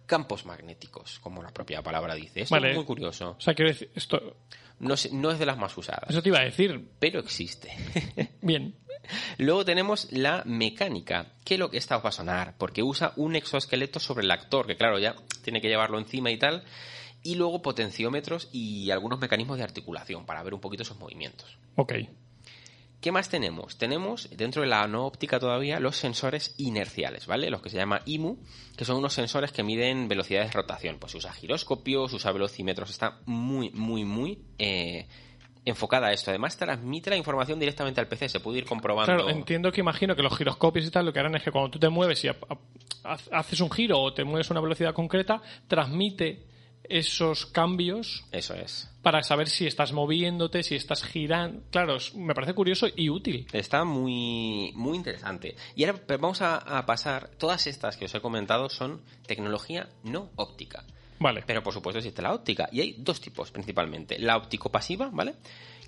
campos 0.08 0.44
magnéticos, 0.44 1.20
como 1.20 1.40
la 1.42 1.52
propia 1.52 1.80
palabra 1.82 2.16
dice. 2.16 2.40
Esto 2.40 2.56
Vale. 2.56 2.70
es 2.70 2.76
muy 2.76 2.84
curioso. 2.84 3.36
O 3.38 3.40
sea, 3.40 3.54
quiero 3.54 3.70
decir, 3.70 3.90
esto, 3.94 4.36
No, 4.80 4.94
es- 4.94 5.12
no 5.12 5.30
es 5.30 5.38
de 5.38 5.46
las 5.46 5.56
más 5.58 5.76
usadas, 5.78 6.08
eso 6.10 6.22
te 6.22 6.28
iba 6.30 6.38
a 6.40 6.44
decir. 6.44 6.88
pero 6.98 7.20
existe. 7.20 7.70
Bien. 8.42 8.74
Luego 9.38 9.64
tenemos 9.64 10.10
la 10.12 10.42
mecánica, 10.44 11.32
que 11.44 11.56
lo 11.58 11.70
que 11.70 11.78
esta 11.78 11.96
os 11.96 12.04
va 12.04 12.08
a 12.08 12.12
sonar, 12.12 12.56
porque 12.58 12.82
usa 12.82 13.12
un 13.16 13.36
exoesqueleto 13.36 14.00
sobre 14.00 14.24
el 14.24 14.30
actor, 14.30 14.66
que 14.66 14.76
claro, 14.76 14.98
ya 14.98 15.14
tiene 15.42 15.60
que 15.60 15.68
llevarlo 15.68 15.98
encima 15.98 16.30
y 16.30 16.36
tal, 16.38 16.64
y 17.22 17.34
luego 17.36 17.62
potenciómetros 17.62 18.48
y 18.52 18.90
algunos 18.90 19.18
mecanismos 19.18 19.58
de 19.58 19.64
articulación 19.64 20.26
para 20.26 20.42
ver 20.42 20.54
un 20.54 20.60
poquito 20.60 20.82
esos 20.82 20.98
movimientos. 20.98 21.58
Ok. 21.76 21.94
¿Qué 23.00 23.12
más 23.12 23.28
tenemos? 23.28 23.78
Tenemos 23.78 24.28
dentro 24.36 24.62
de 24.62 24.68
la 24.68 24.86
no 24.88 25.06
óptica 25.06 25.38
todavía 25.38 25.78
los 25.78 25.96
sensores 25.96 26.54
inerciales, 26.58 27.26
¿vale? 27.26 27.48
Los 27.48 27.62
que 27.62 27.70
se 27.70 27.76
llama 27.76 28.02
IMU, 28.06 28.38
que 28.76 28.84
son 28.84 28.96
unos 28.96 29.14
sensores 29.14 29.52
que 29.52 29.62
miden 29.62 30.08
velocidades 30.08 30.48
de 30.48 30.54
rotación. 30.54 30.98
Pues 30.98 31.12
se 31.12 31.18
usa 31.18 31.32
giroscopios, 31.32 32.12
usa 32.12 32.32
velocímetros, 32.32 32.90
está 32.90 33.20
muy, 33.24 33.70
muy, 33.70 34.04
muy 34.04 34.40
eh, 34.58 35.06
enfocada 35.64 36.08
a 36.08 36.12
esto. 36.12 36.32
Además 36.32 36.56
transmite 36.56 37.10
la 37.10 37.16
información 37.16 37.60
directamente 37.60 38.00
al 38.00 38.08
PC, 38.08 38.28
se 38.28 38.40
puede 38.40 38.58
ir 38.58 38.64
comprobando. 38.64 39.14
Claro, 39.14 39.30
entiendo 39.30 39.70
que 39.70 39.80
imagino 39.80 40.16
que 40.16 40.22
los 40.22 40.36
giroscopios 40.36 40.84
y 40.84 40.90
tal 40.90 41.06
lo 41.06 41.12
que 41.12 41.20
harán 41.20 41.36
es 41.36 41.44
que 41.44 41.52
cuando 41.52 41.70
tú 41.70 41.78
te 41.78 41.88
mueves 41.88 42.24
y 42.24 42.30
haces 43.04 43.60
un 43.60 43.70
giro 43.70 44.00
o 44.00 44.12
te 44.12 44.24
mueves 44.24 44.50
a 44.50 44.54
una 44.54 44.60
velocidad 44.60 44.92
concreta, 44.92 45.40
transmite 45.68 46.47
esos 46.88 47.46
cambios 47.46 48.24
Eso 48.32 48.54
es. 48.54 48.90
para 49.02 49.22
saber 49.22 49.48
si 49.48 49.66
estás 49.66 49.92
moviéndote, 49.92 50.62
si 50.62 50.74
estás 50.74 51.02
girando. 51.04 51.62
Claro, 51.70 51.96
me 52.14 52.34
parece 52.34 52.54
curioso 52.54 52.86
y 52.94 53.08
útil. 53.10 53.46
Está 53.52 53.84
muy, 53.84 54.72
muy 54.74 54.96
interesante. 54.96 55.54
Y 55.76 55.84
ahora 55.84 56.00
vamos 56.18 56.40
a, 56.42 56.56
a 56.56 56.86
pasar, 56.86 57.30
todas 57.38 57.66
estas 57.66 57.96
que 57.96 58.06
os 58.06 58.14
he 58.14 58.20
comentado 58.20 58.68
son 58.70 59.02
tecnología 59.26 59.88
no 60.04 60.30
óptica. 60.36 60.84
Vale. 61.20 61.42
Pero 61.46 61.62
por 61.62 61.72
supuesto 61.72 61.98
existe 61.98 62.22
la 62.22 62.32
óptica. 62.34 62.68
Y 62.72 62.80
hay 62.80 62.94
dos 62.98 63.20
tipos 63.20 63.50
principalmente. 63.50 64.18
La 64.18 64.36
óptico 64.36 64.70
pasiva, 64.70 65.10
¿vale? 65.12 65.34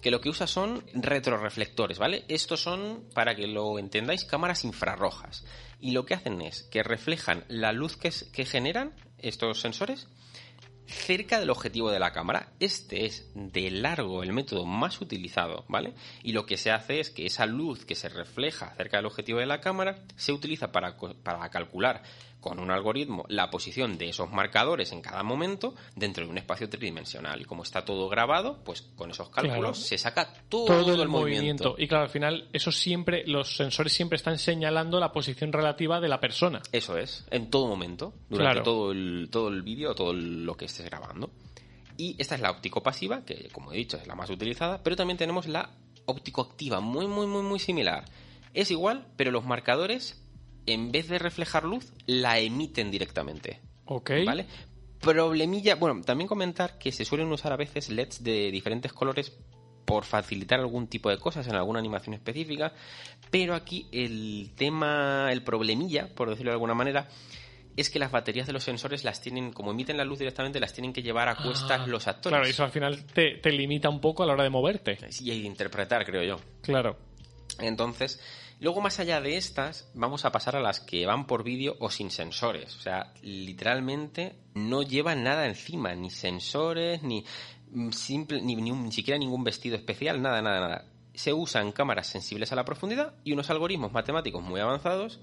Que 0.02 0.10
lo 0.10 0.20
que 0.20 0.28
usa 0.30 0.46
son 0.46 0.82
retroreflectores, 0.94 1.98
¿vale? 1.98 2.24
Estos 2.28 2.62
son, 2.62 3.04
para 3.14 3.34
que 3.36 3.46
lo 3.46 3.78
entendáis, 3.78 4.24
cámaras 4.24 4.64
infrarrojas. 4.64 5.44
Y 5.80 5.92
lo 5.92 6.04
que 6.04 6.14
hacen 6.14 6.40
es 6.40 6.62
que 6.64 6.82
reflejan 6.82 7.44
la 7.48 7.72
luz 7.72 7.96
que, 7.96 8.08
es- 8.08 8.24
que 8.32 8.44
generan 8.46 8.92
estos 9.18 9.60
sensores 9.60 10.08
cerca 10.86 11.38
del 11.38 11.50
objetivo 11.50 11.90
de 11.90 11.98
la 11.98 12.12
cámara. 12.12 12.52
Este 12.60 13.06
es 13.06 13.30
de 13.34 13.70
largo 13.70 14.22
el 14.22 14.32
método 14.32 14.66
más 14.66 15.00
utilizado, 15.00 15.64
¿vale? 15.68 15.94
Y 16.22 16.32
lo 16.32 16.46
que 16.46 16.56
se 16.56 16.70
hace 16.70 17.00
es 17.00 17.10
que 17.10 17.26
esa 17.26 17.46
luz 17.46 17.84
que 17.84 17.94
se 17.94 18.08
refleja 18.08 18.74
cerca 18.76 18.96
del 18.96 19.06
objetivo 19.06 19.38
de 19.38 19.46
la 19.46 19.60
cámara 19.60 20.02
se 20.16 20.32
utiliza 20.32 20.72
para, 20.72 20.96
para 20.96 21.48
calcular 21.50 22.02
con 22.40 22.58
un 22.58 22.70
algoritmo 22.70 23.24
la 23.28 23.50
posición 23.50 23.98
de 23.98 24.08
esos 24.08 24.30
marcadores 24.32 24.92
en 24.92 25.02
cada 25.02 25.22
momento 25.22 25.74
dentro 25.94 26.24
de 26.24 26.30
un 26.30 26.38
espacio 26.38 26.68
tridimensional. 26.68 27.40
Y 27.40 27.44
como 27.44 27.62
está 27.62 27.84
todo 27.84 28.08
grabado, 28.08 28.62
pues 28.64 28.82
con 28.82 29.10
esos 29.10 29.28
cálculos 29.28 29.58
Claro. 29.60 29.74
se 29.74 29.98
saca 29.98 30.32
todo, 30.48 30.64
todo, 30.66 31.02
el, 31.02 31.08
movimiento. 31.08 31.74
Y 31.78 31.86
claro, 31.86 32.04
al 32.04 32.10
final, 32.10 32.48
eso 32.52 32.72
siempre, 32.72 33.24
los 33.26 33.56
sensores 33.56 33.92
siempre 33.92 34.16
están 34.16 34.38
señalando 34.38 34.98
la 35.00 35.12
posición 35.12 35.52
relativa 35.52 36.00
de 36.00 36.08
la 36.08 36.18
persona. 36.20 36.62
Eso 36.72 36.96
es, 36.98 37.26
en 37.30 37.50
todo 37.50 37.66
momento, 37.66 38.14
durante 38.28 38.52
Claro. 38.54 38.62
todo 38.62 38.92
el, 38.92 39.28
todo 39.30 39.48
el 39.48 39.62
vídeo, 39.62 39.94
todo 39.94 40.12
el- 40.12 40.44
lo 40.44 40.56
que 40.56 40.64
estés 40.64 40.86
grabando. 40.86 41.30
Y 41.96 42.16
esta 42.18 42.34
es 42.34 42.40
la 42.40 42.50
óptico 42.50 42.82
pasiva, 42.82 43.24
que 43.26 43.48
como 43.52 43.72
he 43.72 43.76
dicho 43.76 43.98
es 43.98 44.06
la 44.06 44.14
más 44.14 44.30
utilizada, 44.30 44.82
pero 44.82 44.96
también 44.96 45.18
tenemos 45.18 45.46
la 45.46 45.70
óptico 46.06 46.40
activa, 46.40 46.80
muy, 46.80 47.06
muy, 47.06 47.26
muy, 47.26 47.42
muy 47.42 47.58
similar. 47.58 48.04
Es 48.54 48.70
igual, 48.70 49.06
pero 49.16 49.30
los 49.30 49.44
marcadores, 49.44 50.19
en 50.72 50.92
vez 50.92 51.08
de 51.08 51.18
reflejar 51.18 51.64
luz, 51.64 51.92
la 52.06 52.38
emiten 52.38 52.90
directamente. 52.90 53.60
Ok. 53.86 54.10
¿Vale? 54.24 54.46
Problemilla, 55.00 55.76
bueno, 55.76 56.02
también 56.02 56.28
comentar 56.28 56.78
que 56.78 56.92
se 56.92 57.04
suelen 57.04 57.32
usar 57.32 57.52
a 57.52 57.56
veces 57.56 57.88
LEDs 57.88 58.22
de 58.22 58.50
diferentes 58.50 58.92
colores 58.92 59.32
por 59.86 60.04
facilitar 60.04 60.60
algún 60.60 60.88
tipo 60.88 61.08
de 61.10 61.18
cosas 61.18 61.46
en 61.48 61.56
alguna 61.56 61.78
animación 61.78 62.14
específica, 62.14 62.74
pero 63.30 63.54
aquí 63.54 63.88
el 63.92 64.52
tema, 64.54 65.32
el 65.32 65.42
problemilla, 65.42 66.14
por 66.14 66.28
decirlo 66.28 66.50
de 66.50 66.54
alguna 66.54 66.74
manera, 66.74 67.08
es 67.76 67.88
que 67.88 67.98
las 67.98 68.12
baterías 68.12 68.46
de 68.46 68.52
los 68.52 68.62
sensores 68.62 69.04
las 69.04 69.20
tienen, 69.22 69.52
como 69.52 69.70
emiten 69.70 69.96
la 69.96 70.04
luz 70.04 70.18
directamente, 70.18 70.60
las 70.60 70.74
tienen 70.74 70.92
que 70.92 71.02
llevar 71.02 71.28
a 71.28 71.36
cuestas 71.36 71.80
Ah, 71.80 71.86
los 71.86 72.06
actores. 72.06 72.36
Claro, 72.36 72.46
eso 72.48 72.62
al 72.62 72.70
final 72.70 73.04
te, 73.06 73.38
te 73.38 73.50
limita 73.52 73.88
un 73.88 74.00
poco 74.00 74.22
a 74.22 74.26
la 74.26 74.34
hora 74.34 74.44
de 74.44 74.50
moverte. 74.50 74.98
Y 75.20 75.30
hay 75.30 75.40
de 75.40 75.46
interpretar, 75.46 76.04
creo 76.04 76.22
yo. 76.22 76.36
Claro. 76.62 76.98
Entonces, 77.58 78.20
luego 78.60 78.80
más 78.80 79.00
allá 79.00 79.20
de 79.20 79.36
estas, 79.36 79.90
vamos 79.94 80.24
a 80.24 80.32
pasar 80.32 80.56
a 80.56 80.60
las 80.60 80.80
que 80.80 81.06
van 81.06 81.26
por 81.26 81.42
vídeo 81.42 81.76
o 81.80 81.90
sin 81.90 82.10
sensores. 82.10 82.76
O 82.76 82.80
sea, 82.80 83.12
literalmente 83.22 84.36
no 84.54 84.82
llevan 84.82 85.24
nada 85.24 85.46
encima, 85.46 85.94
ni 85.94 86.10
sensores, 86.10 87.02
ni 87.02 87.24
ni, 87.72 88.54
ni 88.54 88.92
siquiera 88.92 89.18
ningún 89.18 89.44
vestido 89.44 89.76
especial, 89.76 90.20
nada, 90.20 90.42
nada, 90.42 90.60
nada. 90.60 90.84
Se 91.14 91.32
usan 91.32 91.72
cámaras 91.72 92.06
sensibles 92.06 92.52
a 92.52 92.56
la 92.56 92.64
profundidad 92.64 93.14
y 93.24 93.32
unos 93.32 93.50
algoritmos 93.50 93.92
matemáticos 93.92 94.42
muy 94.42 94.60
avanzados 94.60 95.20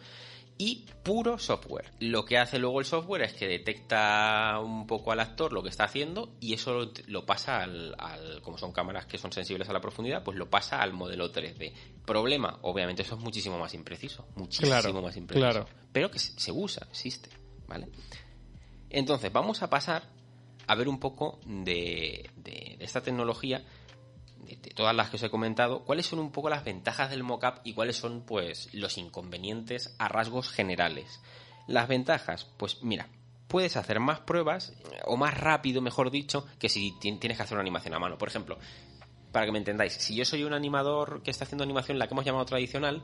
y 0.60 0.86
puro 1.04 1.38
software. 1.38 1.92
Lo 2.00 2.26
que 2.26 2.38
hace 2.38 2.58
luego 2.60 2.80
el 2.80 2.86
software 2.86 3.22
es 3.22 3.34
que 3.34 3.48
detecta 3.48 4.60
un 4.60 4.88
poco 4.88 5.12
al 5.12 5.20
actor 5.20 5.54
lo 5.54 5.62
que 5.64 5.70
está 5.70 5.84
haciendo 5.84 6.36
y 6.40 6.54
eso 6.54 6.74
lo, 6.74 6.92
lo 7.08 7.26
pasa 7.26 7.62
al, 7.64 7.96
al- 8.00 8.42
como 8.42 8.58
son 8.58 8.72
cámaras 8.72 9.06
que 9.06 9.18
son 9.18 9.32
sensibles 9.32 9.70
a 9.70 9.74
la 9.74 9.82
profundidad, 9.82 10.24
pues 10.24 10.38
lo 10.38 10.50
pasa 10.50 10.82
al 10.82 10.94
modelo 10.94 11.32
3D. 11.32 11.72
Problema, 12.06 12.58
obviamente 12.64 13.04
eso 13.04 13.16
es 13.16 13.22
muchísimo 13.22 13.60
más 13.60 13.74
impreciso, 13.74 14.28
muchísimo 14.36 14.70
Claro, 14.70 15.02
más 15.02 15.16
impreciso. 15.18 15.50
claro. 15.52 15.68
Pero 15.92 16.10
que 16.10 16.20
se 16.20 16.52
usa, 16.52 16.88
existe, 16.90 17.30
¿vale? 17.68 17.88
Entonces, 18.90 19.32
vamos 19.32 19.62
a 19.64 19.70
pasar 19.70 20.04
a 20.68 20.76
ver 20.76 20.88
un 20.90 21.00
poco 21.00 21.40
de, 21.46 22.30
de- 22.36 22.76
de 22.78 22.84
esta 22.86 23.02
tecnología, 23.02 23.64
de, 24.46 24.56
de 24.58 24.70
todas 24.72 24.96
las 24.96 25.10
que 25.10 25.16
os 25.18 25.24
he 25.24 25.30
comentado, 25.30 25.84
cuáles 25.84 26.06
son 26.06 26.20
un 26.20 26.32
poco 26.32 26.50
las 26.50 26.64
ventajas 26.64 27.10
del 27.10 27.24
mockup 27.24 27.60
y 27.64 27.74
cuáles 27.74 27.98
son, 27.98 28.22
pues, 28.22 28.70
los 28.74 28.98
inconvenientes 28.98 29.96
a 30.00 30.08
rasgos 30.08 30.50
generales. 30.50 31.22
Las 31.68 31.88
ventajas, 31.88 32.46
pues 32.58 32.82
mira, 32.84 33.08
puedes 33.48 33.76
hacer 33.78 34.00
más 34.00 34.20
pruebas, 34.22 34.74
o 35.06 35.18
más 35.18 35.38
rápido, 35.38 35.82
mejor 35.82 36.12
dicho, 36.12 36.46
que 36.60 36.70
si 36.70 36.92
ti- 37.00 37.18
tienes 37.18 37.38
que 37.38 37.44
hacer 37.44 37.56
una 37.56 37.62
animación 37.62 37.94
a 37.94 38.00
mano. 38.00 38.18
Por 38.18 38.28
ejemplo, 38.30 38.58
para 39.32 39.46
que 39.46 39.52
me 39.52 39.58
entendáis, 39.58 39.94
si 39.94 40.16
yo 40.16 40.26
soy 40.26 40.44
un 40.44 40.54
animador 40.54 41.22
que 41.24 41.32
está 41.32 41.44
haciendo 41.46 41.64
animación, 41.64 42.00
la 42.00 42.08
que 42.08 42.14
hemos 42.14 42.26
llamado 42.26 42.46
tradicional, 42.46 43.04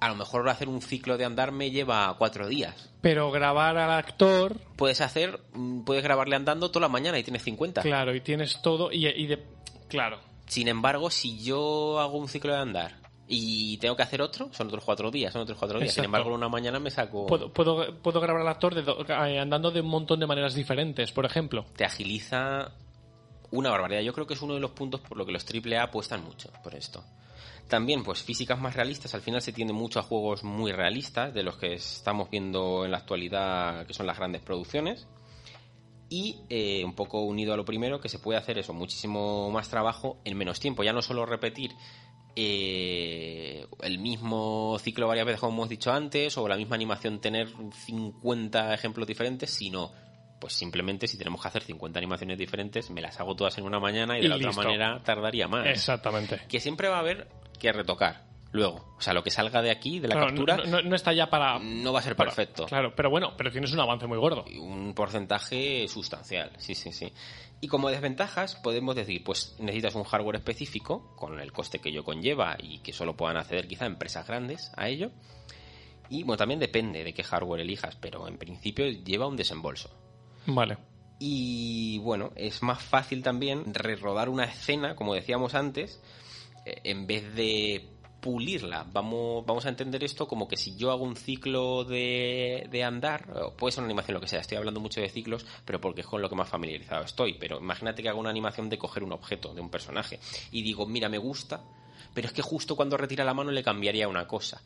a 0.00 0.08
lo 0.08 0.14
mejor 0.14 0.48
hacer 0.48 0.68
un 0.68 0.80
ciclo 0.80 1.18
de 1.18 1.26
andar 1.26 1.52
me 1.52 1.70
lleva 1.70 2.14
cuatro 2.18 2.48
días. 2.48 2.90
Pero 3.02 3.30
grabar 3.30 3.76
al 3.76 3.90
actor, 3.92 4.56
Puedes 4.76 5.00
hacer, 5.02 5.40
mm, 5.52 5.82
puedes 5.82 6.02
grabarle 6.02 6.36
andando 6.36 6.70
toda 6.70 6.86
la 6.86 6.88
mañana 6.88 7.18
y 7.18 7.22
tienes 7.22 7.42
50. 7.42 7.82
claro, 7.82 8.14
y 8.14 8.20
tienes 8.22 8.60
todo. 8.62 8.90
Y, 8.92 9.06
y 9.06 9.26
de. 9.26 9.44
Claro. 9.88 10.18
Sin 10.50 10.66
embargo, 10.68 11.10
si 11.10 11.38
yo 11.42 12.00
hago 12.00 12.18
un 12.18 12.28
ciclo 12.28 12.52
de 12.52 12.58
andar 12.58 12.96
y 13.28 13.78
tengo 13.78 13.94
que 13.94 14.02
hacer 14.02 14.20
otro, 14.20 14.48
son 14.52 14.66
otros 14.66 14.84
cuatro 14.84 15.10
días, 15.12 15.32
son 15.32 15.42
otros 15.42 15.56
cuatro 15.56 15.78
días. 15.78 15.94
Sin 15.94 16.04
embargo, 16.04 16.34
una 16.34 16.48
mañana 16.48 16.80
me 16.80 16.90
saco... 16.90 17.26
Puedo, 17.26 17.52
puedo, 17.52 17.94
puedo 18.02 18.20
grabar 18.20 18.42
al 18.42 18.48
actor 18.48 18.74
de 18.74 18.82
do- 18.82 19.04
eh, 19.08 19.38
andando 19.38 19.70
de 19.70 19.80
un 19.80 19.86
montón 19.86 20.18
de 20.18 20.26
maneras 20.26 20.54
diferentes, 20.54 21.12
por 21.12 21.24
ejemplo. 21.24 21.64
Te 21.76 21.84
agiliza 21.84 22.72
una 23.52 23.70
barbaridad. 23.70 24.00
Yo 24.02 24.12
creo 24.12 24.26
que 24.26 24.34
es 24.34 24.42
uno 24.42 24.54
de 24.54 24.60
los 24.60 24.72
puntos 24.72 25.00
por 25.00 25.16
lo 25.16 25.24
que 25.24 25.30
los 25.32 25.44
AAA 25.46 25.84
apuestan 25.84 26.24
mucho 26.24 26.50
por 26.64 26.74
esto. 26.74 27.04
También, 27.68 28.02
pues 28.02 28.24
físicas 28.24 28.60
más 28.60 28.74
realistas. 28.74 29.14
Al 29.14 29.20
final 29.20 29.40
se 29.42 29.52
tiende 29.52 29.72
mucho 29.72 30.00
a 30.00 30.02
juegos 30.02 30.42
muy 30.42 30.72
realistas, 30.72 31.32
de 31.32 31.44
los 31.44 31.56
que 31.56 31.74
estamos 31.74 32.28
viendo 32.28 32.84
en 32.84 32.90
la 32.90 32.98
actualidad, 32.98 33.86
que 33.86 33.94
son 33.94 34.08
las 34.08 34.16
grandes 34.18 34.42
producciones. 34.42 35.06
Y 36.12 36.40
eh, 36.50 36.84
un 36.84 36.94
poco 36.94 37.22
unido 37.22 37.54
a 37.54 37.56
lo 37.56 37.64
primero, 37.64 38.00
que 38.00 38.08
se 38.08 38.18
puede 38.18 38.38
hacer 38.38 38.58
eso, 38.58 38.74
muchísimo 38.74 39.48
más 39.50 39.70
trabajo 39.70 40.18
en 40.24 40.36
menos 40.36 40.58
tiempo. 40.58 40.82
Ya 40.82 40.92
no 40.92 41.02
solo 41.02 41.24
repetir 41.24 41.72
eh, 42.34 43.64
el 43.80 43.98
mismo 44.00 44.76
ciclo 44.80 45.06
varias 45.06 45.26
veces, 45.26 45.40
como 45.40 45.54
hemos 45.54 45.68
dicho 45.68 45.92
antes, 45.92 46.36
o 46.36 46.48
la 46.48 46.56
misma 46.56 46.74
animación 46.74 47.20
tener 47.20 47.48
50 47.86 48.74
ejemplos 48.74 49.06
diferentes, 49.06 49.50
sino 49.50 49.92
pues 50.40 50.54
simplemente 50.54 51.06
si 51.06 51.16
tenemos 51.18 51.40
que 51.40 51.48
hacer 51.48 51.62
50 51.62 51.98
animaciones 51.98 52.38
diferentes, 52.38 52.90
me 52.90 53.02
las 53.02 53.20
hago 53.20 53.36
todas 53.36 53.56
en 53.58 53.64
una 53.64 53.78
mañana 53.78 54.18
y 54.18 54.22
de 54.22 54.26
Y 54.26 54.28
la 54.30 54.36
otra 54.36 54.52
manera 54.52 55.02
tardaría 55.04 55.46
más. 55.46 55.66
Exactamente. 55.66 56.40
Que 56.48 56.58
siempre 56.58 56.88
va 56.88 56.96
a 56.96 57.00
haber 57.00 57.28
que 57.58 57.70
retocar 57.72 58.29
luego. 58.52 58.94
O 58.98 59.00
sea, 59.00 59.12
lo 59.14 59.22
que 59.22 59.30
salga 59.30 59.62
de 59.62 59.70
aquí, 59.70 59.98
de 60.00 60.08
la 60.08 60.14
Claro, 60.14 60.28
captura, 60.28 60.56
no, 60.56 60.64
no- 60.64 60.82
no 60.82 60.96
está 60.96 61.12
ya 61.12 61.28
para. 61.30 61.58
no 61.58 61.92
va 61.92 62.00
a 62.00 62.02
ser 62.02 62.16
para- 62.16 62.30
perfecto. 62.30 62.66
Claro, 62.66 62.92
pero 62.94 63.08
bueno, 63.10 63.34
pero 63.36 63.50
tienes 63.50 63.72
un 63.72 63.80
avance 63.80 64.06
muy 64.06 64.18
gordo. 64.18 64.44
Un 64.60 64.92
porcentaje 64.94 65.86
sustancial, 65.88 66.52
sí, 66.58 66.74
sí, 66.74 66.92
sí. 66.92 67.12
Y 67.60 67.68
como 67.68 67.90
desventajas 67.90 68.56
podemos 68.56 68.96
decir, 68.96 69.22
pues 69.22 69.54
necesitas 69.58 69.94
un 69.94 70.04
hardware 70.04 70.36
específico, 70.36 71.14
con 71.16 71.38
el 71.40 71.52
coste 71.52 71.78
que 71.78 71.90
ello 71.90 72.04
conlleva 72.04 72.56
y 72.58 72.78
que 72.78 72.92
solo 72.92 73.16
puedan 73.16 73.36
acceder 73.36 73.68
quizá 73.68 73.86
empresas 73.86 74.26
grandes 74.26 74.72
a 74.76 74.88
ello. 74.88 75.10
Y 76.08 76.22
bueno, 76.24 76.38
también 76.38 76.58
depende 76.58 77.04
de 77.04 77.12
qué 77.14 77.22
hardware 77.22 77.60
elijas, 77.60 77.96
pero 77.96 78.26
en 78.26 78.36
principio 78.38 78.86
lleva 78.86 79.26
un 79.28 79.36
desembolso. 79.36 79.90
Vale. 80.46 80.76
Y 81.20 81.98
bueno, 81.98 82.32
es 82.34 82.62
más 82.62 82.82
fácil 82.82 83.22
también 83.22 83.74
rerodar 83.74 84.28
una 84.30 84.44
escena, 84.44 84.96
como 84.96 85.14
decíamos 85.14 85.54
antes, 85.54 86.00
eh, 86.64 86.80
en 86.84 87.06
vez 87.06 87.34
de 87.34 87.90
pulirla. 88.20 88.86
Vamos, 88.92 89.44
vamos 89.46 89.66
a 89.66 89.68
entender 89.68 90.04
esto 90.04 90.28
como 90.28 90.46
que 90.46 90.56
si 90.56 90.76
yo 90.76 90.90
hago 90.90 91.04
un 91.04 91.16
ciclo 91.16 91.84
de, 91.84 92.66
de 92.70 92.84
andar, 92.84 93.26
puede 93.56 93.72
ser 93.72 93.82
una 93.82 93.88
animación, 93.88 94.14
lo 94.14 94.20
que 94.20 94.28
sea, 94.28 94.40
estoy 94.40 94.58
hablando 94.58 94.80
mucho 94.80 95.00
de 95.00 95.08
ciclos, 95.08 95.46
pero 95.64 95.80
porque 95.80 96.02
es 96.02 96.06
con 96.06 96.22
lo 96.22 96.28
que 96.28 96.36
más 96.36 96.48
familiarizado 96.48 97.04
estoy. 97.04 97.34
Pero 97.34 97.58
imagínate 97.58 98.02
que 98.02 98.08
hago 98.08 98.20
una 98.20 98.30
animación 98.30 98.68
de 98.68 98.78
coger 98.78 99.02
un 99.02 99.12
objeto, 99.12 99.54
de 99.54 99.60
un 99.60 99.70
personaje, 99.70 100.20
y 100.50 100.62
digo, 100.62 100.86
mira, 100.86 101.08
me 101.08 101.18
gusta, 101.18 101.60
pero 102.14 102.26
es 102.26 102.32
que 102.32 102.42
justo 102.42 102.76
cuando 102.76 102.96
retira 102.96 103.24
la 103.24 103.34
mano 103.34 103.50
le 103.50 103.62
cambiaría 103.62 104.08
una 104.08 104.26
cosa. 104.26 104.60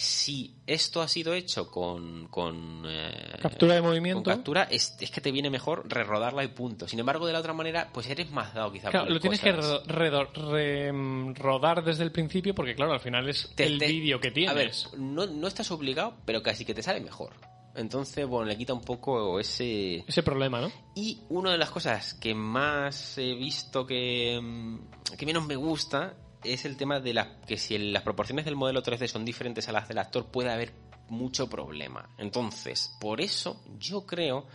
Si 0.00 0.54
esto 0.64 1.02
ha 1.02 1.08
sido 1.08 1.34
hecho 1.34 1.68
con, 1.72 2.28
con 2.28 2.84
eh, 2.86 3.36
Captura 3.42 3.74
de 3.74 3.80
con 3.80 3.88
movimiento. 3.88 4.22
captura 4.30 4.62
es, 4.70 4.96
es 5.00 5.10
que 5.10 5.20
te 5.20 5.32
viene 5.32 5.50
mejor 5.50 5.92
rerodarla 5.92 6.44
y 6.44 6.48
punto. 6.48 6.86
Sin 6.86 7.00
embargo, 7.00 7.26
de 7.26 7.32
la 7.32 7.40
otra 7.40 7.52
manera, 7.52 7.90
pues 7.92 8.08
eres 8.08 8.30
más 8.30 8.54
dado 8.54 8.70
quizá. 8.70 8.90
Claro, 8.90 9.10
lo 9.10 9.18
tienes 9.18 9.40
que 9.40 9.50
re- 9.50 10.24
re- 10.34 10.92
mm, 10.92 11.34
rodar 11.34 11.82
desde 11.82 12.04
el 12.04 12.12
principio 12.12 12.54
porque, 12.54 12.76
claro, 12.76 12.92
al 12.92 13.00
final 13.00 13.28
es 13.28 13.50
Te- 13.56 13.64
el 13.66 13.80
vídeo 13.80 14.20
que 14.20 14.30
tienes. 14.30 14.52
A 14.52 14.54
ver, 14.54 14.70
no, 15.00 15.26
no 15.26 15.48
estás 15.48 15.68
obligado, 15.72 16.14
pero 16.24 16.44
casi 16.44 16.64
que 16.64 16.74
te 16.74 16.82
sale 16.84 17.00
mejor. 17.00 17.32
Entonces, 17.74 18.24
bueno, 18.24 18.46
le 18.46 18.56
quita 18.56 18.74
un 18.74 18.82
poco 18.82 19.40
ese... 19.40 20.04
Ese 20.06 20.22
problema, 20.22 20.60
¿no? 20.60 20.70
Y 20.94 21.22
una 21.28 21.50
de 21.50 21.58
las 21.58 21.70
cosas 21.72 22.14
que 22.14 22.36
más 22.36 23.18
he 23.18 23.34
visto 23.34 23.84
que, 23.84 24.38
mm, 24.40 24.78
que 25.16 25.26
menos 25.26 25.44
me 25.44 25.56
gusta 25.56 26.14
es 26.52 26.64
el 26.64 26.76
tema 26.76 27.00
de 27.00 27.14
la, 27.14 27.40
que 27.46 27.56
si 27.56 27.78
las 27.78 28.02
proporciones 28.02 28.44
del 28.44 28.56
modelo 28.56 28.82
3D 28.82 29.06
son 29.06 29.24
diferentes 29.24 29.68
a 29.68 29.72
las 29.72 29.88
del 29.88 29.98
actor 29.98 30.26
puede 30.26 30.50
haber 30.50 30.72
mucho 31.08 31.48
problema. 31.48 32.08
Entonces, 32.18 32.94
por 33.00 33.20
eso 33.20 33.62
yo 33.78 34.06
creo 34.06 34.46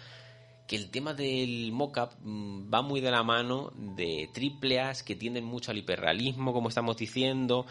que 0.67 0.75
el 0.75 0.89
tema 0.89 1.13
del 1.13 1.71
mockup 1.71 2.13
mm, 2.21 2.73
va 2.73 2.81
muy 2.81 3.01
de 3.01 3.11
la 3.11 3.23
mano 3.23 3.71
de 3.75 4.29
triple 4.33 4.79
A's 4.79 5.03
que 5.03 5.15
tienden 5.15 5.43
mucho 5.43 5.71
al 5.71 5.77
hiperrealismo, 5.77 6.53
como 6.53 6.69
estamos 6.69 6.97
diciendo, 6.97 7.65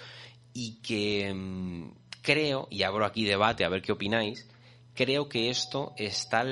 y 0.53 0.81
que 0.83 1.33
mm, 1.33 1.93
creo, 2.23 2.69
y 2.71 2.83
abro 2.83 3.05
aquí 3.05 3.25
debate 3.25 3.65
a 3.65 3.69
ver 3.69 3.83
qué 3.83 3.93
opináis, 3.93 4.49
creo 4.95 5.29
que 5.29 5.51
esto 5.51 5.95
está 5.97 6.45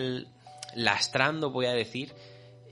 lastrando, 0.74 1.50
voy 1.50 1.66
a 1.66 1.72
decir, 1.72 2.14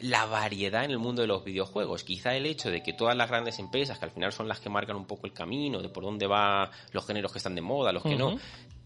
la 0.01 0.27
variedad 0.27 0.85
en 0.85 0.91
el 0.91 0.99
mundo 0.99 1.23
de 1.23 1.29
los 1.29 1.45
videojuegos. 1.45 2.05
Quizá 2.05 2.35
el 2.35 2.47
hecho 2.47 2.71
de 2.71 2.83
que 2.83 2.93
todas 2.93 3.17
las 3.17 3.29
grandes 3.29 3.59
empresas, 3.59 3.99
que 3.99 4.05
al 4.05 4.11
final 4.11 4.33
son 4.33 4.49
las 4.49 4.61
que 4.61 4.69
marcan 4.69 4.97
un 4.97 5.07
poco 5.07 5.27
el 5.27 5.33
camino 5.33 5.83
de 5.83 5.89
por 5.89 6.05
dónde 6.05 6.27
va 6.27 6.71
los 6.93 7.07
géneros 7.07 7.33
que 7.33 7.39
están 7.39 7.55
de 7.55 7.61
moda, 7.61 7.93
los 7.93 8.03
que 8.03 8.17
no. 8.17 8.39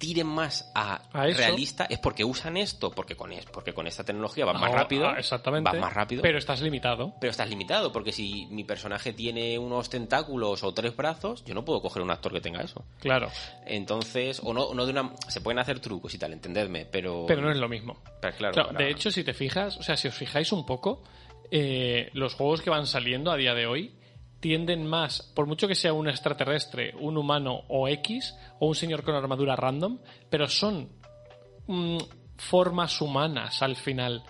Tiren 0.02 0.26
más 0.26 0.68
a, 0.74 1.00
realista, 1.12 1.84
es 1.84 2.00
porque 2.00 2.24
usan 2.24 2.56
esto, 2.56 2.90
porque 2.90 3.14
con, 3.14 3.30
es, 3.32 3.46
porque 3.46 3.72
con 3.72 3.86
esta 3.86 4.02
tecnología 4.02 4.44
vas 4.44 4.60
más 4.60 4.72
Ah, 4.72 4.78
rápido, 4.78 5.06
ah, 5.06 5.14
exactamente. 5.16 5.70
vas 5.70 5.78
más 5.78 5.92
rápido, 5.92 6.22
Pero 6.22 6.38
estás 6.38 6.60
limitado. 6.60 7.14
pero 7.20 7.30
estás 7.30 7.48
limitado, 7.48 7.92
porque 7.92 8.10
si 8.10 8.46
mi 8.50 8.64
personaje 8.64 9.12
tiene 9.12 9.56
unos 9.60 9.88
tentáculos 9.88 10.64
o 10.64 10.74
tres 10.74 10.96
brazos, 10.96 11.44
yo 11.44 11.54
no 11.54 11.64
puedo 11.64 11.80
coger 11.80 12.02
un 12.02 12.10
actor 12.10 12.32
que 12.32 12.40
tenga 12.40 12.62
eso. 12.62 12.84
Claro. 12.98 13.30
Entonces, 13.64 14.40
o 14.42 14.52
no, 14.52 14.74
no 14.74 14.86
de 14.86 14.90
una... 14.90 15.12
Se 15.28 15.40
pueden 15.40 15.60
hacer 15.60 15.78
trucos 15.78 16.12
y 16.14 16.18
tal, 16.18 16.32
entendedme, 16.32 16.84
pero... 16.84 17.24
Pero 17.28 17.40
no 17.40 17.52
es 17.52 17.56
lo 17.58 17.68
mismo. 17.68 17.96
pero 18.20 18.36
claro, 18.36 18.54
Claro, 18.54 18.68
para- 18.72 18.84
de 18.84 18.90
hecho, 18.90 19.12
si 19.12 19.22
te 19.22 19.34
fijas, 19.34 19.76
o 19.78 19.84
sea, 19.84 19.96
si 19.96 20.08
os 20.08 20.14
fijáis 20.14 20.50
un 20.50 20.66
poco, 20.66 21.04
eh, 21.52 22.10
los 22.12 22.34
juegos 22.34 22.60
que 22.60 22.70
van 22.70 22.88
saliendo 22.88 23.30
a 23.30 23.36
día 23.36 23.54
de 23.54 23.66
hoy 23.66 23.94
tienden 24.42 24.84
más, 24.84 25.22
por 25.36 25.46
mucho 25.46 25.68
que 25.68 25.76
sea 25.76 25.92
un 25.92 26.08
extraterrestre, 26.08 26.92
un 26.98 27.16
humano 27.16 27.62
o 27.68 27.86
X, 27.86 28.34
o 28.58 28.66
un 28.66 28.74
señor 28.74 29.04
con 29.04 29.14
armadura 29.14 29.54
random, 29.54 30.00
pero 30.28 30.48
son 30.48 30.90
mm, 31.68 31.98
formas 32.36 33.00
humanas 33.00 33.62
al 33.62 33.76
final. 33.76 34.24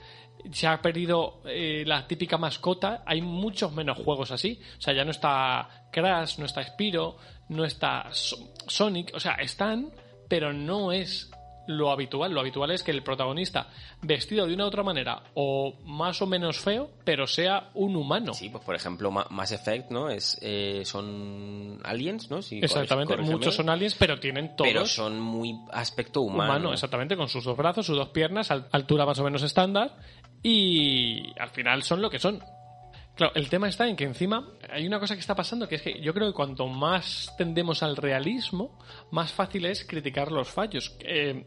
Se 0.51 0.67
ha 0.67 0.83
perdido 0.83 1.41
eh, 1.47 1.83
la 1.87 2.07
típica 2.07 2.37
mascota, 2.37 3.03
hay 3.07 3.23
muchos 3.23 3.73
menos 3.73 3.97
juegos 3.97 4.31
así. 4.33 4.61
O 4.77 4.81
sea, 4.83 4.93
ya 4.93 5.05
no 5.05 5.13
está 5.13 5.87
Crash, 5.91 6.39
no 6.39 6.45
está 6.45 6.63
Spiro, 6.63 7.17
no 7.49 7.65
está 7.65 8.09
So- 8.13 8.53
Sonic, 8.69 9.13
o 9.15 9.21
sea, 9.21 9.33
están, 9.37 9.93
pero 10.29 10.53
no 10.53 10.93
es 10.93 11.31
lo 11.67 11.91
habitual. 11.91 12.33
Lo 12.33 12.41
habitual 12.41 12.71
es 12.71 12.83
que 12.83 12.91
el 12.91 13.03
protagonista, 13.03 13.69
vestido 14.03 14.47
de 14.47 14.55
una 14.55 14.65
u 14.65 14.69
otra 14.69 14.83
manera, 14.83 15.23
o 15.35 15.75
más 15.85 16.21
o 16.23 16.27
menos 16.27 16.59
feo, 16.59 16.91
pero 17.05 17.27
sea 17.27 17.71
un 17.75 17.97
humano. 17.97 18.35
Sí, 18.35 18.49
pues 18.49 18.65
por 18.65 18.75
ejemplo, 18.75 19.11
Ma- 19.11 19.27
Mass 19.31 19.53
Effect, 19.53 19.91
¿no? 19.91 20.09
Es, 20.11 20.39
eh, 20.43 20.83
son 20.85 21.81
aliens, 21.85 22.31
¿no? 22.31 22.43
Sí, 22.43 22.61
Exactamente, 22.63 23.17
muchos 23.19 23.55
son 23.55 23.69
aliens, 23.69 23.95
pero 23.99 24.19
tienen 24.19 24.57
todos 24.57 24.69
Pero 24.71 24.87
son 24.87 25.21
muy 25.21 25.55
aspecto 25.73 26.21
humano. 26.23 26.45
humano, 26.45 26.73
exactamente, 26.73 27.17
con 27.17 27.29
sus 27.29 27.45
dos 27.45 27.57
brazos, 27.57 27.87
sus 27.87 27.97
dos 27.97 28.09
piernas, 28.09 28.51
al- 28.51 28.69
altura 28.73 29.07
más 29.07 29.19
o 29.19 29.25
menos 29.25 29.43
estándar, 29.43 29.97
y 30.43 31.33
al 31.39 31.51
final 31.51 31.83
son 31.83 32.03
lo 32.03 32.11
que 32.11 32.19
son. 32.19 32.41
Claro, 33.15 33.33
el 33.35 33.49
tema 33.51 33.69
está 33.69 33.87
en 33.87 33.95
que 33.97 34.05
encima 34.05 34.49
hay 34.71 34.87
una 34.87 34.99
cosa 34.99 35.15
que 35.15 35.21
está 35.21 35.35
pasando, 35.35 35.69
que 35.69 35.75
es 35.77 35.83
que 35.83 36.01
yo 36.01 36.15
creo 36.15 36.29
que 36.29 36.33
cuanto 36.35 36.67
más 36.67 37.33
tendemos 37.37 37.83
al 37.83 37.97
realismo, 37.97 38.79
más 39.11 39.33
fácil 39.33 39.67
es 39.67 39.85
criticar 39.85 40.33
los 40.33 40.49
fallos. 40.49 40.97
Eh, 41.01 41.47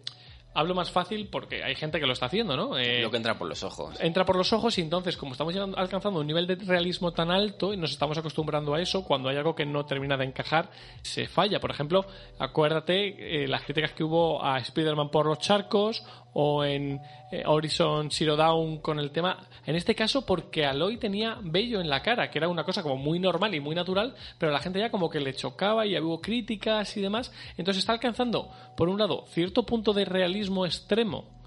hablo 0.54 0.74
más 0.76 0.90
fácil 0.92 1.28
porque 1.30 1.64
hay 1.64 1.76
gente 1.76 2.00
que 2.00 2.06
lo 2.06 2.14
está 2.14 2.28
haciendo, 2.28 2.56
¿no? 2.56 2.78
Eh, 2.78 3.02
Lo 3.02 3.10
que 3.12 3.18
entra 3.18 3.38
por 3.38 3.50
los 3.50 3.62
ojos. 3.64 4.00
entra 4.00 4.24
por 4.26 4.38
los 4.38 4.54
ojos 4.54 4.78
y 4.78 4.82
entonces 4.82 5.18
como 5.18 5.32
estamos 5.34 5.54
llegando- 5.54 5.78
alcanzando 5.78 6.20
un 6.22 6.28
nivel 6.28 6.46
de 6.48 6.56
realismo 6.56 7.12
tan 7.12 7.30
alto 7.32 7.74
y 7.74 7.78
nos 7.78 7.92
estamos 7.92 8.18
acostumbrando 8.18 8.74
a 8.76 8.80
eso, 8.82 9.04
cuando 9.04 9.28
hay 9.30 9.36
algo 9.36 9.54
que 9.56 9.66
no 9.66 9.86
termina 9.86 10.16
de 10.18 10.26
encajar, 10.26 10.70
se 11.02 11.28
falla. 11.28 11.60
Por 11.60 11.72
ejemplo, 11.72 12.06
acuérdate 12.40 13.44
eh, 13.44 13.48
las 13.48 13.64
críticas 13.64 13.92
que 13.94 14.04
hubo 14.04 14.42
a 14.46 14.60
Spider-Man 14.60 15.10
por 15.10 15.26
los 15.26 15.40
charcos 15.40 16.06
o 16.38 16.66
en 16.66 17.00
eh, 17.32 17.44
Horizon 17.46 18.12
Zero 18.12 18.36
Dawn 18.36 18.80
con 18.80 19.00
el 19.00 19.12
tema, 19.12 19.48
en 19.66 19.76
este 19.78 19.96
caso 19.96 20.26
porque 20.26 20.66
Aloy 20.66 20.98
tenía 20.98 21.38
vello 21.42 21.80
en 21.80 21.90
la 21.90 22.02
cara, 22.02 22.30
que 22.30 22.40
era 22.40 22.50
una 22.50 22.66
cosa 22.66 22.84
como 22.84 22.98
muy 22.98 23.20
normal 23.20 23.56
y 23.56 23.62
muy 23.62 23.74
natural, 23.74 24.14
pero 24.38 24.52
la 24.52 24.60
gente 24.60 24.80
ya 24.80 24.92
como 24.92 25.10
que 25.10 25.22
le 25.22 25.34
chocaba 25.34 25.86
y 25.86 25.98
hubo 25.98 26.20
críticas 26.20 26.98
y 26.98 27.02
demás. 27.02 27.32
Entonces 27.58 27.80
está 27.84 27.94
alcanzando, 27.94 28.50
por 28.76 28.90
un 28.90 29.00
lado, 29.00 29.24
cierto 29.30 29.66
punto 29.66 29.94
de 29.94 30.04
realismo 30.04 30.66
extremo 30.66 31.42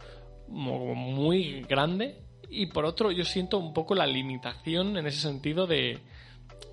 mo- 0.49 0.95
muy 0.95 1.63
grande 1.69 2.23
y 2.49 2.65
por 2.67 2.87
otro 2.87 3.11
yo 3.13 3.27
siento 3.27 3.59
un 3.59 3.75
poco 3.75 3.95
la 3.95 4.07
limitación 4.07 4.97
en 4.97 5.07
ese 5.07 5.21
sentido 5.21 5.67
de, 5.67 5.99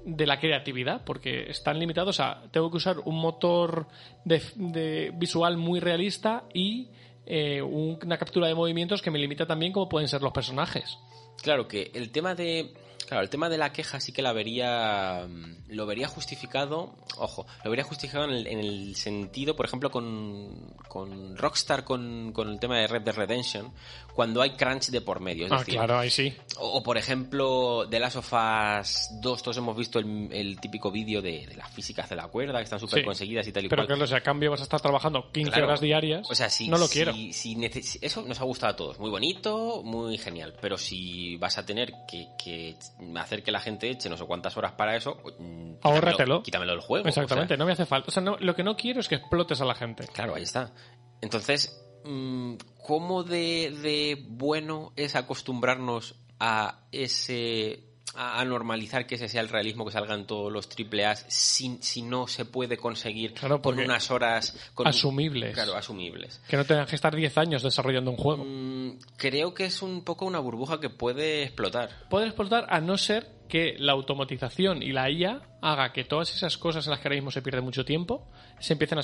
de 0.06 0.26
la 0.26 0.40
creatividad 0.40 1.04
porque 1.04 1.50
están 1.50 1.80
limitados 1.80 2.22
a 2.22 2.44
tengo 2.52 2.72
que 2.72 2.78
usar 2.78 3.00
un 3.04 3.20
motor 3.20 3.88
de 4.24 5.12
visual 5.16 5.58
muy 5.58 5.82
realista 5.82 6.46
y 6.54 6.92
eh, 7.26 7.62
un- 7.62 8.00
una 8.04 8.18
captura 8.18 8.48
de 8.48 8.56
movimientos 8.56 9.02
que 9.02 9.12
me 9.12 9.20
limita 9.20 9.46
también 9.46 9.72
como 9.72 9.90
pueden 9.90 10.08
ser 10.08 10.22
los 10.22 10.32
personajes 10.34 10.98
Claro 11.42 11.68
que 11.68 11.92
el 11.94 12.12
tema 12.12 12.34
de. 12.34 12.74
Claro, 13.08 13.24
el 13.24 13.30
tema 13.30 13.50
de 13.50 13.58
la 13.58 13.72
queja 13.72 14.00
sí 14.00 14.12
que 14.12 14.22
la 14.22 14.34
vería. 14.34 15.26
mm, 15.28 15.56
Lo 15.70 15.86
vería 15.86 16.08
justificado. 16.08 16.94
Ojo, 17.18 17.46
lo 17.64 17.70
vería 17.70 17.84
justificado 17.86 18.26
en 18.26 18.32
el, 18.32 18.48
en 18.48 18.60
el 18.60 18.96
sentido, 18.96 19.56
por 19.56 19.66
ejemplo, 19.66 19.90
con, 19.92 20.74
con 20.88 21.36
Rockstar, 21.38 21.84
con, 21.84 22.32
con 22.34 22.50
el 22.50 22.60
tema 22.60 22.78
de 22.80 22.88
Red 22.88 23.02
Dead 23.04 23.16
Redemption, 23.16 23.72
cuando 24.14 24.42
hay 24.42 24.52
crunch 24.52 24.88
de 24.90 25.02
por 25.02 25.20
medio. 25.20 25.46
Es 25.46 25.52
ah 25.52 25.60
decir, 25.60 25.76
claro 25.76 26.00
ahí 26.00 26.10
sí 26.10 26.34
O, 26.58 26.78
o, 26.80 26.84
por 26.84 26.98
ejemplo, 26.98 27.86
de 27.86 28.00
Last 28.00 28.16
of 28.18 28.34
Us 28.34 29.10
2, 29.22 29.44
todos 29.44 29.58
hemos 29.58 29.76
visto 29.78 30.00
el, 30.00 30.30
el 30.32 30.60
típico 30.60 30.92
vídeo 30.92 31.22
de, 31.22 31.46
de 31.48 31.56
las 31.56 31.72
físicas 31.74 32.10
de 32.10 32.16
la 32.16 32.28
cuerda, 32.28 32.58
que 32.60 32.64
están 32.64 32.80
súper 32.80 33.00
Sí. 33.00 33.06
conseguidas 33.06 33.48
y 33.48 33.52
tal 33.52 33.66
y 33.66 33.70
pero 33.70 33.82
cual. 33.82 33.88
claro 33.88 34.08
si 34.08 34.14
a 34.16 34.22
cambio 34.22 34.52
vas 34.52 34.62
a 34.62 34.64
estar 34.64 34.80
trabajando 34.82 35.32
15 35.32 35.52
Claro. 35.52 35.66
horas 35.68 35.82
diarias 35.82 36.28
O 36.30 36.36
sea, 36.36 36.50
si, 36.50 36.68
no 36.70 36.78
lo 36.78 36.88
si- 36.88 36.94
quiero 36.94 37.14
si 37.14 37.58
eso 38.02 38.22
nos 38.24 38.40
ha 38.40 38.44
gustado 38.46 38.74
a 38.74 38.76
todos. 38.76 39.00
Muy 39.00 39.10
bonito, 39.10 39.82
muy 39.84 40.18
genial. 40.18 40.54
Pero 40.62 40.78
si 40.78 41.36
vas 41.38 41.58
a 41.58 41.66
tener 41.66 41.92
que, 42.08 42.30
que 42.42 42.76
hacer 43.18 43.44
que 43.44 43.52
la 43.52 43.60
gente 43.60 43.90
eche 43.90 44.10
no 44.10 44.18
sé 44.18 44.26
cuántas 44.26 44.56
horas 44.58 44.74
para 44.74 44.96
eso, 44.96 45.16
mm, 45.40 45.74
quítamelo- 45.76 45.80
Ahórratelo. 45.84 46.44
Quítamelo 46.44 46.72
del 46.74 46.82
juego. 46.82 47.08
exactamente 47.08 47.54
O 47.54 47.58
sea, 47.58 47.58
no 47.58 47.66
me 47.66 47.72
hace 47.74 47.86
falta 47.86 48.08
o 48.08 48.12
sea 48.12 48.24
no- 48.24 48.38
lo 48.40 48.56
que 48.56 48.64
no 48.64 48.76
quiero 48.76 49.00
es 49.00 49.08
que 49.08 49.16
explotes 49.16 49.60
a 49.62 49.66
la 49.66 49.76
gente 49.76 50.08
claro, 50.08 50.36
ahí 50.36 50.44
está. 50.44 50.74
Entonces, 51.22 51.82
mm, 52.06 52.56
¿cómo 52.86 53.24
de, 53.24 53.76
de 53.82 54.26
bueno 54.30 54.94
es 54.96 55.16
acostumbrarnos 55.16 56.16
a 56.40 56.86
ese 56.92 57.84
a, 58.16 58.40
a 58.40 58.46
normalizar 58.46 59.06
que 59.08 59.16
ese 59.16 59.28
sea 59.30 59.42
el 59.42 59.50
realismo 59.50 59.86
que 59.86 59.92
salgan 59.92 60.26
todos 60.26 60.52
los 60.52 60.68
triple 60.70 61.06
A 61.06 61.16
si, 61.16 61.78
si 61.82 62.02
no 62.02 62.28
se 62.28 62.46
puede 62.46 62.78
conseguir 62.78 63.34
Claro, 63.34 63.62
con 63.62 63.80
unas 63.80 64.12
horas 64.12 64.72
con, 64.74 64.88
asumibles. 64.88 65.54
Claro, 65.54 65.76
asumibles. 65.76 66.42
que 66.48 66.58
no 66.58 66.66
tengas 66.66 66.88
que 66.90 66.96
estar 66.96 67.16
10 67.16 67.38
años 67.38 67.64
desarrollando 67.64 68.12
un 68.12 68.18
juego 68.18 68.44
Mm, 68.46 69.00
creo 69.18 69.54
que 69.54 69.66
es 69.66 69.82
un 69.82 70.04
poco 70.04 70.26
una 70.26 70.40
burbuja 70.40 70.80
que 70.80 70.90
puede 70.90 71.44
explotar. 71.44 71.90
puede 72.10 72.26
explotar 72.28 72.66
a 72.70 72.80
no 72.82 72.98
ser 72.98 73.34
que 73.50 73.76
la 73.78 73.92
automatización 73.94 74.82
y 74.82 74.92
la 74.92 75.10
IA 75.12 75.42
haga 75.62 75.94
que 75.94 76.04
todas 76.04 76.34
esas 76.34 76.58
cosas 76.58 76.86
en 76.88 76.92
las 76.92 77.00
que 77.00 77.08
ahora 77.08 77.16
mismo 77.16 77.30
se 77.32 77.42
pierde 77.44 77.62
mucho 77.62 77.86
tiempo 77.86 78.28
se 78.60 78.74
empiecen 78.74 78.98
a 78.98 79.02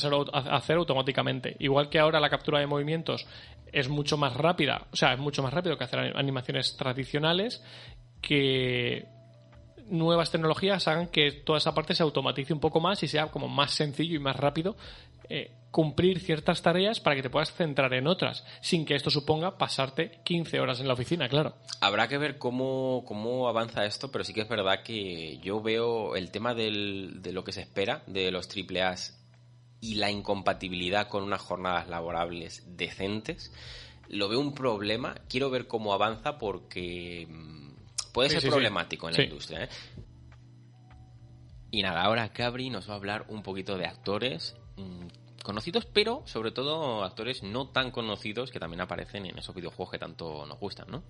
hacer 0.56 0.78
automáticamente. 0.78 1.56
Igual 1.60 1.90
que 1.90 2.00
ahora 2.00 2.20
la 2.20 2.30
captura 2.30 2.60
de 2.60 2.66
movimientos 2.66 3.28
es 3.72 3.88
mucho 3.88 4.18
más 4.18 4.34
rápida, 4.36 4.88
o 4.92 4.96
sea, 4.96 5.14
es 5.14 5.20
mucho 5.20 5.44
más 5.44 5.54
rápido 5.54 5.78
que 5.78 5.84
hacer 5.84 6.00
animaciones 6.16 6.76
tradicionales, 6.76 7.62
que 8.22 9.08
nuevas 9.88 10.32
tecnologías 10.32 10.88
hagan 10.88 11.08
que 11.08 11.32
toda 11.32 11.58
esa 11.58 11.74
parte 11.74 11.96
se 11.96 12.04
automatice 12.04 12.54
un 12.54 12.60
poco 12.60 12.80
más 12.80 13.04
y 13.04 13.08
sea 13.08 13.28
como 13.28 13.48
más 13.48 13.72
sencillo 13.72 14.16
y 14.16 14.20
más 14.20 14.38
rápido 14.38 14.78
eh, 15.28 15.52
cumplir 15.72 16.20
ciertas 16.20 16.62
tareas 16.62 17.00
para 17.00 17.16
que 17.16 17.24
te 17.24 17.30
puedas 17.30 17.54
centrar 17.54 17.94
en 17.94 18.08
otras, 18.08 18.46
sin 18.62 18.86
que 18.86 18.96
esto 18.96 19.10
suponga 19.10 19.58
pasarte 19.58 20.20
15 20.26 20.60
horas 20.60 20.82
en 20.82 20.88
la 20.88 20.94
oficina, 20.94 21.30
claro. 21.30 21.56
Habrá 21.80 22.10
que 22.10 22.18
ver 22.18 22.38
cómo, 22.38 23.04
cómo 23.08 23.48
avanza 23.48 23.86
esto, 23.86 24.12
pero 24.12 24.26
sí 24.26 24.34
que 24.34 24.42
es 24.42 24.50
verdad 24.50 24.84
que 24.84 25.38
yo 25.38 25.62
veo 25.62 26.18
el 26.18 26.32
tema 26.32 26.54
de 26.54 26.72
lo 26.72 27.44
que 27.46 27.54
se 27.54 27.62
espera 27.62 28.04
de 28.08 28.32
los 28.32 28.50
A's 28.82 29.18
y 29.80 29.96
la 29.96 30.12
incompatibilidad 30.12 31.08
con 31.08 31.24
unas 31.24 31.42
jornadas 31.42 31.88
laborables 31.88 32.64
decentes. 32.78 33.54
Lo 34.10 34.28
veo 34.28 34.42
un 34.42 34.54
problema. 34.54 35.16
Quiero 35.30 35.50
ver 35.50 35.68
cómo 35.68 35.94
avanza 35.94 36.38
porque 36.38 37.28
mm, 37.30 37.71
puede 38.14 38.30
Sí, 38.30 38.34
ser 38.36 38.42
sí, 38.42 38.48
sí. 38.48 38.52
problemático 38.52 39.08
en 39.08 39.14
Sí. 39.16 39.22
la 39.22 39.28
industria. 39.28 39.64
¿eh? 39.64 39.70
Y 41.72 41.82
nada, 41.84 42.02
ahora 42.04 42.30
Cabri 42.34 42.70
nos 42.70 42.90
va 42.90 42.94
a 42.94 42.98
hablar 42.98 43.26
un 43.30 43.44
poquito 43.44 43.78
de 43.78 43.86
actores 43.88 44.56
mm, 44.78 45.08
conocidos, 45.44 45.86
pero 45.86 46.22
sobre 46.26 46.52
todo 46.52 47.04
actores 47.04 47.44
no 47.44 47.70
tan 47.70 47.92
conocidos 47.92 48.52
que 48.52 48.60
también 48.60 48.82
aparecen 48.82 49.26
en 49.26 49.38
esos 49.40 49.56
videojuegos 49.56 49.92
que 49.92 50.00
tanto 50.00 50.46
nos 50.46 50.60
gustan, 50.60 50.88
¿no? 50.90 51.04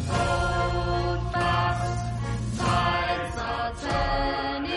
Hold 0.10 1.32
fast, 1.32 2.58
tides 2.58 3.38
are 3.38 3.74
turning. 3.82 4.77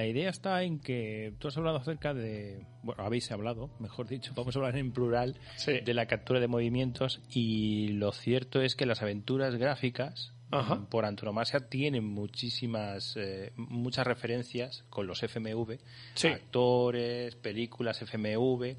La 0.00 0.06
idea 0.06 0.30
está 0.30 0.62
en 0.62 0.78
que 0.78 1.34
tú 1.38 1.48
has 1.48 1.58
hablado 1.58 1.76
acerca 1.76 2.14
de, 2.14 2.64
bueno, 2.82 3.04
habéis 3.04 3.30
hablado, 3.32 3.68
mejor 3.80 4.08
dicho, 4.08 4.32
vamos 4.34 4.56
a 4.56 4.58
hablar 4.58 4.78
en 4.78 4.92
plural, 4.92 5.36
Sí. 5.56 5.80
de 5.84 5.92
la 5.92 6.06
captura 6.06 6.40
de 6.40 6.48
movimientos 6.48 7.20
y 7.28 7.88
lo 7.88 8.10
cierto 8.12 8.62
es 8.62 8.76
que 8.76 8.86
las 8.86 9.02
aventuras 9.02 9.56
gráficas, 9.56 10.32
Ajá. 10.52 10.88
por 10.88 11.04
antonomasia, 11.04 11.68
tienen 11.68 12.04
muchísimas, 12.06 13.14
eh, 13.18 13.52
muchas 13.56 14.06
referencias 14.06 14.84
con 14.88 15.06
los 15.06 15.22
FMV, 15.22 15.78
Sí. 16.14 16.28
actores, 16.28 17.36
películas 17.36 18.00
FMV. 18.00 18.76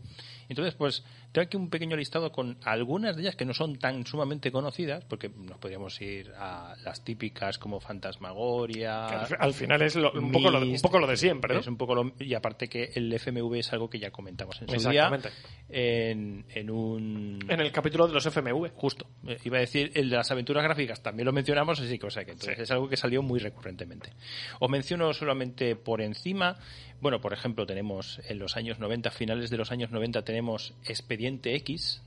Entonces, 0.50 0.76
pues, 0.76 1.04
tengo 1.32 1.46
aquí 1.46 1.58
un 1.58 1.70
pequeño 1.70 1.96
listado 1.96 2.32
con 2.32 2.58
algunas 2.64 3.16
de 3.16 3.24
ellas 3.24 3.36
que 3.36 3.46
no 3.46 3.54
son 3.54 3.78
tan 3.78 4.06
sumamente 4.06 4.52
conocidas, 4.52 5.04
porque 5.06 5.30
nos 5.30 5.58
podríamos 5.60 6.00
ir 6.02 6.32
a 6.38 6.76
las 6.84 7.04
típicas 7.04 7.58
como 7.58 7.80
Fantasmagoria, 7.80 9.06
al, 9.08 9.28
al 9.40 9.54
final 9.54 9.82
es 9.82 9.96
lo- 9.96 10.12
un, 10.14 10.32
poco 10.32 10.52
lo, 10.52 10.60
de- 10.60 10.66
un 10.66 10.72
Myst, 10.74 10.84
poco 10.84 11.00
lo 11.00 11.08
de 11.08 11.18
siempre, 11.18 11.54
¿no? 11.54 11.60
es 11.62 11.68
un 11.68 11.78
poco 11.78 11.96
lo- 11.96 12.14
y 12.20 12.34
aparte 12.34 12.68
que 12.68 12.92
el 12.96 13.12
FMV 13.14 13.56
es 13.56 13.74
algo 13.74 13.90
que 13.90 14.00
ya 14.00 14.12
comentamos 14.12 14.62
en 14.62 14.68
su 14.70 14.76
Exactamente. 14.76 15.30
día 15.70 16.10
en, 16.12 16.46
en 16.50 16.70
un 16.70 17.40
En 17.48 17.60
el 17.60 17.72
capítulo 17.72 18.08
de 18.08 18.14
los 18.14 18.26
FMV. 18.26 18.72
justo 18.76 19.08
eh, 19.28 19.38
iba 19.46 19.58
a 19.58 19.62
decir 19.62 19.92
el 19.96 20.10
de 20.10 20.18
las 20.18 20.30
aventuras 20.32 20.64
gráficas 20.64 21.02
también 21.02 21.26
lo 21.26 21.32
mencionamos 21.34 21.80
así 21.80 21.98
que 21.98 22.08
o 22.08 22.12
sea 22.12 22.26
que 22.26 22.32
entonces 22.32 22.60
es 22.60 22.72
algo 22.72 22.90
que 22.90 22.98
salió 22.98 23.22
muy 23.22 23.40
recurrentemente 23.40 24.12
os 24.60 24.70
menciono 24.70 25.14
solamente 25.14 25.76
por 25.76 26.02
encima 26.02 26.58
bueno 27.02 27.20
por 27.20 27.34
ejemplo 27.34 27.66
tenemos 27.66 28.22
en 28.30 28.40
los 28.40 28.56
años 28.56 28.80
90 28.80 29.12
finales 29.12 29.50
de 29.50 29.58
los 29.58 29.72
años 29.72 29.92
90 29.92 30.24
tenemos 30.24 30.74
Expediente 30.86 31.56
X 31.56 32.02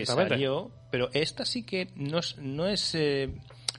que 0.00 0.06
salió, 0.30 0.70
pero 0.90 1.10
esta 1.12 1.44
sí 1.44 1.62
que 1.64 1.88
no 1.94 2.18
es, 2.18 2.36
no 2.38 2.66
es 2.66 2.94
eh, 2.94 3.28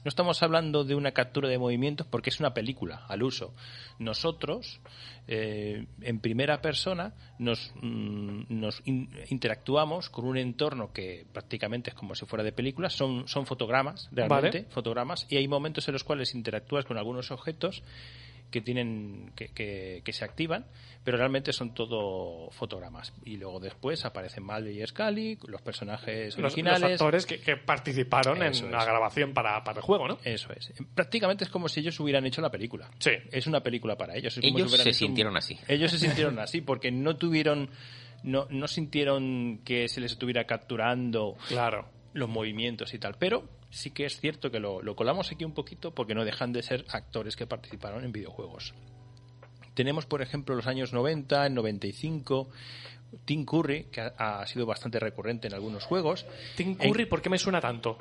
no 0.04 0.10
estamos 0.10 0.42
hablando 0.42 0.84
de 0.84 0.96
una 0.96 1.12
captura 1.12 1.48
de 1.50 1.58
movimientos 1.60 2.08
porque 2.08 2.32
es 2.32 2.40
una 2.40 2.54
película 2.56 3.06
al 3.08 3.22
uso. 3.22 3.54
Nosotros, 4.00 4.80
eh, 5.28 5.86
en 6.02 6.20
primera 6.20 6.60
persona, 6.60 7.14
nos, 7.38 7.72
mm, 7.76 8.46
nos 8.50 8.82
in- 8.86 9.12
interactuamos 9.30 10.10
con 10.10 10.26
un 10.26 10.38
entorno 10.38 10.92
que 10.92 11.28
prácticamente 11.32 11.92
es 11.92 11.96
como 11.96 12.16
si 12.16 12.26
fuera 12.26 12.44
de 12.44 12.52
película, 12.52 12.90
son, 12.90 13.28
son 13.28 13.46
fotogramas, 13.46 14.10
realmente, 14.12 14.62
Vale. 14.62 14.72
fotogramas, 14.72 15.28
y 15.30 15.38
hay 15.38 15.48
momentos 15.48 15.88
en 15.88 15.94
los 15.94 16.04
cuales 16.04 16.34
interactúas 16.34 16.86
con 16.86 16.98
algunos 16.98 17.30
objetos 17.30 17.84
que 18.52 18.62
tienen 18.62 19.32
que, 19.36 19.48
que- 19.48 20.02
que 20.04 20.14
se 20.14 20.24
activan, 20.26 20.66
pero 21.04 21.18
realmente 21.18 21.52
son 21.54 21.74
todo 21.74 22.52
fotogramas. 22.52 23.14
Y 23.26 23.38
luego 23.38 23.60
después 23.60 24.06
aparecen 24.06 24.44
Mulder 24.44 24.72
y 24.74 24.86
Scully, 24.86 25.38
los 25.48 25.62
personajes 25.62 26.36
Los, 26.36 26.38
los 26.44 26.54
originales. 26.54 26.92
actores 27.02 27.26
que, 27.26 27.40
que 27.40 27.58
participaron 27.58 28.44
Eso 28.44 28.66
en 28.66 28.72
es. 28.74 28.78
la 28.78 28.86
grabación 28.86 29.34
para, 29.34 29.64
para 29.64 29.80
el 29.80 29.84
juego, 29.84 30.08
¿no? 30.08 30.20
Eso 30.24 30.52
es. 30.54 30.72
Prácticamente 30.94 31.46
es 31.46 31.50
como 31.50 31.68
si 31.70 31.80
ellos 31.80 32.00
hubieran 32.00 32.26
hecho 32.26 32.42
la 32.42 32.52
película. 32.52 32.92
Sí. 33.00 33.12
Es 33.32 33.48
una 33.48 33.62
película 33.62 33.98
para 33.98 34.16
ellos. 34.16 34.38
Es 34.38 34.44
como 34.44 34.58
Ellos 34.58 34.70
si 34.70 34.76
hubieran 34.76 34.84
se 34.84 34.90
hecho 34.90 35.06
un- 35.06 35.08
sintieron 35.10 35.38
así. 35.38 35.58
Ellos 35.68 35.90
se 35.92 35.98
sintieron 36.06 36.38
así 36.40 36.62
porque 36.62 36.92
no 36.92 37.16
tuvieron, 37.16 37.70
no, 38.24 38.46
no 38.50 38.68
sintieron 38.68 39.62
que 39.64 39.88
se 39.88 40.02
les 40.02 40.12
estuviera 40.12 40.44
capturando 40.46 41.38
Claro. 41.48 41.88
los 42.14 42.30
movimientos 42.30 42.94
y 42.94 43.00
tal. 43.00 43.16
Pero 43.18 43.48
sí 43.72 43.90
que 43.92 44.06
es 44.06 44.20
cierto 44.20 44.52
que 44.52 44.60
lo, 44.60 44.82
lo 44.84 44.96
colamos 44.96 45.32
aquí 45.32 45.44
un 45.46 45.54
poquito 45.54 45.94
porque 45.96 46.14
no 46.14 46.24
dejan 46.26 46.54
de 46.54 46.62
ser 46.62 46.86
actores 46.90 47.36
que 47.36 47.48
participaron 47.48 48.04
en 48.06 48.12
videojuegos. 48.12 48.74
Tenemos, 49.74 50.06
por 50.06 50.22
ejemplo, 50.22 50.54
los 50.56 50.68
años 50.68 50.94
90, 50.94 51.48
en 51.48 51.54
95, 51.56 52.50
Tim 53.26 53.46
Curry, 53.46 53.86
que 53.86 54.02
ha, 54.02 54.42
ha 54.42 54.46
sido 54.48 54.66
bastante 54.66 55.00
recurrente 55.00 55.48
en 55.48 55.54
algunos 55.54 55.86
juegos. 55.86 56.26
Tim 56.58 56.76
En- 56.80 56.92
Curry, 56.92 57.06
¿por 57.06 57.22
qué 57.22 57.30
me 57.30 57.38
suena 57.40 57.62
tanto? 57.62 57.98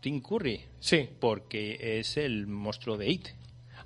Tim 0.00 0.20
Curry, 0.20 0.60
Sí. 0.80 1.08
porque 1.20 1.98
es 2.00 2.16
el 2.16 2.46
monstruo 2.48 2.96
de 2.96 3.08
It. 3.08 3.28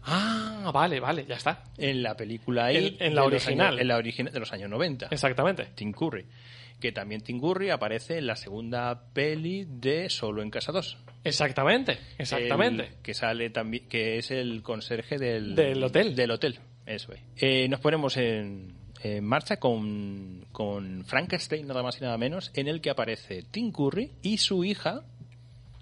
Ah, 0.08 0.70
vale, 0.72 0.98
vale, 1.00 1.26
ya 1.26 1.34
está. 1.34 1.64
En 1.76 2.02
la 2.02 2.16
película 2.16 2.72
It 2.72 3.00
en 3.00 3.14
la 3.14 3.24
original. 3.24 3.66
años- 3.74 3.80
en 3.80 3.88
la 3.88 3.96
original 3.96 4.32
de 4.32 4.40
los 4.40 4.52
años 4.52 4.70
90. 4.70 5.08
Exactamente. 5.10 5.66
Tim 5.74 5.92
Curry. 5.92 6.24
Que 6.80 6.92
también 6.92 7.22
Tim 7.22 7.40
Curry 7.40 7.70
aparece 7.70 8.18
en 8.18 8.26
la 8.28 8.36
segunda 8.36 9.08
peli 9.12 9.66
de 9.68 10.08
Solo 10.08 10.42
en 10.42 10.50
Casa 10.50 10.72
2. 10.72 10.96
Exactamente, 11.26 11.98
exactamente. 12.18 12.84
El 12.84 13.02
que 13.02 13.14
sale 13.14 13.50
también, 13.50 13.88
que 13.88 14.18
es 14.18 14.30
el 14.30 14.62
conserje 14.62 15.18
del, 15.18 15.54
Del 15.54 15.82
hotel. 15.82 16.14
Del 16.14 16.30
hotel, 16.30 16.58
eso 16.86 17.12
es. 17.12 17.20
Eh, 17.36 17.68
nos 17.68 17.80
ponemos 17.80 18.16
en, 18.16 18.74
en 19.02 19.24
marcha 19.24 19.58
con, 19.58 20.46
con 20.52 21.04
Frankenstein, 21.04 21.66
nada 21.66 21.82
más 21.82 21.98
y 21.98 22.04
nada 22.04 22.16
menos, 22.16 22.50
en 22.54 22.68
el 22.68 22.80
que 22.80 22.90
aparece 22.90 23.42
Tim 23.50 23.72
Curry 23.72 24.12
y 24.22 24.38
su 24.38 24.64
hija, 24.64 25.02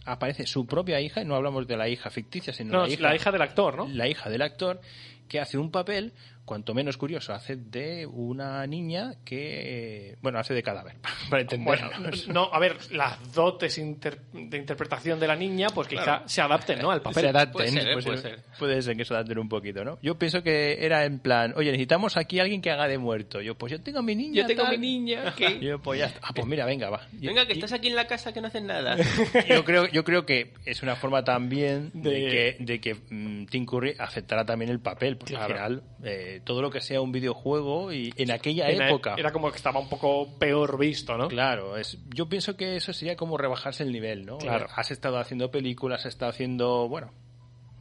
aparece 0.05 0.47
su 0.47 0.67
propia 0.67 1.01
hija, 1.01 1.23
y 1.23 1.25
no 1.25 1.35
hablamos 1.35 1.67
de 1.67 1.77
la 1.77 1.89
hija 1.89 2.11
ficticia, 2.11 2.53
sino 2.53 2.73
No, 2.73 2.87
la, 2.87 2.93
hija, 2.93 3.03
la 3.03 3.15
hija 3.15 3.33
del 3.33 3.43
actor, 3.43 3.77
¿no? 3.77 3.89
la 3.89 4.09
hija 4.09 4.31
del 4.31 4.43
actor, 4.43 4.81
que 5.29 5.41
hace 5.41 5.59
un 5.59 5.71
papel, 5.71 6.13
cuanto 6.45 6.75
menos 6.75 6.97
curioso, 6.97 7.33
hace 7.33 7.57
de 7.57 8.07
una 8.07 8.67
niña 8.67 9.15
que, 9.25 10.17
bueno, 10.21 10.39
hace 10.39 10.55
de 10.55 10.63
cadáver, 10.63 10.97
para 11.31 11.43
entenderlo. 11.43 11.91
Bueno, 11.99 12.11
no, 12.29 12.51
a 12.53 12.59
ver, 12.59 12.77
las 12.93 13.33
dotes 13.33 13.79
inter- 13.79 14.21
de 14.33 14.59
interpretación 14.59 15.19
de 15.21 15.27
la 15.27 15.37
niña, 15.37 15.69
pues 15.75 15.89
quizá 15.89 16.23
se 16.27 16.41
adapten, 16.43 16.81
¿no? 16.81 16.91
Al 16.91 17.01
papel. 17.03 17.23
se 17.23 17.29
adapten, 17.31 17.53
Puede 17.53 17.71
ser, 17.71 17.89
¿eh? 17.89 17.93
pues, 17.95 18.05
Puede 18.05 18.19
ser. 18.19 18.39
puede 18.59 18.83
ser 18.83 18.97
que 18.97 19.05
se 19.05 19.15
adapten 19.15 19.39
un 19.39 19.49
poquito, 19.49 19.85
¿no? 19.85 19.99
Yo 20.03 20.19
pienso 20.19 20.43
que 20.43 20.85
era 20.85 21.05
en 21.05 21.19
plan, 21.19 21.55
oye, 21.57 21.71
necesitamos 21.71 22.17
aquí 22.17 22.41
alguien 22.41 22.61
que 22.61 22.71
haga 22.71 22.89
de 22.89 22.99
muerto. 22.99 23.41
Yo, 23.41 23.55
pues 23.57 23.73
yo 23.73 23.81
tengo 23.81 24.01
a 24.01 24.03
mi 24.03 24.15
niña. 24.15 24.43
Yo 24.43 24.47
tengo 24.47 24.63
tal. 24.65 24.79
mi 24.79 24.87
niña 24.87 25.35
que... 25.37 25.61
Yo, 25.61 25.81
pues 25.81 26.01
ya 26.01 26.07
está. 26.07 26.21
Ah, 26.23 26.33
pues 26.35 26.47
mira, 26.47 26.67
venga, 26.67 26.91
va. 26.91 27.07
Venga, 27.13 27.47
que 27.47 27.53
y- 27.55 27.57
estás 27.57 27.73
aquí 27.73 27.89
en 27.89 27.97
la 27.97 28.07
casa 28.07 28.33
que 28.33 28.41
no 28.41 28.49
haces 28.49 28.63
nada. 28.63 28.97
Yo 29.49 29.65
creo, 29.65 29.87
yo 29.89 30.05
creo 30.05 30.27
que 30.27 30.53
es 30.65 30.83
una 30.83 30.97
forma 30.97 31.25
también 31.25 31.91
de, 31.95 32.11
De- 32.11 32.29
que, 32.29 32.57
de 32.65 32.81
que 32.81 32.95
mm, 32.95 33.47
Tim 33.47 33.65
Curry 33.67 33.95
aceptará 33.99 34.45
también 34.45 34.71
el 34.71 34.81
papel, 34.81 35.17
porque 35.17 35.35
Claro. 35.35 35.55
al 35.55 35.59
final 35.59 35.83
eh, 36.03 36.34
todo 36.41 36.63
lo 36.63 36.71
que 36.71 36.81
sea 36.81 37.01
un 37.01 37.13
videojuego 37.13 37.93
y 37.93 38.13
en 38.17 38.31
aquella 38.31 38.69
Era- 38.69 38.89
época. 38.89 39.15
Era 39.17 39.33
como 39.33 39.51
que 39.51 39.57
estaba 39.57 39.81
un 39.81 39.89
poco 39.89 40.29
peor 40.39 40.79
visto, 40.79 41.17
¿no? 41.17 41.29
Claro, 41.29 41.77
es, 41.77 41.99
yo 42.15 42.29
pienso 42.29 42.57
que 42.57 42.77
eso 42.77 42.93
sería 42.93 43.17
como 43.17 43.37
rebajarse 43.37 43.83
el 43.83 43.93
nivel, 43.93 44.25
¿no? 44.27 44.39
Claro. 44.39 44.67
Has 44.75 44.91
estado 44.91 45.19
haciendo 45.19 45.51
películas, 45.51 46.01
has 46.01 46.07
estado 46.15 46.31
haciendo, 46.31 46.89
bueno, 46.89 47.11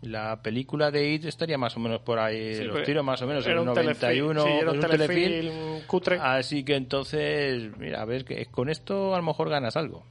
la 0.02 0.42
película 0.42 0.92
de 0.92 1.14
It 1.14 1.26
estaría 1.26 1.58
más 1.58 1.78
o 1.78 1.80
menos 1.80 2.02
por 2.02 2.20
ahí, 2.20 2.56
Sí, 2.56 2.64
los 2.64 2.74
pero 2.74 2.86
tiros 2.86 3.06
más 3.06 3.22
o 3.22 3.28
menos, 3.28 3.46
en 3.46 3.54
el 3.54 3.60
un 3.60 3.74
telefilm, 3.74 4.34
91, 4.34 4.44
sí, 4.44 4.50
era 4.50 4.72
un 4.72 4.80
es 4.80 4.86
telefilm 4.90 5.82
cutre. 5.88 6.18
Así 6.22 6.64
que 6.66 6.76
entonces, 6.76 7.72
mira, 7.78 8.02
a 8.02 8.06
ver, 8.06 8.26
que 8.26 8.46
con 8.48 8.70
esto 8.70 9.14
a 9.16 9.18
lo 9.18 9.24
mejor 9.24 9.50
ganas 9.50 9.78
algo. 9.78 10.04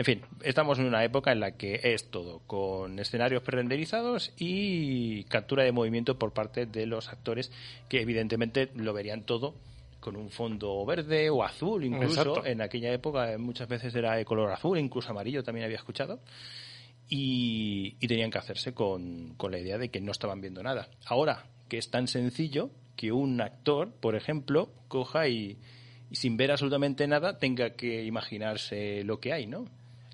En 0.00 0.06
fin, 0.06 0.22
estamos 0.42 0.78
en 0.78 0.86
una 0.86 1.04
época 1.04 1.30
en 1.30 1.40
la 1.40 1.58
que 1.58 1.78
es 1.82 2.10
todo, 2.10 2.40
con 2.46 2.98
escenarios 2.98 3.42
prerenderizados 3.42 4.32
y 4.38 5.24
captura 5.24 5.62
de 5.62 5.72
movimiento 5.72 6.18
por 6.18 6.32
parte 6.32 6.64
de 6.64 6.86
los 6.86 7.10
actores, 7.10 7.52
que 7.86 8.00
evidentemente 8.00 8.70
lo 8.76 8.94
verían 8.94 9.24
todo 9.24 9.56
con 10.00 10.16
un 10.16 10.30
fondo 10.30 10.86
verde 10.86 11.28
o 11.28 11.44
azul, 11.44 11.84
incluso. 11.84 12.22
Exacto. 12.22 12.46
En 12.46 12.62
aquella 12.62 12.90
época 12.94 13.30
eh, 13.30 13.36
muchas 13.36 13.68
veces 13.68 13.94
era 13.94 14.16
de 14.16 14.24
color 14.24 14.50
azul, 14.50 14.78
incluso 14.78 15.10
amarillo 15.10 15.42
también 15.42 15.66
había 15.66 15.76
escuchado. 15.76 16.20
Y, 17.10 17.96
y 18.00 18.08
tenían 18.08 18.30
que 18.30 18.38
hacerse 18.38 18.72
con, 18.72 19.34
con 19.36 19.52
la 19.52 19.58
idea 19.58 19.76
de 19.76 19.90
que 19.90 20.00
no 20.00 20.12
estaban 20.12 20.40
viendo 20.40 20.62
nada. 20.62 20.88
Ahora, 21.04 21.44
que 21.68 21.76
es 21.76 21.90
tan 21.90 22.08
sencillo 22.08 22.70
que 22.96 23.12
un 23.12 23.38
actor, 23.42 23.92
por 24.00 24.16
ejemplo, 24.16 24.72
coja 24.88 25.28
y, 25.28 25.58
y 26.10 26.16
sin 26.16 26.38
ver 26.38 26.52
absolutamente 26.52 27.06
nada 27.06 27.38
tenga 27.38 27.74
que 27.74 28.02
imaginarse 28.06 29.04
lo 29.04 29.20
que 29.20 29.34
hay, 29.34 29.46
¿no? 29.46 29.66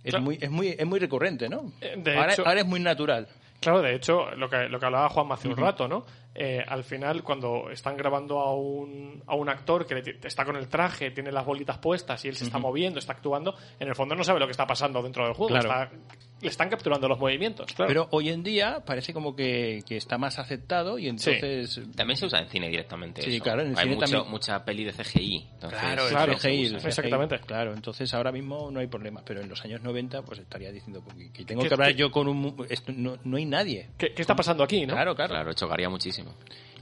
Es, 0.07 0.11
Claro. 0.13 0.25
muy, 0.25 0.39
es, 0.41 0.51
muy, 0.51 0.69
es 0.69 0.87
muy 0.87 0.99
recurrente, 1.01 1.49
¿no? 1.49 1.73
Eh, 1.81 1.95
de 1.99 2.17
ahora, 2.17 2.33
hecho- 2.33 2.47
ahora 2.47 2.61
es 2.61 2.67
muy 2.67 2.81
natural. 2.81 3.27
Claro, 3.61 3.81
de 3.83 3.95
hecho, 3.95 4.31
lo 4.37 4.49
que, 4.49 4.69
lo 4.69 4.79
que 4.79 4.87
hablaba 4.87 5.09
Juan 5.09 5.33
hace 5.33 5.49
un 5.49 5.57
rato, 5.57 5.89
¿no? 5.89 6.05
Eh, 6.35 6.63
al 6.69 6.85
final, 6.85 7.23
cuando 7.23 7.71
están 7.71 7.97
grabando 7.97 8.39
a 8.41 8.55
un, 8.55 9.23
a 9.27 9.35
un 9.35 9.49
actor 9.49 9.87
que 9.87 9.95
le 9.95 10.19
está 10.23 10.45
con 10.45 10.57
el 10.57 10.69
traje, 10.69 11.11
tiene 11.11 11.33
las 11.33 11.45
bolitas 11.45 11.79
puestas 11.79 12.23
y 12.25 12.29
él 12.29 12.37
se 12.37 12.45
está 12.45 12.59
moviendo, 12.59 12.99
está 12.99 13.15
actuando, 13.15 13.55
en 13.81 13.89
el 13.89 13.95
fondo 13.95 14.15
no 14.15 14.23
sabe 14.23 14.41
lo 14.41 14.47
que 14.47 14.51
está 14.53 14.67
pasando 14.67 15.03
dentro 15.03 15.25
del 15.25 15.33
juego. 15.35 15.49
Claro. 15.59 15.69
Está- 15.85 15.91
le 16.41 16.49
están 16.49 16.69
capturando 16.69 17.09
los 17.09 17.19
movimientos, 17.19 17.73
claro. 17.73 17.89
Pero 17.89 18.09
hoy 18.11 18.29
en 18.29 18.43
día 18.43 18.83
parece 18.85 19.15
como 19.15 19.35
que, 19.35 19.83
que 19.89 19.97
está 19.97 20.19
más 20.19 20.39
aceptado 20.39 20.99
y 20.99 21.09
entonces... 21.09 21.81
También 21.97 22.17
se 22.19 22.27
usa 22.27 22.41
en 22.41 22.49
cine 22.49 22.69
directamente. 22.69 23.23
Sí, 23.23 23.37
eso. 23.37 23.45
claro, 23.45 23.63
en 23.63 23.69
el 23.69 23.79
Hay 23.79 23.85
cine 23.85 23.95
mucho- 23.97 24.07
también. 24.13 24.31
mucha 24.31 24.65
peli 24.65 24.85
de 24.85 24.93
CGI. 24.93 25.49
entonces, 25.55 25.79
Claro, 26.11 26.35
CGI, 26.37 26.75
Exactamente. 26.77 27.39
Claro, 27.41 27.73
entonces 27.73 28.13
ahora 28.13 28.33
mismo 28.33 28.71
no 28.71 28.81
hay 28.81 28.87
problema, 28.87 29.23
pero 29.25 29.41
en 29.41 29.49
los 29.49 29.65
años 29.65 29.81
90 29.83 30.23
pues 30.23 30.41
estaría 30.41 30.71
diciendo 30.71 31.03
que 31.33 31.45
tengo 31.45 31.63
¿Qué- 31.63 31.69
que 31.69 31.75
hablar 31.75 31.93
qué- 31.93 31.99
yo 31.99 32.11
con 32.11 32.29
un... 32.29 32.37
mu- 32.37 32.65
esto 32.69 32.93
no, 32.95 33.17
no 33.25 33.37
hay 33.39 33.47
nadie. 33.47 33.89
¿Qué, 33.97 34.13
qué 34.13 34.21
está 34.23 34.37
pasando 34.37 34.63
aquí, 34.63 34.85
no? 34.87 34.93
Claro, 34.95 35.15
claro, 35.15 35.31
Claro, 35.35 35.53
chocaría 35.55 35.89
muchísimo. 35.89 36.35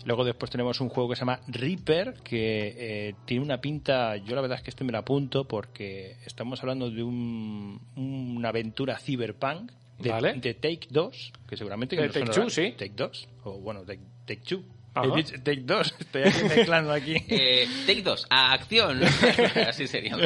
Luego 0.04 0.24
después 0.24 0.50
tenemos 0.50 0.80
un 0.80 0.88
juego 0.90 1.08
que 1.10 1.16
se 1.16 1.20
llama 1.20 1.40
Reaper, 1.48 2.14
que 2.22 2.74
eh, 3.08 3.14
tiene 3.24 3.42
una 3.42 3.60
pinta, 3.60 4.16
yo 4.18 4.34
la 4.34 4.42
verdad 4.42 4.58
es 4.58 4.64
que 4.64 4.70
este 4.70 4.84
me 4.84 4.92
la 4.92 4.98
apunto 4.98 5.48
porque 5.48 6.16
estamos 6.26 6.60
hablando 6.60 6.90
de 6.90 7.02
un- 7.02 7.80
una 7.96 8.48
aventura 8.50 8.98
cyberpunk 8.98 9.72
de, 9.98 10.10
Vale. 10.10 10.34
de 10.34 10.54
Take 10.54 10.88
2, 10.90 11.32
que 11.48 11.56
seguramente 11.56 11.96
que 11.96 12.02
De 12.02 12.08
Take 12.08 12.26
sonará. 12.26 12.42
Two, 12.42 12.50
sí. 12.50 12.72
Take 12.76 12.92
2, 12.94 13.28
o 13.44 13.58
bueno, 13.60 13.82
Take, 13.84 14.02
Take 14.26 14.42
2. 14.50 14.60
Ajá. 14.96 15.06
He 15.08 15.16
dicho 15.16 15.34
Take 15.42 15.62
2, 15.62 15.94
estoy 16.00 16.22
aquí 16.22 16.44
mezclando 16.44 16.92
aquí. 16.92 17.14
Eh, 17.28 17.66
take 17.86 18.02
2, 18.02 18.26
a 18.30 18.52
acción. 18.52 19.00
Así 19.68 19.86
sería. 19.86 20.16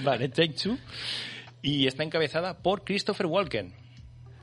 vale, 0.00 0.28
Take 0.30 0.54
Two. 0.54 0.76
Y 1.62 1.86
está 1.86 2.02
encabezada 2.02 2.58
por 2.58 2.84
Christopher 2.84 3.26
Walken. 3.26 3.72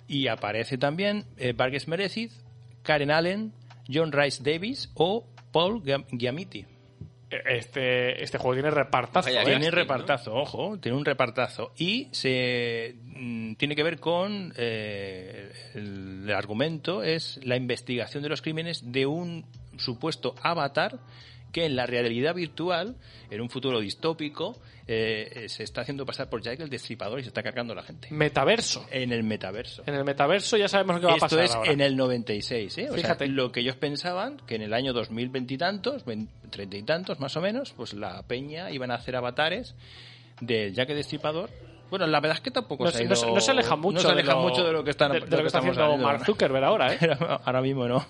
Y 0.07 0.27
aparece 0.27 0.77
también 0.77 1.25
eh, 1.37 1.53
Vargas 1.53 1.87
Mereziz, 1.87 2.31
Karen 2.83 3.11
Allen, 3.11 3.51
John 3.91 4.11
Rice 4.11 4.43
Davis 4.43 4.89
o 4.95 5.25
Paul 5.51 5.81
Giam- 5.83 6.05
Giamatti. 6.11 6.65
Este, 7.29 8.23
este 8.23 8.37
juego 8.37 8.53
tiene 8.53 8.71
repartazo. 8.71 9.27
Vaya 9.27 9.41
¿eh? 9.41 9.45
Tiene 9.45 9.69
repartazo, 9.69 10.33
ojo, 10.33 10.79
tiene 10.79 10.97
un 10.97 11.03
repartazo. 11.03 11.73
Y 11.77 12.07
se 12.11 12.95
mm, 13.03 13.55
tiene 13.55 13.75
que 13.75 13.83
ver 13.83 13.99
con 13.99 14.53
eh, 14.55 15.51
el, 15.73 16.23
el 16.25 16.31
argumento 16.33 17.03
es 17.03 17.39
la 17.43 17.57
investigación 17.57 18.23
de 18.23 18.29
los 18.29 18.41
crímenes 18.41 18.91
de 18.93 19.05
un 19.05 19.45
supuesto 19.77 20.35
avatar 20.41 20.99
que 21.51 21.65
en 21.65 21.75
la 21.75 21.85
realidad 21.85 22.35
virtual, 22.35 22.95
en 23.29 23.41
un 23.41 23.49
futuro 23.49 23.79
distópico, 23.79 24.57
eh, 24.89 25.45
se 25.49 25.63
está 25.63 25.81
haciendo 25.81 26.05
pasar 26.05 26.29
por 26.29 26.41
Jack 26.41 26.59
el 26.61 26.69
Destripador 26.69 27.19
y 27.19 27.23
se 27.23 27.27
está 27.29 27.43
cargando 27.43 27.73
a 27.73 27.75
la 27.75 27.83
gente. 27.83 28.07
Metaverso. 28.11 28.85
En 28.91 29.11
el 29.11 29.23
metaverso. 29.23 29.83
En 29.85 29.95
el 29.95 30.03
metaverso 30.05 30.55
ya 30.57 30.67
sabemos 30.67 30.95
lo 30.95 31.01
que 31.01 31.07
va 31.07 31.11
a 31.13 31.15
Esto 31.15 31.25
pasar 31.25 31.43
es 31.43 31.55
ahora. 31.55 31.71
en 31.71 31.81
el 31.81 31.97
96, 31.97 32.77
¿eh? 32.77 32.83
O 32.89 32.93
sea, 32.93 33.01
Fíjate. 33.01 33.27
lo 33.27 33.51
que 33.51 33.59
ellos 33.61 33.75
pensaban 33.75 34.37
que 34.47 34.55
en 34.55 34.61
el 34.61 34.73
año 34.73 34.93
2020 34.93 35.53
y 35.53 35.57
tantos, 35.57 36.05
vein- 36.05 36.29
treinta 36.49 36.77
y 36.77 36.83
tantos 36.83 37.19
más 37.19 37.35
o 37.35 37.41
menos, 37.41 37.73
pues 37.75 37.93
la 37.93 38.23
peña 38.23 38.71
iban 38.71 38.91
a 38.91 38.95
hacer 38.95 39.15
avatares 39.15 39.75
del 40.39 40.73
Jack 40.73 40.89
el 40.91 40.97
Destripador. 40.97 41.49
Bueno, 41.89 42.05
la 42.07 42.19
verdad 42.19 42.37
es 42.37 42.41
que 42.41 42.51
tampoco 42.51 42.83
No, 42.85 42.91
se 42.91 42.97
ha 42.99 43.01
ido- 43.01 43.09
no 43.09 43.15
se- 43.15 43.31
no 43.31 43.39
se 43.41 43.51
aleja 43.51 43.75
mucho 43.77 43.95
no 43.95 44.01
se 44.01 44.07
de 44.07 44.13
aleja 44.13 44.33
lo- 44.33 44.41
mucho 44.41 44.63
de 44.65 44.71
lo 44.73 44.83
que 44.83 44.91
están 44.91 45.11
de- 45.11 45.19
de 45.21 45.25
lo 45.25 45.37
que 45.37 45.47
está 45.47 45.59
estamos 45.59 45.77
haciendo 45.77 45.97
Mark. 46.05 46.25
Zuckerberg 46.25 46.63
ahora, 46.65 46.93
¿eh? 46.93 46.97
Ahora 47.45 47.61
mismo 47.61 47.87
no. 47.87 48.05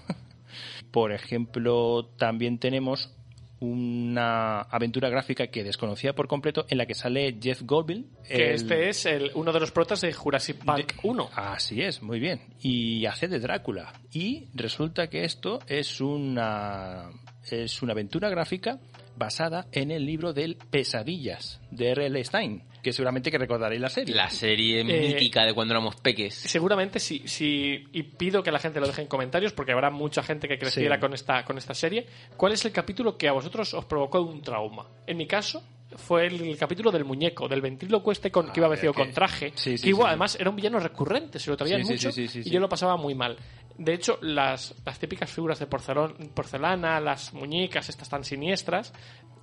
Por 0.91 1.11
ejemplo, 1.11 2.09
también 2.17 2.59
tenemos 2.59 3.13
una 3.59 4.61
aventura 4.61 5.09
gráfica 5.09 5.47
que 5.47 5.63
desconocía 5.63 6.13
por 6.13 6.27
completo 6.27 6.65
en 6.69 6.77
la 6.77 6.85
que 6.85 6.93
sale 6.95 7.37
Jeff 7.41 7.61
Goldblum. 7.63 8.05
Que 8.27 8.49
el- 8.49 8.55
este 8.55 8.89
es 8.89 9.05
el, 9.05 9.31
uno 9.35 9.51
de 9.51 9.59
los 9.59 9.71
protas 9.71 10.01
de 10.01 10.13
Jurassic 10.13 10.63
Park 10.63 10.95
1. 11.03 11.29
Así 11.35 11.81
es, 11.81 12.01
muy 12.01 12.19
bien. 12.19 12.41
Y 12.61 13.05
hace 13.05 13.27
de 13.27 13.39
Drácula. 13.39 13.93
Y 14.11 14.47
resulta 14.53 15.07
que 15.09 15.23
esto 15.23 15.59
es 15.67 16.01
una, 16.01 17.09
es 17.49 17.81
una 17.81 17.93
aventura 17.93 18.29
gráfica 18.29 18.79
basada 19.17 19.65
en 19.71 19.89
el 19.91 20.05
libro 20.05 20.31
del 20.33 20.57
Pesadillas 20.69 21.59
de 21.71 21.89
R.L. 21.91 22.23
Stein, 22.23 22.63
que 22.87 22.93
seguramente 22.93 23.29
que 23.29 23.37
recordaréis 23.37 23.81
la 23.81 23.89
serie. 23.89 24.15
La 24.15 24.29
serie 24.29 24.83
mítica 24.83 25.43
de 25.45 25.53
cuando 25.53 25.73
éramos 25.73 25.95
peques. 25.97 26.33
Seguramente 26.33 26.99
sí, 26.99 27.21
sí, 27.25 27.83
y 27.91 28.03
pido 28.03 28.41
que 28.41 28.51
la 28.51 28.59
gente 28.59 28.79
lo 28.79 28.87
deje 28.87 29.01
en 29.01 29.07
comentarios 29.07 29.51
porque 29.53 29.73
habrá 29.73 29.89
mucha 29.89 30.23
gente 30.23 30.47
que 30.47 30.57
creciera 30.57 30.95
Sí. 30.95 31.01
con, 31.01 31.13
esta, 31.13 31.43
con 31.43 31.57
esta 31.57 31.73
serie. 31.73 32.05
¿Cuál 32.37 32.53
es 32.53 32.63
el 32.65 32.71
capítulo 32.71 33.17
que 33.17 33.27
a 33.27 33.33
vosotros 33.33 33.73
os 33.73 33.85
provocó 33.85 34.21
un 34.21 34.41
trauma? 34.41 34.87
En 35.05 35.17
mi 35.17 35.27
caso 35.27 35.61
fue 35.95 36.27
el, 36.27 36.41
el 36.41 36.57
capítulo 36.57 36.91
del 36.91 37.05
muñeco, 37.05 37.47
del 37.47 37.61
ventríloco 37.61 38.11
este 38.11 38.29
con, 38.31 38.51
que 38.51 38.59
iba 38.59 38.67
Ah, 38.67 38.71
vestido 38.71 38.93
que- 38.93 39.01
con 39.01 39.11
traje, 39.11 39.51
Sí, 39.55 39.77
sí, 39.77 39.83
que 39.83 39.89
igual 39.89 40.07
sí. 40.07 40.09
además 40.11 40.37
era 40.39 40.49
un 40.49 40.55
villano 40.55 40.79
recurrente, 40.79 41.39
se 41.39 41.49
lo 41.49 41.57
traían 41.57 41.81
Sí, 41.81 41.85
sí, 41.87 41.93
mucho 41.93 42.11
sí, 42.11 42.27
sí, 42.27 42.33
sí, 42.33 42.39
y 42.39 42.43
sí. 42.43 42.49
yo 42.49 42.59
lo 42.59 42.67
pasaba 42.69 42.97
muy 42.97 43.15
mal. 43.15 43.37
De 43.77 43.93
hecho, 43.93 44.17
las, 44.21 44.73
las 44.85 44.97
típicas 44.99 45.29
figuras 45.31 45.59
de 45.59 45.67
porcelana, 45.67 46.99
las 46.99 47.33
muñecas 47.33 47.89
estas 47.89 48.09
tan 48.09 48.23
siniestras, 48.23 48.91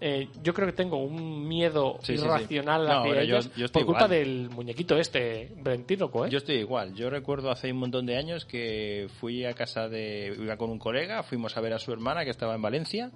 eh, 0.00 0.28
yo 0.42 0.52
creo 0.54 0.66
que 0.66 0.72
tengo 0.72 0.96
un 0.98 1.46
miedo 1.46 1.98
Sí, 2.02 2.12
sí, 2.12 2.18
sí. 2.18 2.24
irracional 2.24 2.86
No, 2.86 3.00
hacia 3.00 3.20
ellas 3.22 3.50
yo 3.56 3.64
estoy 3.66 3.82
por 3.84 3.92
culpa 3.94 4.08
del 4.08 4.50
muñequito 4.50 4.96
este 4.98 5.42
¿eh? 6.26 6.30
Yo 6.30 6.38
estoy 6.38 6.56
igual. 6.56 6.94
Yo 6.94 7.10
recuerdo 7.10 7.50
hace 7.50 7.70
un 7.72 7.78
montón 7.78 8.06
de 8.06 8.16
años 8.16 8.44
que 8.44 9.08
fui 9.20 9.44
a 9.44 9.54
casa 9.54 9.88
de. 9.88 10.34
iba 10.38 10.56
con 10.56 10.70
un 10.70 10.78
colega, 10.78 11.22
fuimos 11.22 11.56
a 11.56 11.60
ver 11.60 11.72
a 11.72 11.78
su 11.78 11.92
hermana 11.92 12.24
que 12.24 12.30
estaba 12.30 12.54
en 12.54 12.62
Valencia 12.62 13.10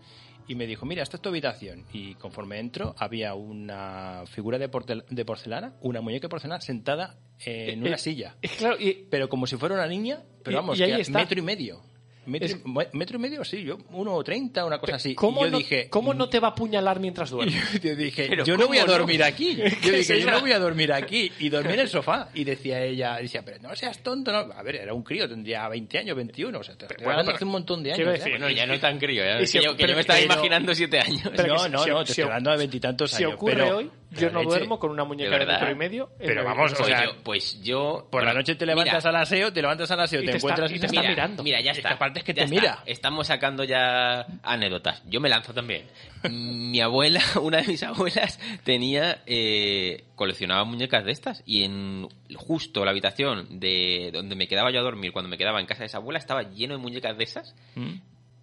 y 0.46 0.54
me 0.54 0.66
dijo: 0.66 0.86
Mira, 0.86 1.02
esta 1.02 1.16
es 1.18 1.22
tu 1.22 1.28
habitación. 1.28 1.84
Y 1.92 2.14
conforme 2.14 2.58
entro, 2.58 2.94
había 2.98 3.34
una 3.34 4.24
figura 4.26 4.58
de, 4.58 4.70
portel- 4.70 5.04
de 5.08 5.24
porcelana, 5.24 5.74
una 5.82 6.00
muñeca 6.00 6.22
de 6.26 6.28
porcelana 6.30 6.60
sentada 6.60 7.16
en 7.44 7.82
una 7.82 7.96
Eh, 7.96 7.98
silla. 7.98 8.36
Claro, 8.58 8.76
y, 8.80 9.06
Pero 9.10 9.28
como 9.28 9.46
si 9.46 9.56
fuera 9.56 9.74
una 9.74 9.86
niña, 9.86 10.22
pero 10.42 10.56
vamos, 10.58 10.78
y 10.78 10.82
ahí 10.84 10.94
que 10.94 11.02
está. 11.02 11.18
metro 11.18 11.38
y 11.38 11.42
medio. 11.42 11.82
Metro, 12.28 12.48
Es- 12.48 12.94
metro 12.94 13.16
y 13.18 13.20
medio, 13.20 13.44
sí, 13.44 13.62
yo, 13.64 13.78
uno 13.92 14.22
treinta, 14.22 14.64
una 14.64 14.78
cosa 14.78 14.96
así. 14.96 15.14
¿cómo, 15.14 15.40
y 15.42 15.44
yo 15.46 15.50
no, 15.52 15.58
dije, 15.58 15.88
¿cómo 15.88 16.12
no 16.14 16.28
te 16.28 16.38
va 16.40 16.48
a 16.48 16.50
apuñalar 16.50 17.00
mientras 17.00 17.30
duermes? 17.30 17.80
yo 17.82 17.96
dije, 17.96 18.26
Pero 18.28 18.44
yo 18.44 18.56
no 18.56 18.66
voy 18.66 18.78
a 18.78 18.82
¿cómo 18.82 18.92
no? 18.92 18.98
dormir 18.98 19.22
aquí. 19.22 19.56
Yo 19.56 19.64
¿Qué 19.64 20.00
es 20.00 20.08
dije, 20.08 20.20
yo 20.20 20.30
no 20.30 20.40
voy 20.40 20.52
a 20.52 20.58
dormir 20.58 20.92
aquí. 20.92 21.32
Y 21.38 21.48
dormí 21.48 21.72
en 21.72 21.80
el 21.80 21.88
sofá. 21.88 22.28
Y 22.34 22.44
decía 22.44 22.82
ella, 22.82 23.16
decía, 23.16 23.42
pero 23.44 23.58
no 23.60 23.74
seas 23.74 24.02
tonto. 24.02 24.30
No. 24.32 24.52
A 24.52 24.62
ver, 24.62 24.76
era 24.76 24.92
un 24.94 25.02
crío, 25.02 25.28
tendría 25.28 25.68
20 25.68 25.98
años, 25.98 26.16
21. 26.16 26.58
O 26.58 26.62
sea, 26.62 26.76
te 26.76 26.84
estoy 26.84 26.96
bueno, 26.98 27.10
hablando 27.12 27.28
pero 27.30 27.36
hace 27.36 27.44
un 27.44 27.50
montón 27.50 27.82
de 27.82 27.92
años. 27.92 28.12
decir, 28.12 28.32
Bueno, 28.32 28.50
ya 28.50 28.66
no 28.66 28.78
tan 28.78 28.98
crío, 28.98 29.24
ya, 29.24 29.44
si- 29.46 29.58
que 29.58 29.64
yo, 29.64 29.70
que 29.72 29.76
pero- 29.78 29.88
yo 29.90 29.94
me 29.96 30.00
estaba 30.02 30.18
pero- 30.18 30.32
imaginando 30.34 30.74
siete 30.74 30.98
años. 31.00 31.30
Pero 31.36 31.54
no, 31.56 31.68
no, 31.68 31.84
si- 31.84 31.90
no, 31.90 32.00
te 32.00 32.06
si- 32.06 32.12
estoy 32.12 32.24
hablando 32.24 32.50
de 32.50 32.56
veintitantos 32.58 33.10
Si 33.10 33.22
años. 33.24 33.34
ocurre 33.34 33.54
pero, 33.54 33.76
hoy, 33.78 33.84
pero 33.84 33.97
yo 34.10 34.30
no 34.30 34.40
leche- 34.42 34.48
duermo 34.48 34.78
con 34.78 34.90
una 34.90 35.04
muñeca 35.04 35.30
¿De 35.32 35.38
de, 35.40 35.46
metro 35.52 35.70
y 35.70 35.74
medio. 35.74 36.10
Pero 36.18 36.44
vamos, 36.44 36.72
o 36.78 36.84
sea, 36.84 37.04
yo, 37.06 37.10
pues 37.22 37.60
yo... 37.62 38.08
Por 38.10 38.24
la 38.24 38.32
noche 38.32 38.54
te 38.54 38.64
levantas 38.66 39.04
Mira, 39.04 39.10
al 39.10 39.22
aseo, 39.22 39.52
te 39.52 39.60
levantas 39.60 39.90
al 39.90 40.00
aseo, 40.00 40.20
Y 40.22 40.26
te, 40.26 40.30
te 40.32 40.36
está- 40.38 40.46
encuentras 40.48 40.70
y 40.72 40.78
te 40.80 40.86
está 40.86 41.00
mira, 41.00 41.10
mirando. 41.10 41.42
Mira, 41.42 41.60
ya 41.60 41.70
Es 41.72 41.78
está. 41.78 41.90
aparte 41.90 42.20
es 42.20 42.24
que 42.24 42.34
te 42.34 42.42
está. 42.44 42.54
mira. 42.54 42.82
Estamos 42.86 43.26
sacando 43.26 43.64
ya 43.64 44.26
anécdotas. 44.42 45.02
Yo 45.06 45.20
me 45.20 45.28
lanzo 45.28 45.52
también. 45.52 45.84
Mi 46.30 46.80
abuela, 46.80 47.20
una 47.42 47.58
de 47.62 47.66
mis 47.68 47.82
abuelas, 47.82 48.38
tenía 48.64 49.22
eh, 49.26 50.04
coleccionaba 50.14 50.64
muñecas 50.64 51.04
de 51.04 51.12
estas 51.12 51.42
y 51.46 51.64
en 51.64 52.08
justo 52.34 52.84
la 52.84 52.90
habitación 52.92 53.60
de 53.60 54.10
donde 54.12 54.34
me 54.36 54.48
quedaba 54.48 54.70
yo 54.70 54.80
a 54.80 54.82
dormir 54.82 55.12
cuando 55.12 55.28
me 55.28 55.38
quedaba 55.38 55.60
en 55.60 55.66
casa 55.66 55.80
de 55.80 55.86
esa 55.86 55.98
abuela 55.98 56.18
estaba 56.18 56.42
lleno 56.42 56.74
de 56.74 56.80
muñecas 56.80 57.16
de 57.16 57.24
esas 57.24 57.54
¿Mm? 57.74 57.94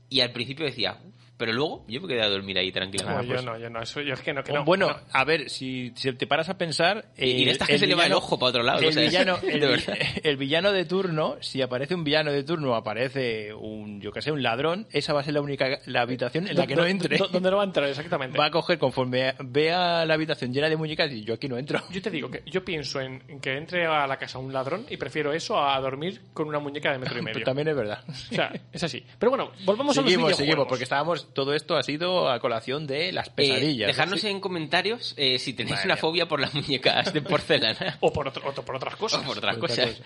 y 0.10 0.22
al 0.22 0.32
principio 0.32 0.66
decía, 0.66 0.98
pero 1.38 1.52
luego 1.54 1.84
yo 1.88 2.02
me 2.02 2.08
quedé 2.08 2.22
a 2.22 2.30
dormir 2.30 2.58
ahí 2.58 2.68
No, 2.68 2.74
tranquilamente. 2.74 3.36
yo 3.36 3.42
no, 3.42 3.58
yo 3.58 3.70
no, 3.70 3.82
eso, 3.82 4.02
yo 4.02 4.14
es 4.14 4.22
que 4.22 4.34
no, 4.34 4.44
que 4.44 4.54
no. 4.54 4.64
bueno, 4.64 4.88
no. 4.88 4.98
a 5.12 5.24
ver, 5.26 5.50
si, 5.50 5.92
si 5.96 6.14
te 6.14 6.28
paras 6.28 6.50
a 6.50 6.58
pensar... 6.58 7.06
Y- 7.18 7.26
y 7.26 7.36
de 7.38 7.42
el- 7.44 7.48
estas 7.50 7.68
que 7.68 7.78
se 7.78 7.88
le 7.88 7.96
va 7.96 8.06
el 8.06 8.14
ojo 8.14 8.40
para 8.40 8.50
otro 8.52 8.64
lado, 8.64 8.80
El, 8.80 8.88
o 8.88 8.92
sea, 8.92 9.02
villano, 9.04 9.38
el, 10.24 10.38
villano 10.38 10.72
de 10.72 10.86
turno, 10.86 11.36
si 11.42 11.62
aparece 11.62 11.94
un 11.96 12.04
villano 12.04 12.32
de 12.32 12.44
turno 12.44 12.76
aparece 12.76 13.54
un, 13.54 14.00
yo 14.02 14.12
que 14.12 14.22
sé, 14.22 14.32
un 14.32 14.42
ladrón, 14.44 14.88
esa 14.92 15.14
va 15.14 15.22
a 15.22 15.24
ser 15.24 15.34
la 15.34 15.42
única 15.42 15.80
la 15.86 16.02
habitación 16.02 16.48
en 16.48 16.56
la 16.58 16.66
que 16.68 16.76
no 16.76 16.84
¿Dó- 16.84 16.88
entre. 16.88 17.18
dó- 17.18 17.28
¿Dónde 17.28 17.52
no 17.52 17.58
va 17.58 17.64
a 17.64 17.66
entrar 17.66 17.90
exactamente? 17.90 18.38
Va 18.38 18.46
a 18.46 18.52
coger 18.52 18.78
conforme 18.78 19.34
vea 19.40 20.06
la 20.06 20.14
habitación 20.14 20.54
llena 20.54 20.70
de 20.70 20.78
muñecas 20.78 21.12
y 21.12 21.24
yo 21.24 21.34
aquí 21.34 21.48
no 21.48 21.58
entro. 21.58 21.82
Yo 21.92 22.02
te 22.02 22.10
digo 22.12 22.30
que 22.30 22.44
yo 22.46 22.64
pienso 22.64 23.02
en, 23.02 23.22
en 23.28 23.40
que 23.40 23.58
entre 23.58 23.86
a 23.86 24.08
la 24.08 24.18
casa 24.18 24.40
un 24.40 24.54
ladrón 24.54 24.86
y 24.90 24.98
prefiero 24.98 25.34
eso 25.34 25.60
a 25.60 25.80
dormir 25.82 26.22
con 26.34 26.48
una 26.48 26.60
muñeca 26.60 26.92
de 26.92 27.00
metro 27.00 27.18
y 27.18 27.22
medio. 27.24 27.34
Pero 27.34 27.46
también 27.46 27.68
es 27.68 27.76
verdad. 27.76 28.04
O 28.08 28.14
sea, 28.14 28.52
es 28.72 28.84
así. 28.84 29.04
Pero 29.20 29.32
bueno, 29.32 29.52
volvamos 29.66 29.98
a 29.98 30.02
los 30.02 30.10
seguimos, 30.12 30.36
seguimos, 30.36 30.66
porque 30.68 30.84
estábamos, 30.84 31.25
todo 31.34 31.54
esto 31.54 31.76
ha 31.78 31.84
sido 31.84 32.30
a 32.30 32.40
colación 32.40 32.88
de 32.88 33.12
las 33.12 33.28
Eh, 33.28 33.32
pesadillas. 33.36 33.88
dejadnos 33.88 34.22
Sí. 34.22 34.28
en 34.28 34.40
comentarios 34.40 35.14
eh, 35.18 35.40
si 35.40 35.54
tenéis 35.54 35.76
Madre 35.78 35.86
una 35.88 35.96
mía. 35.96 36.02
fobia 36.02 36.28
por 36.28 36.40
las 36.40 36.54
muñecas 36.54 37.14
de 37.14 37.22
porcelana 37.22 37.98
O 38.02 38.12
por, 38.14 38.28
otro- 38.28 38.44
o 38.50 38.54
por 38.64 38.76
otras 38.76 38.96
cosas. 38.96 39.22
o 39.22 39.26
por 39.26 39.38
otras 39.38 39.58
Otra 39.58 39.68
cosas. 39.68 39.90
cosa. 39.98 40.04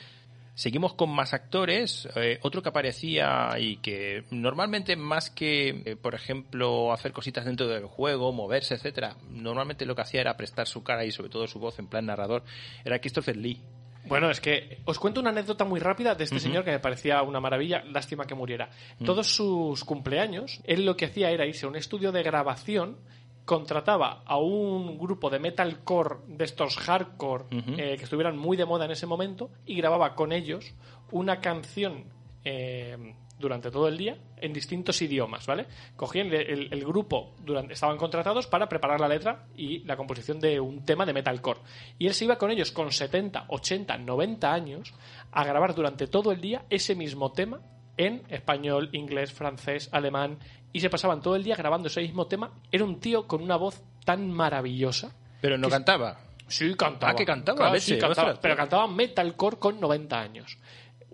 Seguimos 0.56 0.94
con 0.94 1.10
más 1.10 1.34
actores. 1.34 2.10
Eh, 2.18 2.38
otro 2.42 2.62
que 2.62 2.68
aparecía 2.68 3.52
y 3.58 3.78
que 3.78 4.26
normalmente 4.30 4.98
más 4.98 5.30
que, 5.30 5.84
eh, 5.86 5.96
por 5.96 6.16
ejemplo, 6.16 6.92
hacer 6.92 7.14
cositas 7.14 7.46
dentro 7.46 7.68
del 7.70 7.86
juego, 7.86 8.34
moverse, 8.34 8.74
etcétera, 8.76 9.16
normalmente 9.30 9.86
lo 9.86 9.96
que 9.96 10.02
hacía 10.02 10.20
era 10.20 10.36
prestar 10.36 10.68
su 10.68 10.84
cara 10.84 11.06
y 11.06 11.14
sobre 11.14 11.30
todo 11.30 11.48
su 11.48 11.60
voz 11.60 11.80
en 11.80 11.88
plan 11.88 12.06
narrador. 12.08 12.44
Era 12.84 13.00
Christopher 13.00 13.38
Lee. 13.38 13.62
Bueno, 14.06 14.30
es 14.32 14.40
que 14.40 14.80
os 14.86 14.98
cuento 14.98 15.20
una 15.20 15.30
anécdota 15.30 15.66
muy 15.66 15.80
rápida 15.80 16.16
de 16.16 16.24
este 16.24 16.40
señor 16.40 16.64
que 16.64 16.72
me 16.72 16.80
parecía 16.80 17.22
una 17.22 17.40
maravilla, 17.40 17.84
lástima 17.84 18.26
que 18.26 18.36
muriera. 18.36 18.70
Todos 19.04 19.28
sus 19.28 19.84
cumpleaños, 19.84 20.62
él 20.64 20.86
lo 20.86 20.96
que 20.96 21.06
hacía 21.06 21.32
era 21.32 21.46
irse 21.46 21.66
a 21.66 21.70
un 21.70 21.76
estudio 21.76 22.12
de 22.12 22.24
grabación, 22.24 22.98
contrataba 23.46 24.22
a 24.26 24.38
un 24.38 24.98
grupo 24.98 25.30
de 25.30 25.40
metalcore 25.40 26.18
de 26.28 26.46
estos 26.46 26.78
hardcore 26.78 27.46
eh, 27.52 27.96
que 27.98 28.04
estuvieran 28.04 28.38
muy 28.38 28.56
de 28.56 28.66
moda 28.66 28.86
en 28.86 28.92
ese 28.92 29.08
momento 29.08 29.50
y 29.66 29.76
grababa 29.76 30.14
con 30.14 30.32
ellos 30.32 30.76
una 31.12 31.40
canción 31.40 32.06
eh, 32.46 33.16
durante 33.40 33.72
todo 33.72 33.88
el 33.88 33.98
día 33.98 34.18
en 34.38 34.54
distintos 34.54 35.02
idiomas, 35.02 35.48
¿vale? 35.48 35.66
Cogían 35.96 36.28
el, 36.28 36.34
el- 36.36 36.74
el 36.74 36.86
grupo, 36.86 37.34
durante, 37.44 37.74
estaban 37.74 37.98
contratados 37.98 38.46
para 38.48 38.68
preparar 38.70 39.00
la 39.00 39.08
letra 39.08 39.46
y 39.56 39.80
la 39.86 39.96
composición 39.98 40.40
de 40.40 40.60
un 40.60 40.84
tema 40.86 41.06
de 41.06 41.14
metalcore. 41.14 41.62
Y 41.98 42.06
él 42.08 42.14
se 42.14 42.26
iba 42.26 42.38
con 42.38 42.52
ellos 42.52 42.72
con 42.72 42.92
70, 42.92 43.46
80, 43.48 43.98
90 43.98 44.54
años 44.54 44.94
a 45.32 45.44
grabar 45.46 45.74
durante 45.74 46.08
todo 46.08 46.32
el 46.32 46.42
día 46.42 46.66
ese 46.70 46.96
mismo 46.96 47.32
tema 47.32 47.60
en 47.98 48.24
español, 48.30 48.90
inglés, 48.94 49.32
francés, 49.34 49.90
alemán 49.92 50.38
y 50.72 50.80
se 50.82 50.90
pasaban 50.90 51.22
todo 51.22 51.36
el 51.36 51.44
día 51.44 51.56
grabando 51.56 51.88
ese 51.88 52.02
mismo 52.02 52.28
tema. 52.28 52.52
Era 52.72 52.84
un 52.84 53.00
tío 53.00 53.26
con 53.28 53.42
una 53.42 53.56
voz 53.56 53.82
tan 54.06 54.32
maravillosa. 54.32 55.12
Pero 55.42 55.58
no 55.58 55.70
cantaba. 55.70 56.20
Sí, 56.48 56.74
cantaba. 56.76 57.12
Ah, 57.12 57.16
que 57.16 57.26
cantaba, 57.26 57.58
Claro, 57.58 57.80
sí, 57.80 57.98
cantaba, 57.98 58.40
pero 58.42 58.56
cantaba 58.56 58.88
metalcore 58.88 59.58
con 59.58 59.80
90 59.80 60.20
años. 60.20 60.58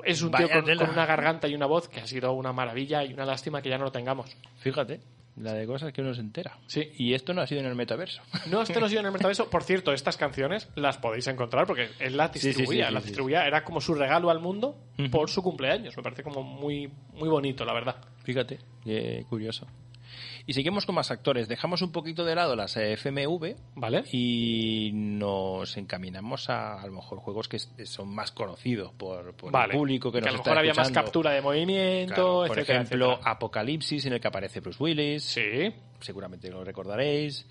Es 0.04 0.22
un 0.22 0.32
Vaya 0.32 0.48
tío 0.48 0.78
con, 0.78 0.90
una 0.90 1.06
garganta 1.06 1.48
y 1.48 1.56
una 1.56 1.66
voz 1.66 1.88
que 1.88 2.02
ha 2.02 2.08
sido 2.08 2.34
una 2.34 2.52
maravilla 2.54 3.04
y 3.04 3.14
una 3.14 3.26
lástima 3.26 3.62
que 3.62 3.70
ya 3.70 3.78
no 3.78 3.86
lo 3.86 3.92
tengamos. 3.92 4.36
Fíjate, 4.58 5.02
la 5.38 5.54
de 5.54 5.68
cosas 5.68 5.92
que 5.92 6.02
uno 6.02 6.14
se 6.14 6.22
entera. 6.22 6.58
Sí. 6.68 6.92
Y 6.98 7.14
esto 7.14 7.34
no 7.34 7.42
ha 7.42 7.48
sido 7.48 7.62
en 7.62 7.68
el 7.68 7.76
metaverso. 7.76 8.22
No, 8.50 8.62
este 8.62 8.80
no 8.80 8.86
ha 8.86 8.90
sido 8.90 9.02
en 9.02 9.08
el 9.08 9.12
metaverso. 9.12 9.50
Por 9.50 9.64
cierto, 9.64 9.92
estas 9.92 10.16
canciones 10.18 10.70
las 10.76 10.98
podéis 10.98 11.28
encontrar 11.28 11.68
porque 11.68 11.90
él 12.00 12.16
las 12.16 12.32
Sí, 12.32 12.40
sí, 12.40 12.42
sí, 12.42 12.48
distribuía. 12.48 12.92
las 12.92 13.04
distribuía, 13.04 13.46
era 13.46 13.64
como 13.64 13.82
su 13.82 13.94
regalo 13.94 14.30
al 14.30 14.40
mundo 14.40 14.78
por 15.12 15.30
su 15.30 15.42
cumpleaños. 15.42 15.96
Me 15.98 16.04
parece 16.04 16.24
como 16.24 16.44
muy, 16.44 16.90
muy 17.14 17.30
bonito, 17.30 17.66
la 17.66 17.74
verdad. 17.74 17.98
Fíjate, 18.24 18.60
curioso. 19.30 19.68
Y 20.48 20.54
seguimos 20.54 20.86
con 20.86 20.94
más 20.96 21.10
actores. 21.10 21.48
Dejamos 21.48 21.82
un 21.82 21.92
poquito 21.92 22.24
de 22.24 22.36
lado 22.36 22.56
las 22.56 22.78
eh, 22.78 22.96
FMV 22.98 23.56
¿Vale? 23.76 24.04
y 24.12 24.92
nos 24.94 25.76
encaminamos 25.78 26.50
a 26.50 26.80
a 26.80 26.86
lo 26.86 26.94
mejor 26.94 27.18
juegos 27.20 27.48
que 27.48 27.58
son 27.60 28.10
más 28.14 28.32
conocidos 28.32 28.92
por, 28.94 29.34
por 29.36 29.52
Vale. 29.52 29.74
el 29.74 29.80
público 29.80 30.12
que, 30.12 30.20
que 30.20 30.26
nos 30.26 30.30
a 30.30 30.32
lo 30.34 30.38
está 30.38 30.50
mejor 30.52 30.60
había 30.60 30.74
más 30.76 30.92
captura 30.92 31.32
de 31.32 31.42
movimiento, 31.42 32.14
Claro, 32.14 32.44
por 32.48 32.58
etcétera, 32.60 32.82
ejemplo, 32.82 33.12
etcétera. 33.14 33.32
Apocalipsis, 33.32 34.06
en 34.06 34.14
el 34.14 34.20
que 34.22 34.28
aparece 34.28 34.60
Bruce 34.60 34.82
Willis. 34.84 35.24
Sí. 35.24 35.74
Seguramente 36.00 36.50
lo 36.52 36.64
recordaréis. 36.64 37.46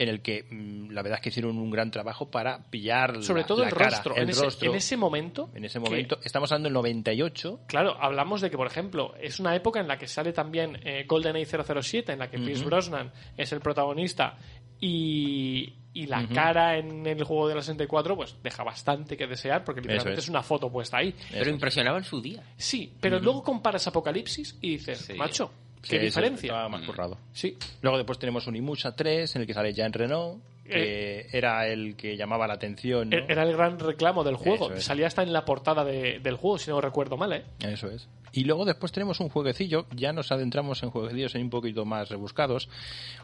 En 0.00 0.08
el 0.08 0.22
que 0.22 0.44
mm, 0.50 0.90
la 0.92 1.02
verdad 1.02 1.18
es 1.18 1.22
que 1.22 1.28
hicieron 1.28 1.58
un 1.58 1.70
gran 1.70 1.90
trabajo 1.90 2.30
para 2.30 2.64
pillar 2.70 3.22
Sobre 3.22 3.42
la- 3.42 3.46
todo 3.46 3.60
la 3.60 3.68
el 3.68 3.74
cara, 3.74 3.90
rostro. 3.90 4.16
el 4.16 4.22
en, 4.22 4.30
ese, 4.30 4.44
rostro. 4.44 4.70
en 4.70 4.76
ese 4.76 4.96
momento. 4.96 5.50
En 5.54 5.64
ese 5.66 5.78
que- 5.78 5.84
momento, 5.84 6.18
estamos 6.24 6.50
hablando 6.50 6.68
del 6.68 6.74
98. 6.74 7.60
Claro, 7.66 7.96
hablamos 8.00 8.40
de 8.40 8.50
que, 8.50 8.56
por 8.56 8.66
ejemplo, 8.66 9.14
es 9.20 9.38
una 9.40 9.54
época 9.54 9.78
en 9.78 9.86
la 9.88 9.98
que 9.98 10.06
sale 10.08 10.32
también 10.32 10.80
eh, 10.84 11.04
GoldenEye 11.06 11.44
007, 11.46 12.12
en 12.12 12.18
la 12.18 12.30
que 12.30 12.38
Pierce 12.38 12.64
Brosnan 12.64 13.12
es 13.36 13.52
el 13.52 13.60
protagonista 13.60 14.38
y, 14.80 15.74
y 15.92 16.06
la 16.06 16.26
cara 16.28 16.78
en 16.78 17.06
el 17.06 17.22
juego 17.24 17.48
de 17.48 17.54
la 17.56 17.60
64 17.60 18.16
pues 18.16 18.36
deja 18.42 18.64
bastante 18.64 19.16
que 19.16 19.26
desear 19.26 19.64
porque 19.64 19.80
literalmente 19.82 20.18
es. 20.20 20.24
es. 20.24 20.30
una 20.30 20.42
foto 20.42 20.70
puesta 20.72 20.96
ahí. 20.96 21.14
Pero 21.30 21.50
impresionaba 21.50 21.98
en 21.98 22.04
su 22.04 22.20
día. 22.20 22.42
Sí, 22.56 22.94
pero 23.00 23.18
luego 23.20 23.42
comparas 23.42 23.86
Apocalipsis 23.86 24.56
y 24.60 24.70
dices, 24.70 24.98
Sí. 25.00 25.14
macho, 25.14 25.50
Sí, 25.82 25.90
qué 25.90 25.98
diferencia. 25.98 26.46
estaba 26.48 26.68
más 26.68 26.82
currado. 26.86 27.18
Sí, 27.32 27.56
Luego 27.82 27.96
después 27.96 28.18
tenemos 28.18 28.46
un 28.46 28.56
Imusha 28.56 28.92
3 28.92 29.34
en 29.36 29.42
el 29.42 29.46
que 29.46 29.54
sale 29.54 29.72
Jean 29.72 29.92
Renault, 29.92 30.42
que 30.64 31.26
era 31.32 31.66
el 31.66 31.96
que 31.96 32.16
llamaba 32.16 32.46
la 32.46 32.54
atención. 32.54 33.10
¿no? 33.10 33.16
E- 33.16 33.24
era 33.28 33.42
el 33.42 33.52
gran 33.56 33.78
reclamo 33.78 34.22
del 34.22 34.36
juego. 34.36 34.70
Es. 34.72 34.84
Salía 34.84 35.06
hasta 35.08 35.22
en 35.22 35.32
la 35.32 35.44
portada 35.44 35.84
de- 35.84 36.20
del 36.20 36.36
juego, 36.36 36.58
si 36.58 36.70
no 36.70 36.80
recuerdo 36.80 37.16
mal, 37.16 37.32
¿eh? 37.32 37.44
Eso 37.60 37.88
es. 37.90 38.08
Y 38.32 38.44
luego 38.44 38.64
después 38.64 38.92
tenemos 38.92 39.18
un 39.20 39.30
jueguecillo, 39.30 39.86
ya 39.96 40.12
nos 40.12 40.30
adentramos 40.30 40.82
en 40.84 40.90
jueguecillos 40.90 41.34
un 41.34 41.50
poquito 41.50 41.84
más 41.84 42.08
rebuscados. 42.08 42.68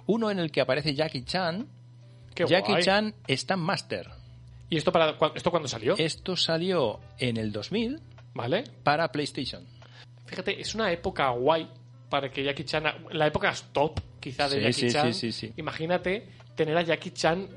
Uno 0.07 0.31
en 0.31 0.39
el 0.41 0.51
que 0.51 0.61
aparece 0.61 0.95
Jackie 0.95 1.23
Chan. 1.25 1.69
Qué 2.35 2.47
Jackie 2.47 2.73
guay. 2.73 2.83
Chan 2.83 3.15
Stand 3.29 3.63
Master. 3.63 4.09
¿Y 4.69 4.77
esto 4.79 4.91
para 4.91 5.17
esto 5.37 5.51
cuándo 5.53 5.69
salió? 5.69 5.95
Esto 5.97 6.37
salió 6.37 6.99
en 7.19 7.37
el 7.37 7.53
2000 7.53 8.01
¿Vale? 8.35 8.65
para 8.83 9.13
PlayStation. 9.13 9.65
Fíjate, 10.27 10.61
es 10.61 10.75
una 10.75 10.91
época 10.91 11.29
guay 11.31 11.69
para 12.09 12.31
que 12.31 12.43
Jackie 12.45 12.65
Chan, 12.65 12.85
la 13.13 13.27
época 13.27 13.53
top 13.73 14.01
quizá 14.21 14.49
de 14.49 14.57
Sí, 14.57 14.63
Jackie 14.63 14.81
sí, 14.89 14.91
Chan. 14.93 15.15
sí, 15.15 15.33
sí, 15.33 15.47
sí. 15.49 15.53
Imagínate 15.57 16.29
tener 16.55 16.77
a 16.79 16.83
Jackie 16.83 17.11
Chan 17.11 17.49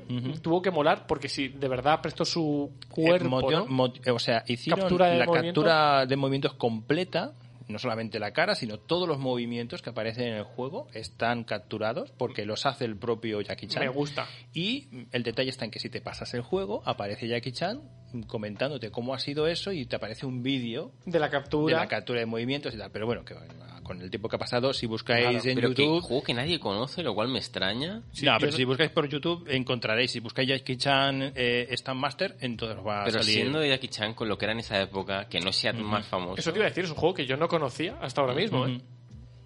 tuvo 0.42 0.60
que 0.60 0.70
molar 0.70 1.06
porque 1.06 1.28
si 1.28 1.48
de 1.48 1.68
verdad 1.68 2.00
prestó 2.02 2.24
su 2.24 2.72
cuerpo, 2.90 3.50
Eh, 3.50 3.56
moti- 3.68 4.10
o 4.10 4.18
sea, 4.18 4.44
hicieron 4.46 4.80
Captura 4.80 5.14
la 5.14 5.24
movimiento. 5.24 5.62
captura 5.62 6.06
de 6.06 6.16
movimientos 6.16 6.54
completa, 6.54 7.32
no 7.68 7.78
solamente 7.78 8.18
la 8.18 8.32
cara, 8.32 8.54
sino 8.56 8.78
todos 8.78 9.08
los 9.08 9.18
movimientos 9.18 9.80
que 9.80 9.90
aparecen 9.90 10.24
en 10.28 10.34
el 10.34 10.42
juego 10.44 10.88
están 10.92 11.44
capturados 11.44 12.10
porque 12.10 12.44
los 12.44 12.66
hace 12.66 12.84
el 12.84 12.96
propio 12.96 13.40
Jackie 13.40 13.68
Chan. 13.68 13.82
Me 13.82 13.88
gusta. 13.88 14.26
Y 14.52 15.06
el 15.12 15.22
detalle 15.22 15.48
está 15.50 15.64
en 15.64 15.70
que 15.70 15.78
si 15.78 15.88
te 15.88 16.00
pasas 16.00 16.34
el 16.34 16.42
juego, 16.42 16.82
aparece 16.84 17.26
Jackie 17.28 17.52
Chan 17.52 17.80
comentándote 18.26 18.90
cómo 18.90 19.14
ha 19.14 19.18
sido 19.18 19.46
eso 19.46 19.72
y 19.72 19.86
te 19.86 19.96
aparece 19.96 20.26
un 20.26 20.42
vídeo 20.42 20.92
de 21.04 21.18
la 21.18 21.26
de 21.26 21.32
captura. 21.32 21.78
la 21.78 21.88
captura 21.88 22.20
de 22.20 22.26
movimientos 22.26 22.74
y 22.74 22.78
tal. 22.78 22.90
Pero 22.90 23.06
bueno, 23.06 23.24
que 23.24 23.34
con 23.82 24.00
el 24.00 24.10
tiempo 24.10 24.28
que 24.28 24.36
ha 24.36 24.38
pasado, 24.38 24.72
si 24.72 24.86
buscáis 24.86 25.24
Claro, 25.42 25.48
en 25.48 25.54
Pero 25.56 25.74
que 25.74 25.82
YouTube... 25.82 26.02
juego 26.02 26.22
que 26.22 26.34
nadie 26.34 26.60
conoce, 26.60 27.02
lo 27.02 27.12
cual 27.14 27.28
me 27.28 27.38
extraña. 27.38 28.02
no, 28.22 28.36
pero 28.38 28.52
si 28.52 28.64
buscáis 28.64 28.90
por 28.90 29.08
YouTube 29.08 29.46
encontraréis, 29.48 30.12
si 30.12 30.20
buscáis 30.20 30.48
Jackie 30.48 30.76
Chan 30.76 31.32
eh, 31.34 31.66
Stand 31.72 31.98
Master, 32.00 32.36
entonces 32.40 32.78
os 32.78 32.86
va 32.86 33.02
a 33.02 33.04
Pero 33.06 33.18
salir... 33.18 33.34
siendo 33.34 33.58
de 33.58 33.68
Jackie 33.70 33.88
Chan 33.88 34.14
con 34.14 34.28
lo 34.28 34.38
que 34.38 34.44
era 34.44 34.52
en 34.52 34.60
esa 34.60 34.80
época, 34.80 35.26
que 35.28 35.40
no 35.40 35.50
sea 35.52 35.72
más 35.72 36.06
famoso. 36.06 36.36
Eso 36.38 36.52
te 36.52 36.58
iba 36.58 36.66
a 36.66 36.68
decir, 36.68 36.84
es 36.84 36.90
un 36.90 36.96
juego 36.96 37.14
que 37.14 37.26
yo 37.26 37.36
no 37.36 37.48
conocía 37.48 37.96
hasta 38.00 38.20
ahora 38.20 38.34
mismo, 38.34 38.66
¿eh? 38.66 38.80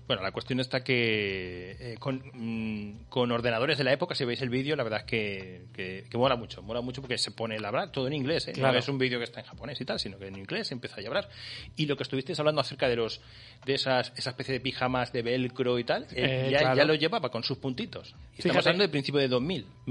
Bueno, 0.06 0.22
la 0.22 0.32
cuestión 0.32 0.60
está 0.60 0.84
que 0.84 1.76
eh, 1.80 1.96
con, 1.98 2.22
mm, 2.34 3.04
con 3.08 3.32
ordenadores 3.32 3.78
de 3.78 3.84
la 3.84 3.92
época, 3.92 4.14
si 4.14 4.24
veis 4.26 4.42
el 4.42 4.50
vídeo, 4.50 4.76
la 4.76 4.82
verdad 4.82 5.00
es 5.00 5.06
que, 5.06 5.62
que, 5.72 6.04
que 6.10 6.18
mola 6.18 6.36
mucho. 6.36 6.62
Mola 6.62 6.82
mucho 6.82 7.00
porque 7.00 7.16
se 7.16 7.30
pone 7.30 7.58
la 7.58 7.70
verdad 7.70 7.90
todo 7.90 8.06
en 8.06 8.12
inglés. 8.12 8.48
¿eh? 8.48 8.52
Claro. 8.52 8.74
No 8.74 8.78
es 8.80 8.88
un 8.88 8.98
vídeo 8.98 9.18
que 9.18 9.24
está 9.24 9.40
en 9.40 9.46
japonés 9.46 9.80
y 9.80 9.84
tal, 9.86 9.98
sino 9.98 10.18
que 10.18 10.26
en 10.28 10.36
inglés 10.36 10.68
se 10.68 10.74
empieza 10.74 11.00
a 11.00 11.06
hablar. 11.06 11.28
Y 11.76 11.86
lo 11.86 11.96
que 11.96 12.02
estuvisteis 12.02 12.38
hablando 12.38 12.60
acerca 12.60 12.88
de 12.88 12.96
los 12.96 13.20
de 13.64 13.74
esas 13.74 14.12
esa 14.16 14.30
especie 14.30 14.52
de 14.52 14.60
pijamas 14.60 15.10
de 15.12 15.22
velcro 15.22 15.78
y 15.78 15.84
tal, 15.84 16.06
Eh, 16.14 16.48
ya, 16.52 16.58
claro. 16.58 16.76
ya 16.76 16.84
lo 16.84 16.94
llevaba 16.94 17.30
con 17.30 17.42
sus 17.42 17.56
puntitos. 17.56 18.14
Y 18.36 18.40
Estamos 18.40 18.58
hablando 18.66 18.82
del 18.82 18.90
principio 18.90 19.20
de 19.20 19.28
2000. 19.28 19.66
Mm, 19.86 19.90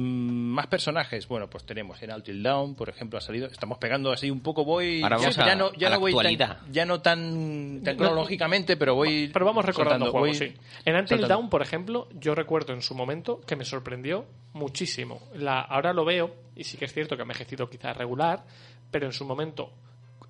más 0.54 0.68
personajes. 0.68 1.28
Bueno, 1.28 1.50
pues 1.50 1.66
tenemos 1.66 2.02
en 2.04 2.12
Until 2.14 2.44
Down, 2.44 2.76
por 2.76 2.88
ejemplo, 2.90 3.18
ha 3.18 3.22
salido. 3.22 3.48
Estamos 3.48 3.80
pegando 3.80 4.12
así 4.12 4.30
un 4.30 4.42
poco, 4.42 4.64
voy. 4.64 5.02
Ahora 5.02 5.18
ya, 5.18 5.22
vamos 5.24 5.38
a- 5.40 5.46
ya 5.48 5.56
no, 5.56 5.74
ya 5.74 5.88
a 5.88 5.90
la 5.90 5.96
no 5.96 6.00
voy 6.02 6.38
tan, 6.38 6.58
ya 6.72 6.86
no 6.86 7.02
tan, 7.02 7.82
tan 7.84 7.98
No, 7.98 8.04
cronológicamente, 8.04 8.78
pero 8.78 8.94
voy. 8.94 9.30
Pero 9.34 9.46
vamos 9.46 9.66
recordando 9.66 10.03
soltando, 10.06 10.12
juegos, 10.12 10.40
voy 10.40 10.50
sí. 10.50 10.56
En 10.86 10.96
Until. 10.96 11.28
Dawn, 11.28 11.50
por 11.50 11.62
ejemplo, 11.62 12.08
yo 12.14 12.36
recuerdo 12.36 12.74
en 12.74 12.82
su 12.82 12.96
momento 12.96 13.42
que 13.42 13.56
me 13.56 13.66
sorprendió 13.66 14.26
muchísimo. 14.54 15.22
La, 15.36 15.62
ahora 15.62 15.94
lo 15.94 16.06
veo, 16.06 16.36
y 16.56 16.64
sí 16.64 16.78
que 16.78 16.86
es 16.86 16.94
cierto 16.94 17.16
que 17.16 17.22
ha 17.22 17.24
envejecido 17.24 17.70
quizás 17.70 17.96
regular, 17.98 18.46
pero 18.92 19.06
en 19.06 19.14
su 19.14 19.26
momento, 19.26 19.72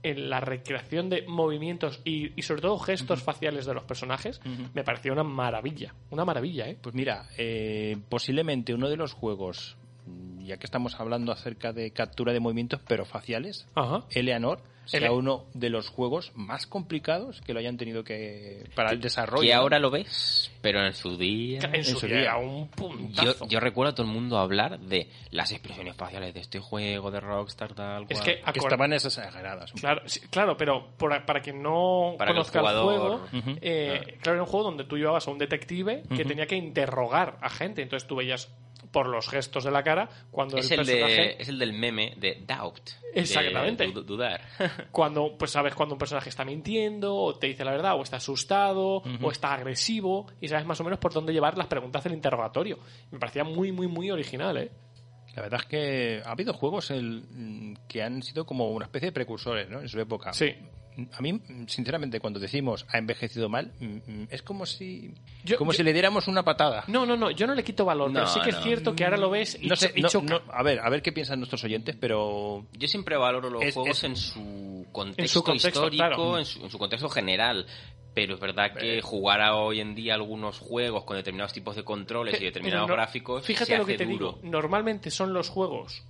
en 0.02 0.30
la 0.30 0.40
recreación 0.40 1.10
de 1.10 1.26
movimientos 1.28 2.02
y, 2.04 2.32
y 2.38 2.42
sobre 2.44 2.62
todo 2.62 2.78
gestos 2.78 3.24
faciales 3.24 3.66
de 3.66 3.74
los 3.74 3.84
personajes, 3.84 4.42
me 4.74 4.84
pareció 4.84 5.14
una 5.14 5.24
maravilla. 5.24 5.94
Una 6.10 6.26
maravilla, 6.26 6.68
¿eh? 6.68 6.78
Pues 6.82 6.96
mira, 6.96 7.30
eh, 7.38 7.98
posiblemente 8.10 8.74
uno 8.74 8.90
de 8.90 8.98
los 8.98 9.14
juegos, 9.14 9.78
ya 10.46 10.58
que 10.58 10.66
estamos 10.66 11.00
hablando 11.00 11.32
acerca 11.32 11.74
de 11.74 11.92
captura 11.92 12.34
de 12.34 12.40
movimientos, 12.40 12.80
pero 12.88 13.06
faciales, 13.06 13.68
Ajá. 13.76 14.04
Eleanor 14.12 14.62
sea 14.86 15.00
Ele- 15.00 15.12
uno 15.12 15.46
de 15.54 15.70
los 15.70 15.88
juegos 15.88 16.34
más 16.36 16.68
complicados 16.68 17.40
que 17.40 17.54
lo 17.54 17.60
hayan 17.60 17.78
tenido 17.78 18.04
que 18.04 18.70
para 18.76 18.92
el 18.92 19.00
desarrollo. 19.00 19.50
¿no? 19.54 19.62
ahora 19.62 19.80
lo 19.80 19.90
ves, 19.90 20.52
pero 20.62 20.86
en 20.86 20.92
su 20.94 21.16
día... 21.18 21.62
En 21.72 21.86
su 21.86 22.00
su 22.02 22.08
día 22.08 22.36
un 22.36 22.68
puntazo. 22.68 23.46
Yo, 23.46 23.48
yo 23.48 23.60
recuerdo 23.62 23.92
a 23.94 23.96
todo 23.96 24.06
el 24.06 24.12
mundo 24.12 24.38
hablar 24.38 24.82
de 24.82 25.10
las 25.32 25.54
expresiones 25.54 25.96
faciales 25.96 26.34
de 26.34 26.42
este 26.42 26.60
juego, 26.60 27.12
de 27.12 27.22
Rockstar, 27.22 27.74
tal 27.74 28.08
Es 28.10 28.20
que, 28.20 28.42
estaban 28.56 28.92
exageradas. 28.92 29.72
Claro, 29.72 30.02
sí, 30.06 30.20
claro, 30.30 30.58
pero 30.58 30.90
por- 30.98 31.26
para 31.26 31.42
quien 31.42 31.64
no 31.64 32.16
Para 32.18 32.32
conozca 32.34 32.60
el, 32.60 32.66
jugador. 32.66 33.20
juego, 33.30 33.56
eh, 33.62 34.18
claro, 34.22 34.34
era 34.36 34.44
un 34.44 34.50
juego 34.50 34.66
donde 34.66 34.84
tú 34.84 34.98
llevabas 34.98 35.26
a 35.30 35.32
un 35.32 35.38
detective 35.38 36.04
que 36.14 36.26
tenía 36.26 36.46
que 36.46 36.58
interrogar 36.58 37.38
a 37.42 37.50
gente. 37.50 37.82
Entonces 37.84 38.06
tú 38.06 38.18
veías 38.18 38.50
por 38.94 39.08
los 39.10 39.28
gestos 39.28 39.66
de 39.66 39.72
la 39.72 39.84
cara 39.84 40.08
cuando 40.32 40.56
es, 40.58 40.72
el 40.72 40.80
el 40.80 40.86
personaje 40.86 41.16
de, 41.22 41.36
es 41.40 41.50
el 41.50 41.60
del 41.60 41.74
meme 41.74 42.14
de 42.16 42.42
Doubt. 42.48 42.92
Exactamente. 43.14 43.86
du- 43.92 44.04
dudar. 44.04 44.40
cuando 44.92 45.36
pues 45.38 45.52
sabes 45.52 45.76
cuando 45.76 45.96
un 45.96 46.00
personaje 46.00 46.30
está 46.30 46.46
mintiendo 46.46 47.14
o 47.16 47.36
te 47.38 47.48
dice 47.48 47.66
la 47.66 47.72
verdad 47.72 47.96
o 47.96 48.04
está 48.04 48.18
asustado 48.18 49.04
o 49.22 49.32
está 49.32 49.54
agresivo 49.54 50.28
y 50.40 50.48
sabes 50.48 50.66
más 50.66 50.80
o 50.80 50.84
menos 50.86 51.00
por 51.00 51.12
dónde 51.12 51.34
llevar 51.34 51.58
las 51.58 51.68
preguntas 51.68 52.04
del 52.06 52.14
interrogatorio 52.14 52.80
me 53.12 53.20
parecía 53.20 53.44
muy 53.44 53.72
muy 53.74 53.88
muy 53.88 54.10
original 54.12 54.56
eh 54.58 54.72
La 55.36 55.42
verdad 55.42 55.60
es 55.62 55.66
que 55.68 56.22
ha 56.26 56.32
habido 56.32 56.54
juegos 56.54 56.92
el- 56.92 57.24
mm, 57.30 57.74
que 57.88 58.04
han 58.04 58.22
sido 58.24 58.46
como 58.46 58.70
una 58.70 58.86
especie 58.86 59.08
de 59.08 59.12
precursores 59.12 59.70
¿no? 59.70 59.82
en 59.82 59.90
su 59.90 60.00
época. 60.00 60.32
sí 60.34 60.56
A 61.14 61.22
mí, 61.22 61.42
sinceramente, 61.68 62.20
cuando 62.20 62.40
decimos 62.40 62.86
ha 62.90 62.98
envejecido 62.98 63.50
mal, 63.50 63.72
mm, 63.80 63.86
mm, 63.86 64.28
es 64.30 64.42
como 64.42 64.66
si 64.66 65.14
Yo- 65.44 65.58
como 65.58 65.72
yo- 65.72 65.78
si 65.78 65.84
le 65.84 65.94
diéramos 65.94 66.28
una 66.28 66.44
patada. 66.44 66.84
no 66.88 67.06
no 67.06 67.16
no 67.18 67.32
yo 67.32 67.48
no 67.48 67.56
le 67.56 67.64
quito 67.64 67.86
valor 67.86 68.12
pero 68.12 68.26
No, 68.26 68.30
sí 68.32 68.40
que 68.42 68.50
es 68.52 68.56
no. 68.58 68.62
cierto 68.64 68.96
que 68.96 69.04
ahora 69.06 69.18
lo 69.18 69.30
ves 69.30 69.58
y, 69.62 69.68
No 69.68 69.76
sé, 69.76 69.90
cho- 69.90 69.94
y 69.98 70.02
no- 70.02 70.10
choca. 70.10 70.26
no- 70.28 70.42
a 70.52 70.64
ver, 70.64 70.80
a 70.80 70.90
ver 70.90 71.02
qué 71.02 71.12
piensan 71.12 71.40
nuestros 71.40 71.64
oyentes, 71.64 71.96
pero 72.00 72.66
Yo 72.74 72.88
siempre 72.88 73.18
valoro 73.18 73.50
los 73.50 73.64
Es- 73.64 73.74
juegos 73.74 73.98
es- 73.98 74.04
en 74.04 74.16
su 74.16 74.86
contexto, 74.92 75.22
En 75.22 75.28
su 75.28 75.44
contexto, 75.44 75.70
histórico, 75.70 75.98
claro. 76.06 76.38
en, 76.40 76.46
su, 76.46 76.64
en 76.64 76.70
su 76.70 76.78
contexto 76.78 77.10
general. 77.10 77.66
Pero 78.16 78.36
es 78.36 78.40
verdad 78.40 78.74
que 78.76 79.02
jugar 79.02 79.42
a 79.42 79.56
hoy 79.56 79.80
en 79.80 79.96
día 79.96 80.14
algunos 80.14 80.60
juegos 80.60 81.04
con 81.04 81.18
determinados 81.18 81.52
tipos 81.52 81.76
de 81.76 81.84
controles 81.84 82.36
y 82.36 82.38
Mira, 82.42 82.50
determinados 82.50 82.88
no- 82.88 82.94
gráficos. 82.94 83.44
Fíjate 83.44 83.72
se 83.72 83.78
lo 83.80 83.86
que 83.88 83.98
te 83.98 84.06
duro. 84.06 84.38
digo. 84.40 84.52
Normalmente 84.52 85.10
son 85.10 85.34
los 85.34 85.50
juegos 85.50 86.04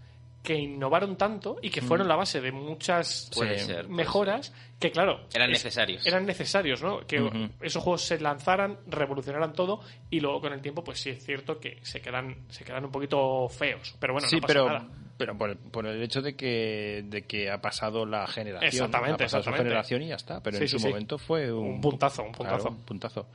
que 0.43 0.55
innovaron 0.55 1.15
tanto 1.15 1.57
y 1.61 1.69
que 1.69 1.81
fueron 1.81 2.07
la 2.07 2.17
base 2.17 2.41
de 2.41 2.51
muchas 2.51 3.31
Puede 3.33 3.55
eh, 3.55 3.59
ser, 3.59 3.87
mejoras 3.87 4.53
que, 4.77 4.91
claro. 4.91 5.21
Eran 5.33 5.49
es- 5.51 5.63
necesarios. 5.63 6.05
Eran 6.05 6.25
necesarios, 6.25 6.83
¿no? 6.83 7.07
Que 7.07 7.49
esos 7.61 7.81
juegos 7.81 8.01
se 8.01 8.19
lanzaran, 8.19 8.77
revolucionaran 8.87 9.53
todo 9.53 9.79
y 10.09 10.19
luego 10.19 10.41
con 10.41 10.51
el 10.51 10.61
tiempo, 10.61 10.83
pues 10.83 10.99
sí 10.99 11.11
es 11.11 11.23
cierto 11.25 11.59
que 11.59 11.79
se 11.81 12.01
quedan, 12.01 12.45
se 12.49 12.65
quedan 12.65 12.83
un 12.83 12.91
poquito 12.91 13.47
feos. 13.47 13.95
Pero 13.99 14.13
bueno, 14.13 14.27
sí, 14.27 14.35
no 14.35 14.41
pasa 14.41 14.53
pero 14.53 14.67
nada. 14.67 14.87
Pero 15.17 15.37
por, 15.37 15.55
por 15.57 15.85
el 15.85 16.01
hecho 16.01 16.21
de 16.21 16.35
que 16.35 17.03
de 17.07 17.21
que 17.23 17.49
ha 17.49 17.61
pasado 17.61 18.05
la 18.05 18.25
generación, 18.27 18.67
Exactamente, 18.67 19.23
ha 19.23 19.25
pasado 19.25 19.43
su 19.43 19.49
exactamente. 19.49 19.69
generación 19.69 20.01
y 20.01 20.07
ya 20.07 20.15
está. 20.15 20.41
Pero 20.41 20.57
Sí, 20.57 20.63
en 20.63 20.67
sí, 20.69 20.71
su 20.73 20.79
sí. 20.79 20.87
momento 20.89 21.17
fue 21.17 21.51
un, 21.53 21.67
Un 21.75 21.81
puntazo, 21.81 22.23
un 22.23 22.31
claro, 22.31 22.49
puntazo. 22.57 22.69
un 22.69 22.77
puntazo. 22.83 23.27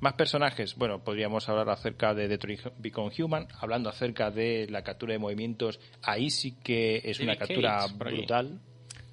Más 0.00 0.12
personajes. 0.14 0.76
Bueno, 0.76 1.02
podríamos 1.02 1.48
hablar 1.48 1.70
acerca 1.70 2.14
de 2.14 2.28
Detroit 2.28 2.60
Become 2.78 3.10
Human, 3.18 3.48
hablando 3.60 3.88
acerca 3.88 4.30
de 4.30 4.66
la 4.70 4.82
captura 4.82 5.12
de 5.14 5.18
movimientos. 5.18 5.80
Ahí 6.02 6.30
sí 6.30 6.56
que 6.62 7.00
es 7.04 7.18
una 7.20 7.36
captura 7.36 7.78
Cage, 7.78 7.94
brutal. 7.96 8.60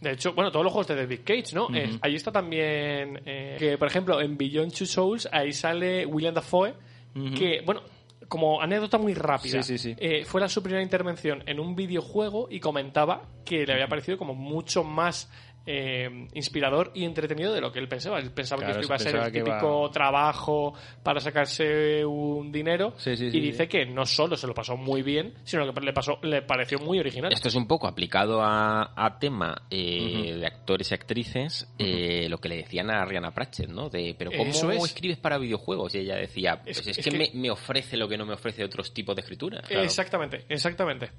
De 0.02 0.12
hecho, 0.14 0.34
bueno, 0.34 0.50
todos 0.50 0.64
los 0.64 0.72
juegos 0.72 0.88
de 0.88 0.96
David 0.96 1.20
Cage, 1.26 1.54
¿no? 1.54 1.68
Eh, 1.76 1.98
ahí 2.02 2.16
está 2.16 2.32
también 2.32 3.22
eh, 3.26 3.58
que, 3.60 3.78
por 3.78 3.88
ejemplo, 3.88 4.22
en 4.22 4.38
Beyond 4.38 4.74
Two 4.74 4.88
Souls, 4.88 5.28
ahí 5.32 5.52
sale 5.52 6.06
William 6.06 6.34
Dafoe, 6.34 6.74
que, 7.38 7.62
bueno, 7.66 7.82
como 8.30 8.62
anécdota 8.62 8.98
muy 8.98 9.14
rápida, 9.14 9.62
Sí, 9.64 9.78
sí, 9.78 9.90
sí. 9.90 9.96
eh, 10.00 10.24
fue 10.24 10.40
la 10.40 10.48
su 10.48 10.64
primera 10.64 10.82
intervención 10.84 11.44
en 11.48 11.60
un 11.60 11.76
videojuego 11.76 12.48
y 12.50 12.60
comentaba 12.62 13.24
que 13.44 13.66
le 13.66 13.74
había 13.74 13.88
parecido 13.88 14.18
como 14.18 14.36
mucho 14.36 14.84
más 14.84 15.30
eh, 15.66 16.28
inspirador 16.34 16.92
y 16.96 17.04
entretenido 17.06 17.54
de 17.54 17.62
lo 17.62 17.72
que 17.72 17.80
él 17.80 17.88
pensaba. 17.88 18.20
Él 18.20 18.32
pensaba 18.32 18.60
Claro, 18.62 18.74
que 18.76 18.80
esto 18.82 18.88
iba 18.88 18.96
a 18.96 19.00
se 19.00 19.12
ser 19.12 19.16
el 19.22 19.32
típico 19.32 19.84
iba- 19.86 19.92
trabajo 19.92 20.74
para 21.04 21.20
sacarse 21.20 22.04
un 22.06 22.52
dinero 22.52 22.94
Sí, 22.98 23.16
sí, 23.16 23.26
y 23.26 23.32
sí, 23.32 23.40
dice 23.40 23.64
sí. 23.64 23.70
que 23.70 23.86
no 23.86 24.06
solo 24.06 24.36
se 24.36 24.48
lo 24.48 24.54
pasó 24.54 24.78
muy 24.78 25.02
bien, 25.04 25.34
sino 25.44 25.72
que 25.74 25.82
le 25.82 25.94
pasó 25.94 26.20
le 26.24 26.42
pareció 26.42 26.80
muy 26.80 27.00
original. 27.00 27.32
Esto 27.32 27.48
es 27.50 27.56
un 27.56 27.68
poco 27.68 27.88
aplicado 27.88 28.42
a, 28.42 28.94
a 28.96 29.20
tema 29.20 29.64
eh, 29.70 30.36
de 30.40 30.46
actores 30.48 30.92
y 30.92 30.96
actrices, 30.96 31.68
eh, 31.78 32.28
lo 32.30 32.40
que 32.40 32.50
le 32.50 32.58
decían 32.58 32.90
a 32.90 33.02
Ariana 33.02 33.32
Pratchett, 33.32 33.70
¿no? 33.70 33.90
De, 33.90 34.16
pero 34.18 34.32
¿cómo 34.32 34.50
Eso 34.50 34.72
es. 34.72 34.84
escribes 34.86 35.18
para 35.18 35.38
videojuegos? 35.38 35.94
Y 35.96 36.00
ella 36.00 36.16
decía, 36.16 36.62
pues 36.64 36.80
Es- 36.80 36.88
es, 36.88 36.98
es 37.00 37.06
que, 37.06 37.12
que- 37.12 37.18
Me, 37.18 37.32
me 37.34 37.52
ofrece 37.52 37.96
lo 37.98 38.08
que 38.08 38.18
no 38.18 38.26
me 38.26 38.34
ofrece 38.34 38.64
otros 38.64 38.94
tipos 38.94 39.16
de 39.16 39.22
escritura. 39.22 39.62
Exactamente, 39.70 40.46
exactamente. 40.50 41.12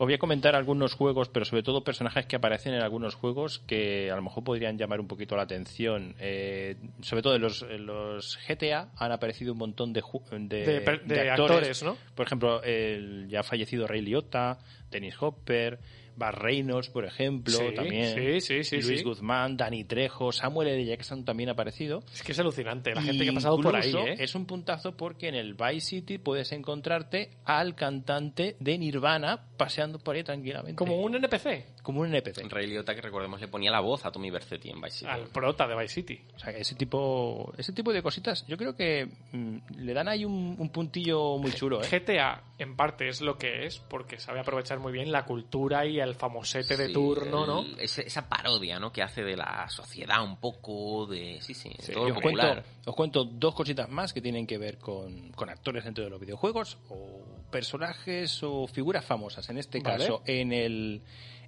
Os 0.00 0.06
voy 0.06 0.14
a 0.14 0.18
comentar 0.18 0.54
algunos 0.54 0.94
juegos, 0.94 1.28
pero 1.28 1.44
sobre 1.44 1.64
todo 1.64 1.82
personajes 1.82 2.24
que 2.26 2.36
aparecen 2.36 2.72
en 2.72 2.82
algunos 2.82 3.16
juegos 3.16 3.58
que 3.66 4.12
a 4.12 4.16
lo 4.16 4.22
mejor 4.22 4.44
podrían 4.44 4.78
llamar 4.78 5.00
un 5.00 5.08
poquito 5.08 5.34
la 5.34 5.42
atención. 5.42 6.14
Eh, 6.20 6.76
sobre 7.02 7.20
todo 7.20 7.34
en 7.34 7.42
los, 7.42 7.62
en 7.62 7.84
los 7.84 8.38
GTA 8.46 8.90
han 8.96 9.10
aparecido 9.10 9.52
un 9.54 9.58
montón 9.58 9.92
de, 9.92 10.02
de, 10.30 10.58
De 10.58 10.98
de 11.04 11.30
actores, 11.30 11.82
¿no? 11.82 11.96
Por 12.14 12.26
ejemplo, 12.26 12.62
el 12.62 13.26
ya 13.28 13.42
fallecido 13.42 13.88
Ray 13.88 14.02
Liotta, 14.02 14.60
Dennis 14.88 15.16
Hopper, 15.20 15.80
Bar 16.18 16.42
Reynolds, 16.42 16.90
por 16.90 17.04
ejemplo, 17.04 17.56
Sí, 17.56 17.74
también. 17.74 18.14
sí, 18.14 18.40
sí, 18.40 18.64
sí, 18.64 18.76
Luis 18.86 18.98
sí. 19.00 19.04
Guzmán, 19.04 19.56
Dani 19.56 19.84
Trejo, 19.84 20.32
Samuel 20.32 20.68
L. 20.68 20.84
Jackson 20.84 21.24
también 21.24 21.48
ha 21.48 21.52
aparecido. 21.52 22.02
Es 22.12 22.22
que 22.22 22.32
es 22.32 22.38
alucinante 22.38 22.94
la 22.94 23.02
gente 23.02 23.24
que 23.24 23.30
ha 23.30 23.34
pasado 23.34 23.58
por 23.60 23.74
ahí, 23.76 23.92
¿eh? 23.94 24.16
Es 24.18 24.34
un 24.34 24.44
puntazo 24.46 24.96
porque 24.96 25.28
en 25.28 25.34
el 25.36 25.54
Vice 25.54 25.80
City 25.86 26.18
puedes 26.18 26.52
encontrarte 26.52 27.30
al 27.44 27.74
cantante 27.74 28.56
de 28.60 28.78
Nirvana 28.78 29.44
paseando 29.56 29.98
por 29.98 30.16
ahí 30.16 30.22
tranquilamente. 30.24 30.74
Como 30.76 30.96
un 31.00 31.14
NPC, 31.14 31.82
Como 31.82 32.00
un 32.00 32.08
NPC. 32.14 32.38
En 32.42 32.50
Ray 32.50 32.66
Liotta, 32.66 32.94
que 32.94 33.00
recordemos, 33.00 33.40
le 33.40 33.48
ponía 33.48 33.70
la 33.70 33.80
voz 33.80 34.04
a 34.04 34.10
Tommy 34.12 34.30
Vercetti 34.30 34.70
en 34.70 34.80
Vice 34.80 34.98
City. 34.98 35.10
al 35.10 35.28
prota 35.28 35.66
de 35.66 35.74
Vice 35.76 35.94
City. 35.94 36.20
O 36.34 36.38
sea, 36.38 36.52
que 36.52 36.60
ese 36.60 36.74
tipo, 36.74 37.52
ese 37.56 37.72
tipo 37.72 37.92
de 37.92 38.02
cositas, 38.02 38.46
yo 38.46 38.56
creo 38.56 38.74
que 38.74 39.08
mm, 39.32 39.56
le 39.78 39.94
dan 39.94 40.08
ahí 40.08 40.24
un, 40.24 40.56
un 40.58 40.68
puntillo 40.70 41.38
muy 41.38 41.52
chulo, 41.52 41.82
¿eh? 41.82 41.86
GTA 41.90 42.42
en 42.58 42.74
parte 42.76 43.08
es 43.08 43.20
lo 43.20 43.38
que 43.38 43.66
es 43.66 43.78
porque 43.78 44.18
sabe 44.18 44.40
aprovechar 44.40 44.80
muy 44.80 44.92
bien 44.92 45.12
la 45.12 45.24
cultura 45.24 45.86
y 45.86 46.00
el 46.00 46.14
famosete 46.16 46.76
de 46.76 46.88
turno, 46.88 47.42
el- 47.42 47.72
¿no? 47.74 47.78
ese- 47.80 48.06
esa 48.06 48.28
parodia, 48.28 48.78
¿no? 48.80 48.92
Que 48.92 49.02
hace 49.02 49.22
de 49.22 49.36
la 49.36 49.68
sociedad 49.68 50.22
un 50.24 50.38
poco 50.40 51.06
de... 51.06 51.38
Sí, 51.40 51.54
sí, 51.54 51.70
Sí, 51.78 51.92
todo 51.92 52.08
lo 52.08 52.14
os, 52.16 52.20
cuento, 52.20 52.40
popular. 52.42 52.64
os 52.84 52.94
cuento 52.96 53.24
dos 53.24 53.54
cositas 53.54 53.88
más 53.88 54.12
que 54.12 54.20
tienen 54.20 54.46
que 54.46 54.58
ver 54.58 54.78
con, 54.78 55.30
con 55.32 55.48
actores 55.50 55.84
dentro 55.84 56.02
de 56.02 56.10
los 56.10 56.20
videojuegos 56.20 56.78
o 56.88 57.22
personajes 57.50 58.42
o 58.42 58.66
figuras 58.66 59.04
famosas. 59.04 59.48
En 59.50 59.58
este 59.58 59.80
Vale. 59.80 59.98
caso, 59.98 60.22
en 60.26 60.52
el 60.52 61.02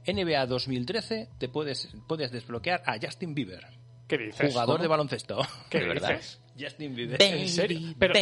NBA 0.06 0.46
2013 0.46 1.28
te 1.38 1.48
puedes, 1.48 1.88
puedes 2.06 2.30
desbloquear 2.30 2.82
a 2.86 2.98
Justin 3.00 3.34
Bieber, 3.34 3.66
¿Qué 4.06 4.18
dices? 4.18 4.52
jugador 4.52 4.76
¿Cómo? 4.76 4.82
de 4.82 4.88
baloncesto. 4.88 5.40
¿Qué 5.70 5.80
dices? 5.84 6.40
Justin 6.60 6.94
Bieber. 6.94 7.22
¿En 7.22 7.48
serio? 7.48 7.94
Pero- 7.98 8.14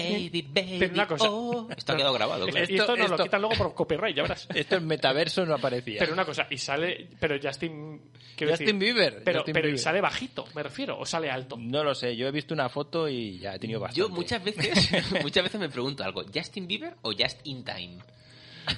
pero 0.78 0.92
una 0.94 1.06
cosa. 1.06 1.24
oh. 1.30 1.68
Esto 1.76 1.92
ha 1.92 1.96
quedado 1.96 2.12
grabado, 2.14 2.46
claro. 2.46 2.62
esto, 2.64 2.74
Esto- 2.74 2.96
nos 2.96 3.10
lo 3.10 3.18
quitan 3.18 3.40
luego 3.40 3.56
por 3.56 3.74
copyright, 3.74 4.16
ya 4.16 4.22
verás. 4.22 4.46
Esto 4.54 4.76
en 4.76 4.86
metaverso 4.86 5.44
no 5.44 5.54
aparecía. 5.54 5.98
Pero 6.00 6.12
una 6.12 6.24
cosa, 6.24 6.46
y 6.50 6.58
sale. 6.58 7.08
Pero 7.18 7.36
Justin. 7.42 8.00
quiero 8.36 8.52
Justin 8.52 8.78
decir, 8.78 8.94
Bieber, 8.94 9.22
Pero, 9.24 9.40
Justin 9.40 9.52
pero 9.54 9.66
y 9.66 9.70
Bieber. 9.72 9.82
sale 9.82 10.00
bajito, 10.00 10.44
me 10.54 10.62
refiero, 10.62 10.98
o 10.98 11.04
sale 11.06 11.30
alto. 11.30 11.56
No 11.58 11.82
lo 11.84 11.94
sé, 11.94 12.16
yo 12.16 12.28
he 12.28 12.30
visto 12.32 12.54
una 12.54 12.68
foto 12.68 13.08
y 13.08 13.38
ya 13.38 13.54
he 13.54 13.58
tenido 13.58 13.80
bastante. 13.80 14.00
Yo 14.00 14.08
muchas 14.08 14.42
veces, 14.44 14.90
muchas 15.22 15.42
veces 15.44 15.60
me 15.60 15.68
pregunto 15.68 16.04
algo, 16.04 16.24
¿Justin 16.34 16.66
Bieber 16.66 16.94
o 17.02 17.10
Just 17.12 17.40
in 17.44 17.64
Time? 17.64 17.98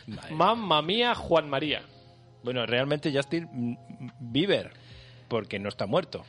Madre. 0.07 0.35
Mamma 0.35 0.83
mía, 0.83 1.15
Juan 1.15 1.49
María. 1.51 1.83
Bueno, 2.43 2.65
realmente 2.65 3.13
Justin 3.15 3.77
Bieber, 4.21 4.73
porque 5.29 5.59
no 5.59 5.69
está 5.69 5.87
muerto. 5.87 6.25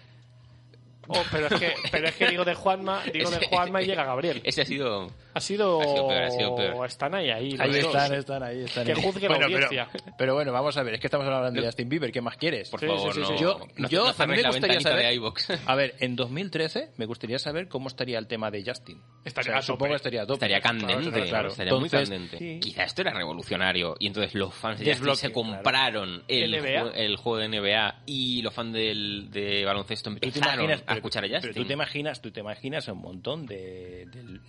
Oh, 1.08 1.24
pero, 1.32 1.47
es 1.47 1.54
que, 1.60 1.74
pero 1.91 2.08
es 2.08 2.16
que 2.16 2.28
digo 2.30 2.45
de 2.45 2.54
Juanma, 2.54 3.02
digo 3.12 3.30
de 3.32 3.45
Juanma 3.47 3.82
y 3.82 3.86
llega 3.88 4.04
Gabriel. 4.06 4.39
Ese 4.43 4.62
ha 4.62 4.66
sido... 4.66 5.12
Ha 5.34 5.39
sido. 5.39 5.80
Ha 5.80 5.86
sido 5.86 6.08
peor, 6.10 6.24
ha 6.24 6.30
sido 6.32 6.56
peor. 6.56 6.86
Están 6.86 7.16
ahí, 7.16 7.30
ahí. 7.30 7.52
los 7.52 7.60
Ahí 7.62 7.72
dos. 7.82 7.86
están, 7.95 8.14
están 8.14 8.43
ahí, 8.43 8.64
están 8.66 8.86
Que 8.86 8.91
ahí. 8.91 9.02
juzgue 9.02 9.22
la 9.30 9.36
Bueno, 9.38 9.45
audiencia. 9.45 9.88
Pero, 9.91 10.16
pero 10.18 10.34
bueno, 10.36 10.52
vamos 10.52 10.76
a 10.78 10.84
ver, 10.84 10.95
es 10.95 10.99
que 10.99 11.08
estamos 11.08 11.26
hablando 11.26 11.60
de 11.62 11.66
Justin 11.68 11.88
Bieber, 11.88 12.12
¿qué 12.12 12.20
más 12.22 12.36
quieres? 12.36 12.70
Por 12.70 12.82
Sí, 12.82 12.86
favor, 12.88 13.14
sí, 13.14 13.22
sí, 13.24 13.32
no, 13.32 13.38
sí. 13.38 13.41
Yo, 13.43 13.60
no, 13.78 13.88
yo 13.89 14.04
no 14.04 14.14
a 14.18 14.28
mí 14.28 14.36
me 14.36 14.41
la 14.41 14.49
gustaría 14.49 14.82
saber, 14.82 15.06
de 15.06 15.14
iVoox. 15.16 15.49
a 15.66 15.76
ver, 15.76 15.95
en 15.99 16.16
2013 16.18 16.91
me 16.97 17.06
gustaría 17.06 17.39
saber 17.39 17.70
cómo 17.70 17.88
estaría 17.88 18.20
el 18.20 18.28
tema 18.28 18.52
de 18.52 18.62
Justin. 18.66 19.02
Estaría 19.24 19.52
O 19.52 19.54
sea, 19.54 19.60
a 19.60 19.62
supongo 19.62 19.91
que 19.91 19.95
estaría 19.95 20.22
a 20.24 20.26
tope. 20.26 20.34
Estaría 20.36 20.60
candente, 20.62 21.10
Claro, 21.12 21.30
claro. 21.30 21.47
estaría 21.49 21.74
muy 21.76 21.89
candente. 21.89 22.38
sí. 22.38 22.60
Quizá 22.62 22.84
esto 22.84 23.02
era 23.02 23.14
revolucionario 23.14 23.95
y 23.99 24.08
entonces 24.08 24.36
los 24.36 24.54
fans 24.54 24.80
de 24.80 24.86
Justin 24.93 25.16
se 25.16 25.32
claro. 25.32 25.34
compraron 25.34 26.24
el, 26.28 26.54
el 26.56 27.16
juego 27.16 27.38
de 27.38 27.47
NBA 27.47 28.02
y 28.06 28.41
los 28.41 28.54
fans 28.54 28.74
del, 28.74 29.30
de 29.32 29.64
baloncesto 29.64 30.10
empezaron 30.10 30.70
a 30.91 30.95
pero- 30.95 30.99
escuchar 31.07 31.23
a 31.23 31.27
pero 31.27 31.39
Justin. 31.41 31.53
tú 31.63 31.67
te 31.67 31.73
imaginas, 31.73 32.21
tú 32.21 32.31
te 32.31 32.39
imaginas 32.41 32.87
a 32.89 32.93
un 32.93 33.01
montón 33.01 33.45
de, 33.45 34.05
de, 34.11 34.39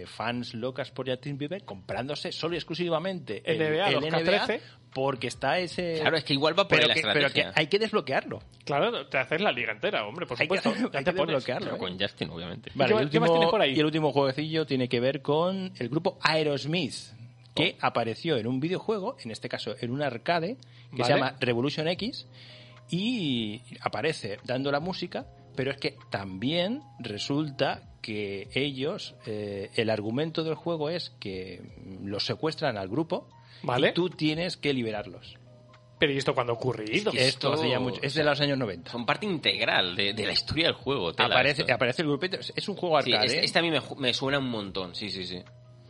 de 0.00 0.06
fans 0.06 0.54
locas 0.54 0.90
por 0.90 1.08
Justin 1.08 1.38
Bieber 1.38 1.64
comprándose 1.64 2.32
solo 2.32 2.54
y 2.54 2.58
exclusivamente 2.58 3.42
el, 3.44 3.58
NBA, 3.58 3.88
el 3.88 3.94
los 3.94 4.04
K13. 4.04 4.60
porque 4.92 5.26
está 5.28 5.58
ese 5.58 5.98
Claro, 6.00 6.16
es 6.16 6.24
que 6.24 6.32
igual 6.34 6.58
va 6.58 6.68
por 6.68 6.76
pero 6.78 6.88
la 6.88 6.94
que, 6.94 7.02
pero 7.02 7.30
que 7.32 7.46
hay 7.54 7.66
que 7.66 7.78
desbloquearlo. 7.78 8.40
Claro, 8.64 9.06
te 9.06 9.18
haces 9.18 9.40
la 9.40 9.50
liga 9.52 9.72
entera, 9.72 10.06
hombre, 10.06 10.26
por 10.26 10.40
Hay 10.40 10.46
que, 10.48 10.58
supuesto. 10.58 10.90
Ya 10.92 10.98
hay 10.98 11.04
te 11.04 11.12
que 11.12 11.16
desbloquearlo. 11.20 11.64
Pero 11.66 11.76
¿eh? 11.76 11.78
con 11.78 11.98
Justin, 11.98 12.30
obviamente. 12.30 12.70
Vale, 12.74 12.94
¿Qué 12.94 13.02
el 13.02 13.10
qué 13.10 13.20
más 13.20 13.28
último- 13.30 13.38
tienes 13.38 13.50
por 13.50 13.60
ahí? 13.62 13.74
Y 13.74 13.78
el 13.80 13.86
último 13.86 14.12
jueguecillo 14.12 14.66
tiene 14.66 14.88
que 14.88 15.00
ver 15.00 15.22
con 15.22 15.72
el 15.78 15.88
grupo 15.88 16.18
Aerosmith, 16.22 16.94
que 17.54 17.74
Oh. 17.80 17.86
apareció 17.86 18.36
en 18.36 18.46
un 18.46 18.60
videojuego, 18.60 19.16
en 19.24 19.30
este 19.32 19.48
caso 19.48 19.74
en 19.80 19.90
un 19.90 20.00
arcade, 20.02 20.56
que 20.90 21.02
Vale. 21.02 21.04
se 21.04 21.10
llama 21.12 21.36
Revolution 21.40 21.88
X, 21.88 22.26
y 22.90 23.60
aparece 23.80 24.38
dando 24.44 24.70
la 24.70 24.80
música, 24.80 25.26
pero 25.58 25.72
es 25.72 25.78
que 25.78 25.96
también 26.08 26.82
resulta 27.00 27.82
que 28.00 28.48
ellos, 28.54 29.16
eh, 29.26 29.70
el 29.74 29.90
argumento 29.90 30.44
del 30.44 30.54
juego 30.54 30.88
es 30.88 31.10
que 31.18 31.60
los 32.00 32.24
secuestran 32.24 32.78
al 32.78 32.86
grupo 32.88 33.28
Vale. 33.64 33.88
y 33.88 33.92
tú 33.92 34.08
tienes 34.08 34.56
que 34.56 34.72
liberarlos. 34.72 35.36
Pero 35.98 36.12
¿y 36.12 36.16
esto 36.18 36.32
cuándo 36.32 36.52
ha 36.52 36.56
ocurrido? 36.56 37.10
que 37.10 37.26
Esto 37.26 37.54
hace 37.54 37.68
ya 37.70 37.80
mucho, 37.80 38.00
es 38.00 38.14
de 38.14 38.22
los 38.22 38.40
años 38.40 38.56
90. 38.56 38.88
Son 38.92 39.04
parte 39.04 39.26
integral 39.26 39.96
de, 39.96 40.12
de 40.12 40.26
la 40.26 40.32
historia 40.32 40.66
del 40.66 40.74
juego. 40.74 41.12
tela, 41.12 41.30
Aparece, 41.34 41.62
esto. 41.62 41.74
aparece 41.74 42.02
el 42.02 42.08
grupito, 42.08 42.38
es 42.38 42.68
un 42.68 42.76
juego 42.76 43.02
Sí, 43.02 43.12
arcade. 43.12 43.26
este, 43.26 43.44
este 43.44 43.58
a 43.58 43.62
mí 43.62 43.70
me, 43.72 43.80
me 43.98 44.14
suena 44.14 44.38
un 44.38 44.48
montón, 44.48 44.94
sí, 44.94 45.10
sí, 45.10 45.24
sí. 45.26 45.42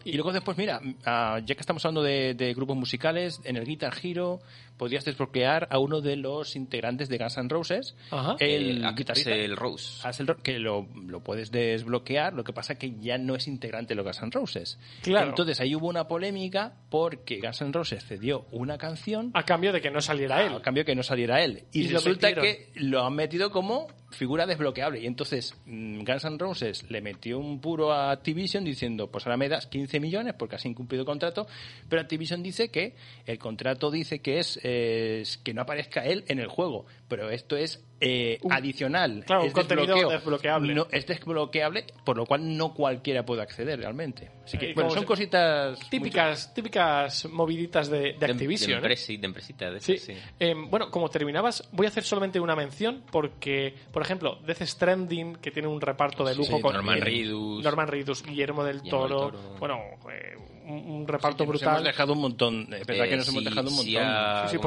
Y 0.04 0.12
luego 0.12 0.32
después, 0.32 0.56
mira, 0.56 0.80
ah, 1.04 1.40
ya 1.44 1.54
que 1.54 1.60
estamos 1.60 1.84
hablando 1.84 2.02
de, 2.02 2.32
de 2.32 2.54
grupos 2.54 2.78
musicales, 2.78 3.38
en 3.44 3.56
el 3.56 3.66
Guitar 3.66 3.92
Hero 4.02 4.40
podrías 4.78 5.04
desbloquear 5.04 5.68
a 5.70 5.78
uno 5.78 6.00
de 6.00 6.16
los 6.16 6.56
integrantes 6.56 7.08
de 7.08 7.18
Guns 7.18 7.36
N' 7.36 7.48
Roses, 7.48 7.96
Ajá. 8.10 8.36
el 8.38 8.82
guitarrista. 8.94 9.30
Axel 9.30 9.56
Rose. 9.56 10.02
Rose, 10.02 10.42
que 10.42 10.58
lo, 10.58 10.88
lo 11.06 11.22
puedes 11.22 11.50
desbloquear, 11.50 12.32
lo 12.32 12.44
que 12.44 12.52
pasa 12.52 12.76
que 12.76 12.94
ya 13.00 13.18
no 13.18 13.34
es 13.34 13.48
integrante 13.48 13.94
de 13.94 13.96
los 13.96 14.04
Guns 14.04 14.22
N' 14.22 14.30
Roses. 14.30 14.78
Claro. 15.02 15.30
Entonces 15.30 15.60
ahí 15.60 15.74
hubo 15.74 15.88
una 15.88 16.08
polémica 16.08 16.74
porque 16.88 17.40
Guns 17.40 17.60
N' 17.60 17.72
Roses 17.72 18.04
cedió 18.04 18.46
una 18.52 18.78
canción 18.78 19.30
A 19.34 19.42
cambio 19.42 19.72
de 19.72 19.80
que 19.80 19.90
no 19.90 20.00
saliera 20.00 20.46
él. 20.46 20.54
a 20.54 20.62
cambio 20.62 20.84
que 20.84 20.94
no 20.94 21.02
saliera 21.02 21.42
él. 21.42 21.64
Y, 21.72 21.88
resulta 21.88 22.32
que 22.32 22.70
lo 22.76 23.04
han 23.04 23.14
metido 23.14 23.50
como 23.50 23.88
figura 24.10 24.46
desbloqueable. 24.46 25.00
Y 25.00 25.06
entonces 25.06 25.54
mm, 25.66 26.02
Guns 26.04 26.24
N' 26.24 26.38
Roses 26.38 26.90
le 26.90 27.00
metió 27.00 27.38
un 27.38 27.60
puro 27.60 27.92
a 27.92 28.10
Activision 28.10 28.64
diciendo, 28.64 29.10
pues 29.10 29.26
ahora 29.26 29.36
me 29.36 29.48
das 29.48 29.66
15 29.66 30.00
millones 30.00 30.34
porque 30.38 30.56
has 30.56 30.64
incumplido 30.64 31.02
el 31.02 31.06
contrato. 31.06 31.46
Pero 31.88 32.02
Activision 32.02 32.42
dice 32.42 32.70
que 32.70 32.94
el 33.26 33.38
contrato 33.38 33.90
dice 33.90 34.20
que 34.20 34.38
es, 34.38 34.58
eh, 34.68 35.20
es 35.22 35.38
que 35.38 35.54
no 35.54 35.62
aparezca 35.62 36.04
él 36.04 36.24
en 36.28 36.38
el 36.38 36.48
juego. 36.48 36.86
Pero 37.08 37.30
esto 37.30 37.56
es 37.56 37.82
eh, 38.00 38.38
adicional. 38.50 39.24
claro, 39.26 39.42
es 39.42 39.48
un 39.48 39.52
contenido 39.54 40.08
desbloqueable. 40.10 40.74
No, 40.74 40.86
es 40.90 41.06
desbloqueable, 41.06 41.86
por 42.04 42.16
lo 42.16 42.26
cual 42.26 42.56
no 42.56 42.74
cualquiera 42.74 43.24
puede 43.24 43.42
acceder 43.42 43.78
realmente. 43.80 44.30
Así 44.44 44.58
que, 44.58 44.70
Eh, 44.70 44.74
bueno, 44.74 44.90
son 44.90 45.00
se- 45.00 45.06
cositas... 45.06 45.90
Típicas, 45.90 46.52
típicas 46.54 47.24
moviditas 47.30 47.88
de, 47.88 48.12
de 48.12 48.26
Activision. 48.26 48.82
De, 48.82 48.92
¿eh? 48.92 49.18
de 49.18 49.26
empresita, 49.26 49.70
de 49.70 49.80
Sí. 49.80 49.94
esas, 49.94 50.06
sí. 50.06 50.14
Eh, 50.38 50.54
bueno, 50.68 50.90
como 50.90 51.08
terminabas, 51.08 51.66
voy 51.72 51.86
a 51.86 51.88
hacer 51.88 52.04
solamente 52.04 52.38
una 52.38 52.54
mención 52.54 53.02
porque, 53.10 53.74
por 53.90 54.02
ejemplo, 54.02 54.38
Death 54.46 54.62
Stranding, 54.62 55.36
que 55.36 55.50
tiene 55.50 55.68
un 55.68 55.80
reparto 55.80 56.24
de 56.24 56.34
lujo 56.34 56.56
Sí, 56.56 56.62
con 56.62 56.74
Norman 56.74 57.00
Reedus. 57.00 57.64
Norman 57.64 57.88
Reedus, 57.88 58.22
Guillermo 58.22 58.64
del 58.64 58.82
Guillermo 58.82 59.00
del 59.08 59.08
Toro, 59.08 59.30
Toro. 59.32 59.56
bueno, 59.58 59.78
eh, 60.12 60.36
un, 60.70 61.08
reparto 61.08 61.44
Nos 61.44 61.48
brutal. 61.48 61.68
hemos 61.76 61.84
dejado 61.84 62.12
un 62.12 62.20
montón. 62.20 62.62
Es 62.74 62.86
verdad 62.86 63.06
Eh, 63.06 63.10
que 63.10 63.16
nos 63.16 63.28
hemos 63.28 63.42
sí, 63.42 63.48
dejado 63.48 63.68
un 63.68 63.76
sí 63.76 63.92
montón. 63.94 64.02
a- 64.12 64.48
Sí, 64.48 64.58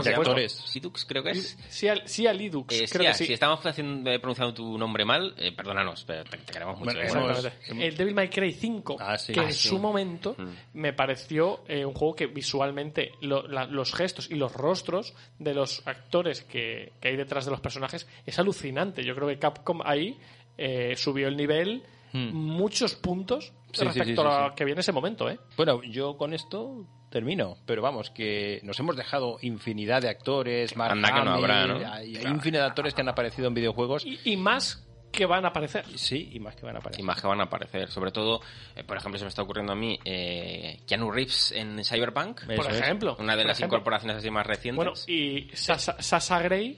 sí. 0.50 0.72
Sidux, 0.72 1.06
creo 1.06 1.24
que 1.24 1.32
es. 1.32 1.58
Sí, 1.70 1.88
a, 1.88 1.96
sí 2.08 2.28
a 2.28 2.34
Lidux, 2.34 2.74
Eh, 2.74 2.86
creo 2.90 3.04
sí, 3.04 3.08
que 3.08 3.14
sí. 3.14 3.26
Si 3.28 3.34
estamos 3.34 3.66
haciendo, 3.66 4.10
eh, 4.10 4.20
pronunciando 4.20 4.54
tu 4.54 4.78
nombre 4.78 5.06
mal, 5.06 5.34
eh, 5.38 5.52
perdónanos, 5.52 6.04
pero 6.06 6.24
te, 6.24 6.38
te 6.38 6.52
queremos 6.54 6.80
mucho. 6.80 6.92
Bueno, 6.94 7.32
¿eh? 7.32 7.52
El 7.88 7.96
Devil 7.96 8.16
May 8.16 8.30
Cry 8.30 8.52
5, 8.54 8.98
Ah, 9.00 9.18
sí. 9.18 9.34
que 9.34 9.40
Ah, 9.40 9.44
en 9.44 9.54
sí. 9.54 9.68
su 9.70 9.80
momento 9.80 10.36
Mm. 10.38 10.50
me 10.80 10.94
pareció 10.94 11.62
eh, 11.68 11.86
un 11.86 11.94
juego 11.94 12.16
que 12.16 12.28
visualmente 12.28 13.12
lo- 13.22 13.48
la- 13.48 13.66
los 13.66 13.94
gestos 13.94 14.30
y 14.30 14.36
los 14.36 14.54
rostros 14.54 15.14
de 15.40 15.54
los 15.54 15.86
actores 15.88 16.42
que, 16.42 16.94
que 17.00 17.10
hay 17.10 17.16
detrás 17.16 17.46
de 17.46 17.52
los 17.52 17.60
personajes 17.62 18.08
es 18.26 18.40
alucinante. 18.40 19.04
Yo 19.04 19.16
creo 19.16 19.28
que 19.28 19.38
Capcom 19.40 19.82
ahí 19.86 20.18
eh, 20.58 20.96
subió 20.98 21.28
el 21.28 21.38
nivel 21.38 21.84
muchos 22.14 22.96
puntos 22.96 23.52
Hmm. 23.52 23.74
Sí, 23.74 23.80
sí, 23.80 23.86
respecto 23.86 24.22
sí, 24.24 24.28
sí, 24.30 24.36
a 24.44 24.50
sí. 24.50 24.56
que 24.58 24.66
viene 24.66 24.82
ese 24.82 24.92
momento, 24.92 25.30
¿eh? 25.30 25.40
Bueno, 25.56 25.82
yo 25.84 26.18
con 26.18 26.34
esto 26.34 26.86
termino. 27.10 27.56
Pero 27.66 27.82
vamos, 27.82 28.10
que 28.10 28.60
nos 28.64 28.78
hemos 28.82 28.98
dejado 28.98 29.38
infinidad 29.42 30.02
de 30.02 30.10
actores. 30.10 30.76
Mark 30.76 30.92
Anda 30.92 31.14
que 31.14 31.22
no 31.24 31.32
habrá, 31.32 31.68
¿no? 31.68 31.76
Hay, 31.90 32.18
hay 32.18 32.26
infinidad 32.28 32.64
de 32.64 32.68
actores 32.68 32.94
que 32.94 33.00
han 33.00 33.08
aparecido 33.08 33.48
en 33.48 33.54
videojuegos. 33.54 34.06
Y, 34.06 34.20
y 34.26 34.36
más 34.36 34.86
que 35.14 35.26
van 35.26 35.46
a 35.46 35.50
aparecer. 35.50 35.86
Sí, 35.98 36.32
y 36.34 36.40
más 36.42 36.56
que 36.58 36.66
van 36.66 36.76
a 36.76 36.80
aparecer. 36.80 37.00
Y 37.02 37.04
más 37.06 37.22
que 37.22 37.28
van 37.28 37.40
a 37.40 37.44
aparecer. 37.46 37.90
Sobre 37.90 38.12
todo, 38.12 38.42
eh, 38.76 38.84
por 38.84 38.98
ejemplo, 38.98 39.18
se 39.18 39.24
me 39.24 39.30
está 39.30 39.42
ocurriendo 39.44 39.72
a 39.72 39.76
mí 39.78 39.98
eh, 40.04 40.82
Keanu 40.86 41.12
Reeves 41.12 41.54
en 41.54 41.82
Cyberpunk. 41.86 42.42
Por 42.54 42.66
ejemplo. 42.74 43.16
Una 43.20 43.38
de 43.38 43.46
las 43.46 43.58
ejemplo. 43.58 43.78
incorporaciones 43.78 44.18
así 44.18 44.30
más 44.30 44.46
recientes. 44.46 44.76
Bueno, 44.76 44.92
y 45.08 45.50
Sasa, 45.54 45.96
Sasa 46.02 46.42
Grey. 46.42 46.78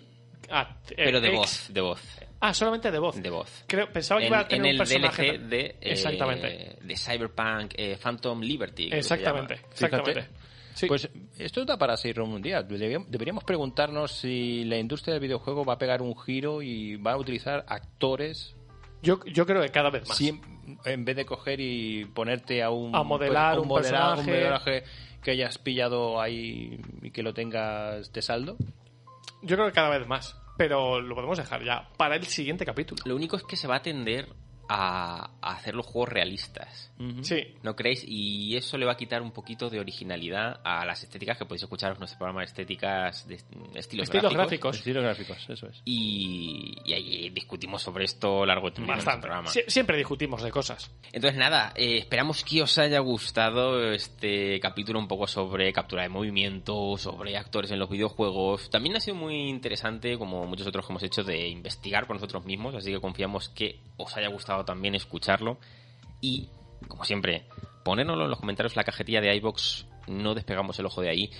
ah, 0.51 0.77
eh, 0.91 0.93
pero 0.95 1.19
de 1.21 1.29
ex- 1.29 1.37
voz, 1.37 1.67
de 1.73 1.81
voz. 1.81 2.01
Ah, 2.45 2.53
solamente 2.53 2.91
de 2.91 2.99
voz. 2.99 3.21
De 3.21 3.29
voz. 3.29 3.63
Creo, 3.67 3.89
pensaba 3.91 4.19
que 4.19 4.27
En, 4.27 4.33
iba 4.33 4.39
a 4.41 4.47
tener 4.47 4.59
en 4.59 4.65
un 4.65 4.71
el 4.71 4.77
personaje. 4.79 5.23
DLC 5.37 5.49
de, 5.49 5.59
eh, 5.65 5.75
Exactamente. 5.79 6.77
de 6.81 6.95
Cyberpunk 6.97 7.73
eh, 7.77 7.97
Phantom 8.01 8.41
Liberty. 8.41 8.89
Exactamente. 8.91 9.61
Exactamente. 9.71 10.27
Sí. 10.73 10.87
Pues 10.87 11.07
esto 11.39 11.63
da 11.63 11.77
para 11.77 11.95
seguir 11.95 12.19
un 12.19 12.41
día. 12.41 12.61
Deberíamos 12.63 13.43
preguntarnos 13.45 14.11
si 14.11 14.65
la 14.65 14.77
industria 14.77 15.13
del 15.13 15.21
videojuego 15.21 15.63
va 15.63 15.73
a 15.75 15.77
pegar 15.77 16.01
un 16.01 16.19
giro 16.19 16.61
y 16.61 16.97
va 16.97 17.13
a 17.13 17.17
utilizar 17.17 17.63
actores 17.67 18.55
yo, 19.01 19.19
yo 19.25 19.45
creo 19.45 19.61
que 19.61 19.69
cada 19.69 19.89
vez 19.89 20.07
más. 20.07 20.19
siem- 20.19 20.41
en 20.85 21.05
vez 21.05 21.15
de 21.15 21.25
coger 21.25 21.59
y 21.59 22.05
ponerte 22.05 22.61
a 22.63 22.69
un, 22.71 22.95
A 22.95 23.03
modelar 23.03 23.59
un 23.59 23.67
modelar- 23.67 24.17
un 24.17 24.25
personaje. 24.25 24.31
modelaje 24.31 24.83
que 25.21 25.31
hayas 25.31 25.57
pillado 25.59 26.19
ahí 26.21 26.79
y 27.01 27.11
que 27.11 27.21
lo 27.23 27.33
tengas 27.33 28.11
de 28.11 28.21
saldo. 28.21 28.57
Yo 29.41 29.55
creo 29.57 29.67
que 29.67 29.73
cada 29.73 29.97
vez 29.97 30.07
más. 30.07 30.37
Pero 30.57 31.01
lo 31.01 31.15
podemos 31.15 31.37
dejar 31.37 31.63
ya 31.63 31.89
para 31.97 32.15
el 32.15 32.25
siguiente 32.25 32.65
capítulo. 32.65 33.01
Lo 33.05 33.15
único 33.15 33.35
es 33.35 33.43
que 33.43 33.55
se 33.55 33.67
va 33.67 33.77
a 33.77 33.81
tender 33.81 34.27
a, 34.69 35.31
a 35.41 35.51
hacer 35.55 35.75
los 35.75 35.85
juegos 35.85 36.09
realistas. 36.09 36.91
Sí. 37.21 37.55
¿No 37.63 37.75
creéis? 37.75 38.05
Y 38.07 38.55
eso 38.55 38.77
le 38.77 38.85
va 38.85 38.93
a 38.93 38.97
quitar 38.97 39.21
un 39.21 39.31
poquito 39.31 39.69
de 39.69 39.79
originalidad 39.79 40.61
a 40.63 40.85
las 40.85 41.03
estéticas 41.03 41.37
que 41.37 41.45
podéis 41.45 41.63
escuchar 41.63 41.91
en 41.93 41.99
nuestro 41.99 42.17
programa 42.17 42.39
de 42.41 42.45
estéticas 42.45 43.27
de 43.27 43.35
estilos, 43.35 43.75
Estilos 43.75 44.09
gráficos. 44.09 44.33
gráficos. 44.33 44.77
Estilos 44.77 45.03
gráficos, 45.03 45.49
eso 45.49 45.67
es. 45.67 45.81
Y, 45.83 46.75
y 46.85 46.93
ahí 46.93 47.29
discutimos 47.29 47.81
sobre 47.81 48.05
esto 48.05 48.45
largo 48.45 48.69
y 48.69 48.71
tendido 48.71 48.93
en 48.93 48.95
nuestro 48.95 49.11
Bastante. 49.11 49.27
programa. 49.27 49.49
Sie- 49.49 49.65
siempre 49.69 49.97
discutimos 49.97 50.41
de 50.41 50.51
cosas. 50.51 50.91
Entonces 51.11 51.37
nada, 51.37 51.73
eh, 51.75 51.97
esperamos 51.97 52.43
que 52.45 52.61
os 52.61 52.77
haya 52.77 52.99
gustado 52.99 53.91
este 53.91 54.59
capítulo 54.61 54.97
un 54.99 55.07
poco 55.09 55.27
sobre 55.27 55.73
captura 55.73 56.03
de 56.03 56.09
movimiento, 56.09 56.97
sobre 56.97 57.35
actores 57.37 57.71
en 57.71 57.79
los 57.79 57.89
videojuegos. 57.89 58.69
También 58.69 58.95
ha 58.95 58.99
sido 59.01 59.15
muy 59.17 59.49
interesante, 59.49 60.17
como 60.17 60.45
muchos 60.45 60.67
otros 60.67 60.85
que 60.85 60.93
hemos 60.93 61.03
hecho, 61.03 61.23
de 61.23 61.47
investigar 61.49 62.07
por 62.07 62.15
nosotros 62.15 62.45
mismos, 62.45 62.75
así 62.75 62.91
que 62.91 63.01
confiamos 63.01 63.49
que 63.49 63.79
os 63.97 64.15
haya 64.15 64.29
gustado 64.29 64.52
también 64.65 64.95
escucharlo. 64.95 65.57
Y, 66.21 66.49
como 66.87 67.03
siempre, 67.03 67.47
ponérnoslo 67.83 68.23
en 68.25 68.29
los 68.29 68.39
comentarios 68.39 68.73
en 68.73 68.79
la 68.79 68.83
cajetilla 68.83 69.21
de 69.21 69.35
iBox, 69.35 69.87
no 70.07 70.33
despegamos 70.33 70.77
el 70.79 70.85
ojo 70.85 71.01
de 71.01 71.09
ahí. 71.09 71.31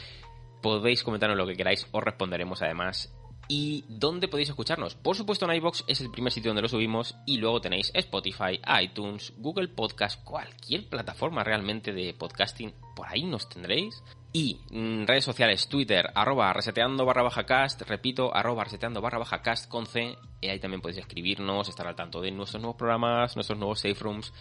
Podéis 0.61 1.03
comentarnos 1.03 1.37
lo 1.37 1.47
que 1.47 1.55
queráis, 1.55 1.87
os 1.91 2.03
responderemos 2.03 2.61
además. 2.61 3.13
¿Y 3.47 3.83
dónde 3.89 4.27
podéis 4.27 4.49
escucharnos? 4.49 4.95
Por 4.95 5.15
supuesto 5.15 5.45
en 5.45 5.55
iBox 5.57 5.83
es 5.87 5.99
el 6.01 6.11
primer 6.11 6.31
sitio 6.31 6.49
donde 6.49 6.61
lo 6.61 6.69
subimos 6.69 7.15
y 7.25 7.37
luego 7.37 7.59
tenéis 7.59 7.91
Spotify, 7.93 8.59
iTunes, 8.81 9.33
Google 9.37 9.67
Podcast, 9.67 10.23
cualquier 10.23 10.87
plataforma 10.87 11.43
realmente 11.43 11.91
de 11.91 12.13
podcasting, 12.13 12.73
por 12.95 13.07
ahí 13.07 13.23
nos 13.23 13.49
tendréis. 13.49 14.01
Y 14.31 14.59
mm, 14.71 15.05
redes 15.05 15.25
sociales, 15.25 15.67
Twitter, 15.67 16.09
arroba 16.15 16.53
reseteando 16.53 17.05
barra 17.05 17.21
baja 17.21 17.45
cast, 17.45 17.81
repito, 17.83 18.35
arroba 18.35 18.63
reseteando 18.63 19.01
barra 19.01 19.19
baja 19.19 19.41
cast 19.41 19.69
con 19.69 19.85
C, 19.85 20.17
y 20.41 20.47
ahí 20.47 20.59
también 20.59 20.81
podéis 20.81 21.01
escribirnos, 21.01 21.69
estar 21.69 21.85
al 21.85 21.95
tanto 21.95 22.21
de 22.21 22.31
nuestros 22.31 22.61
nuevos 22.61 22.77
programas, 22.77 23.35
nuestros 23.35 23.59
nuevos 23.59 23.79
safe 23.79 23.99
rooms 23.99 24.33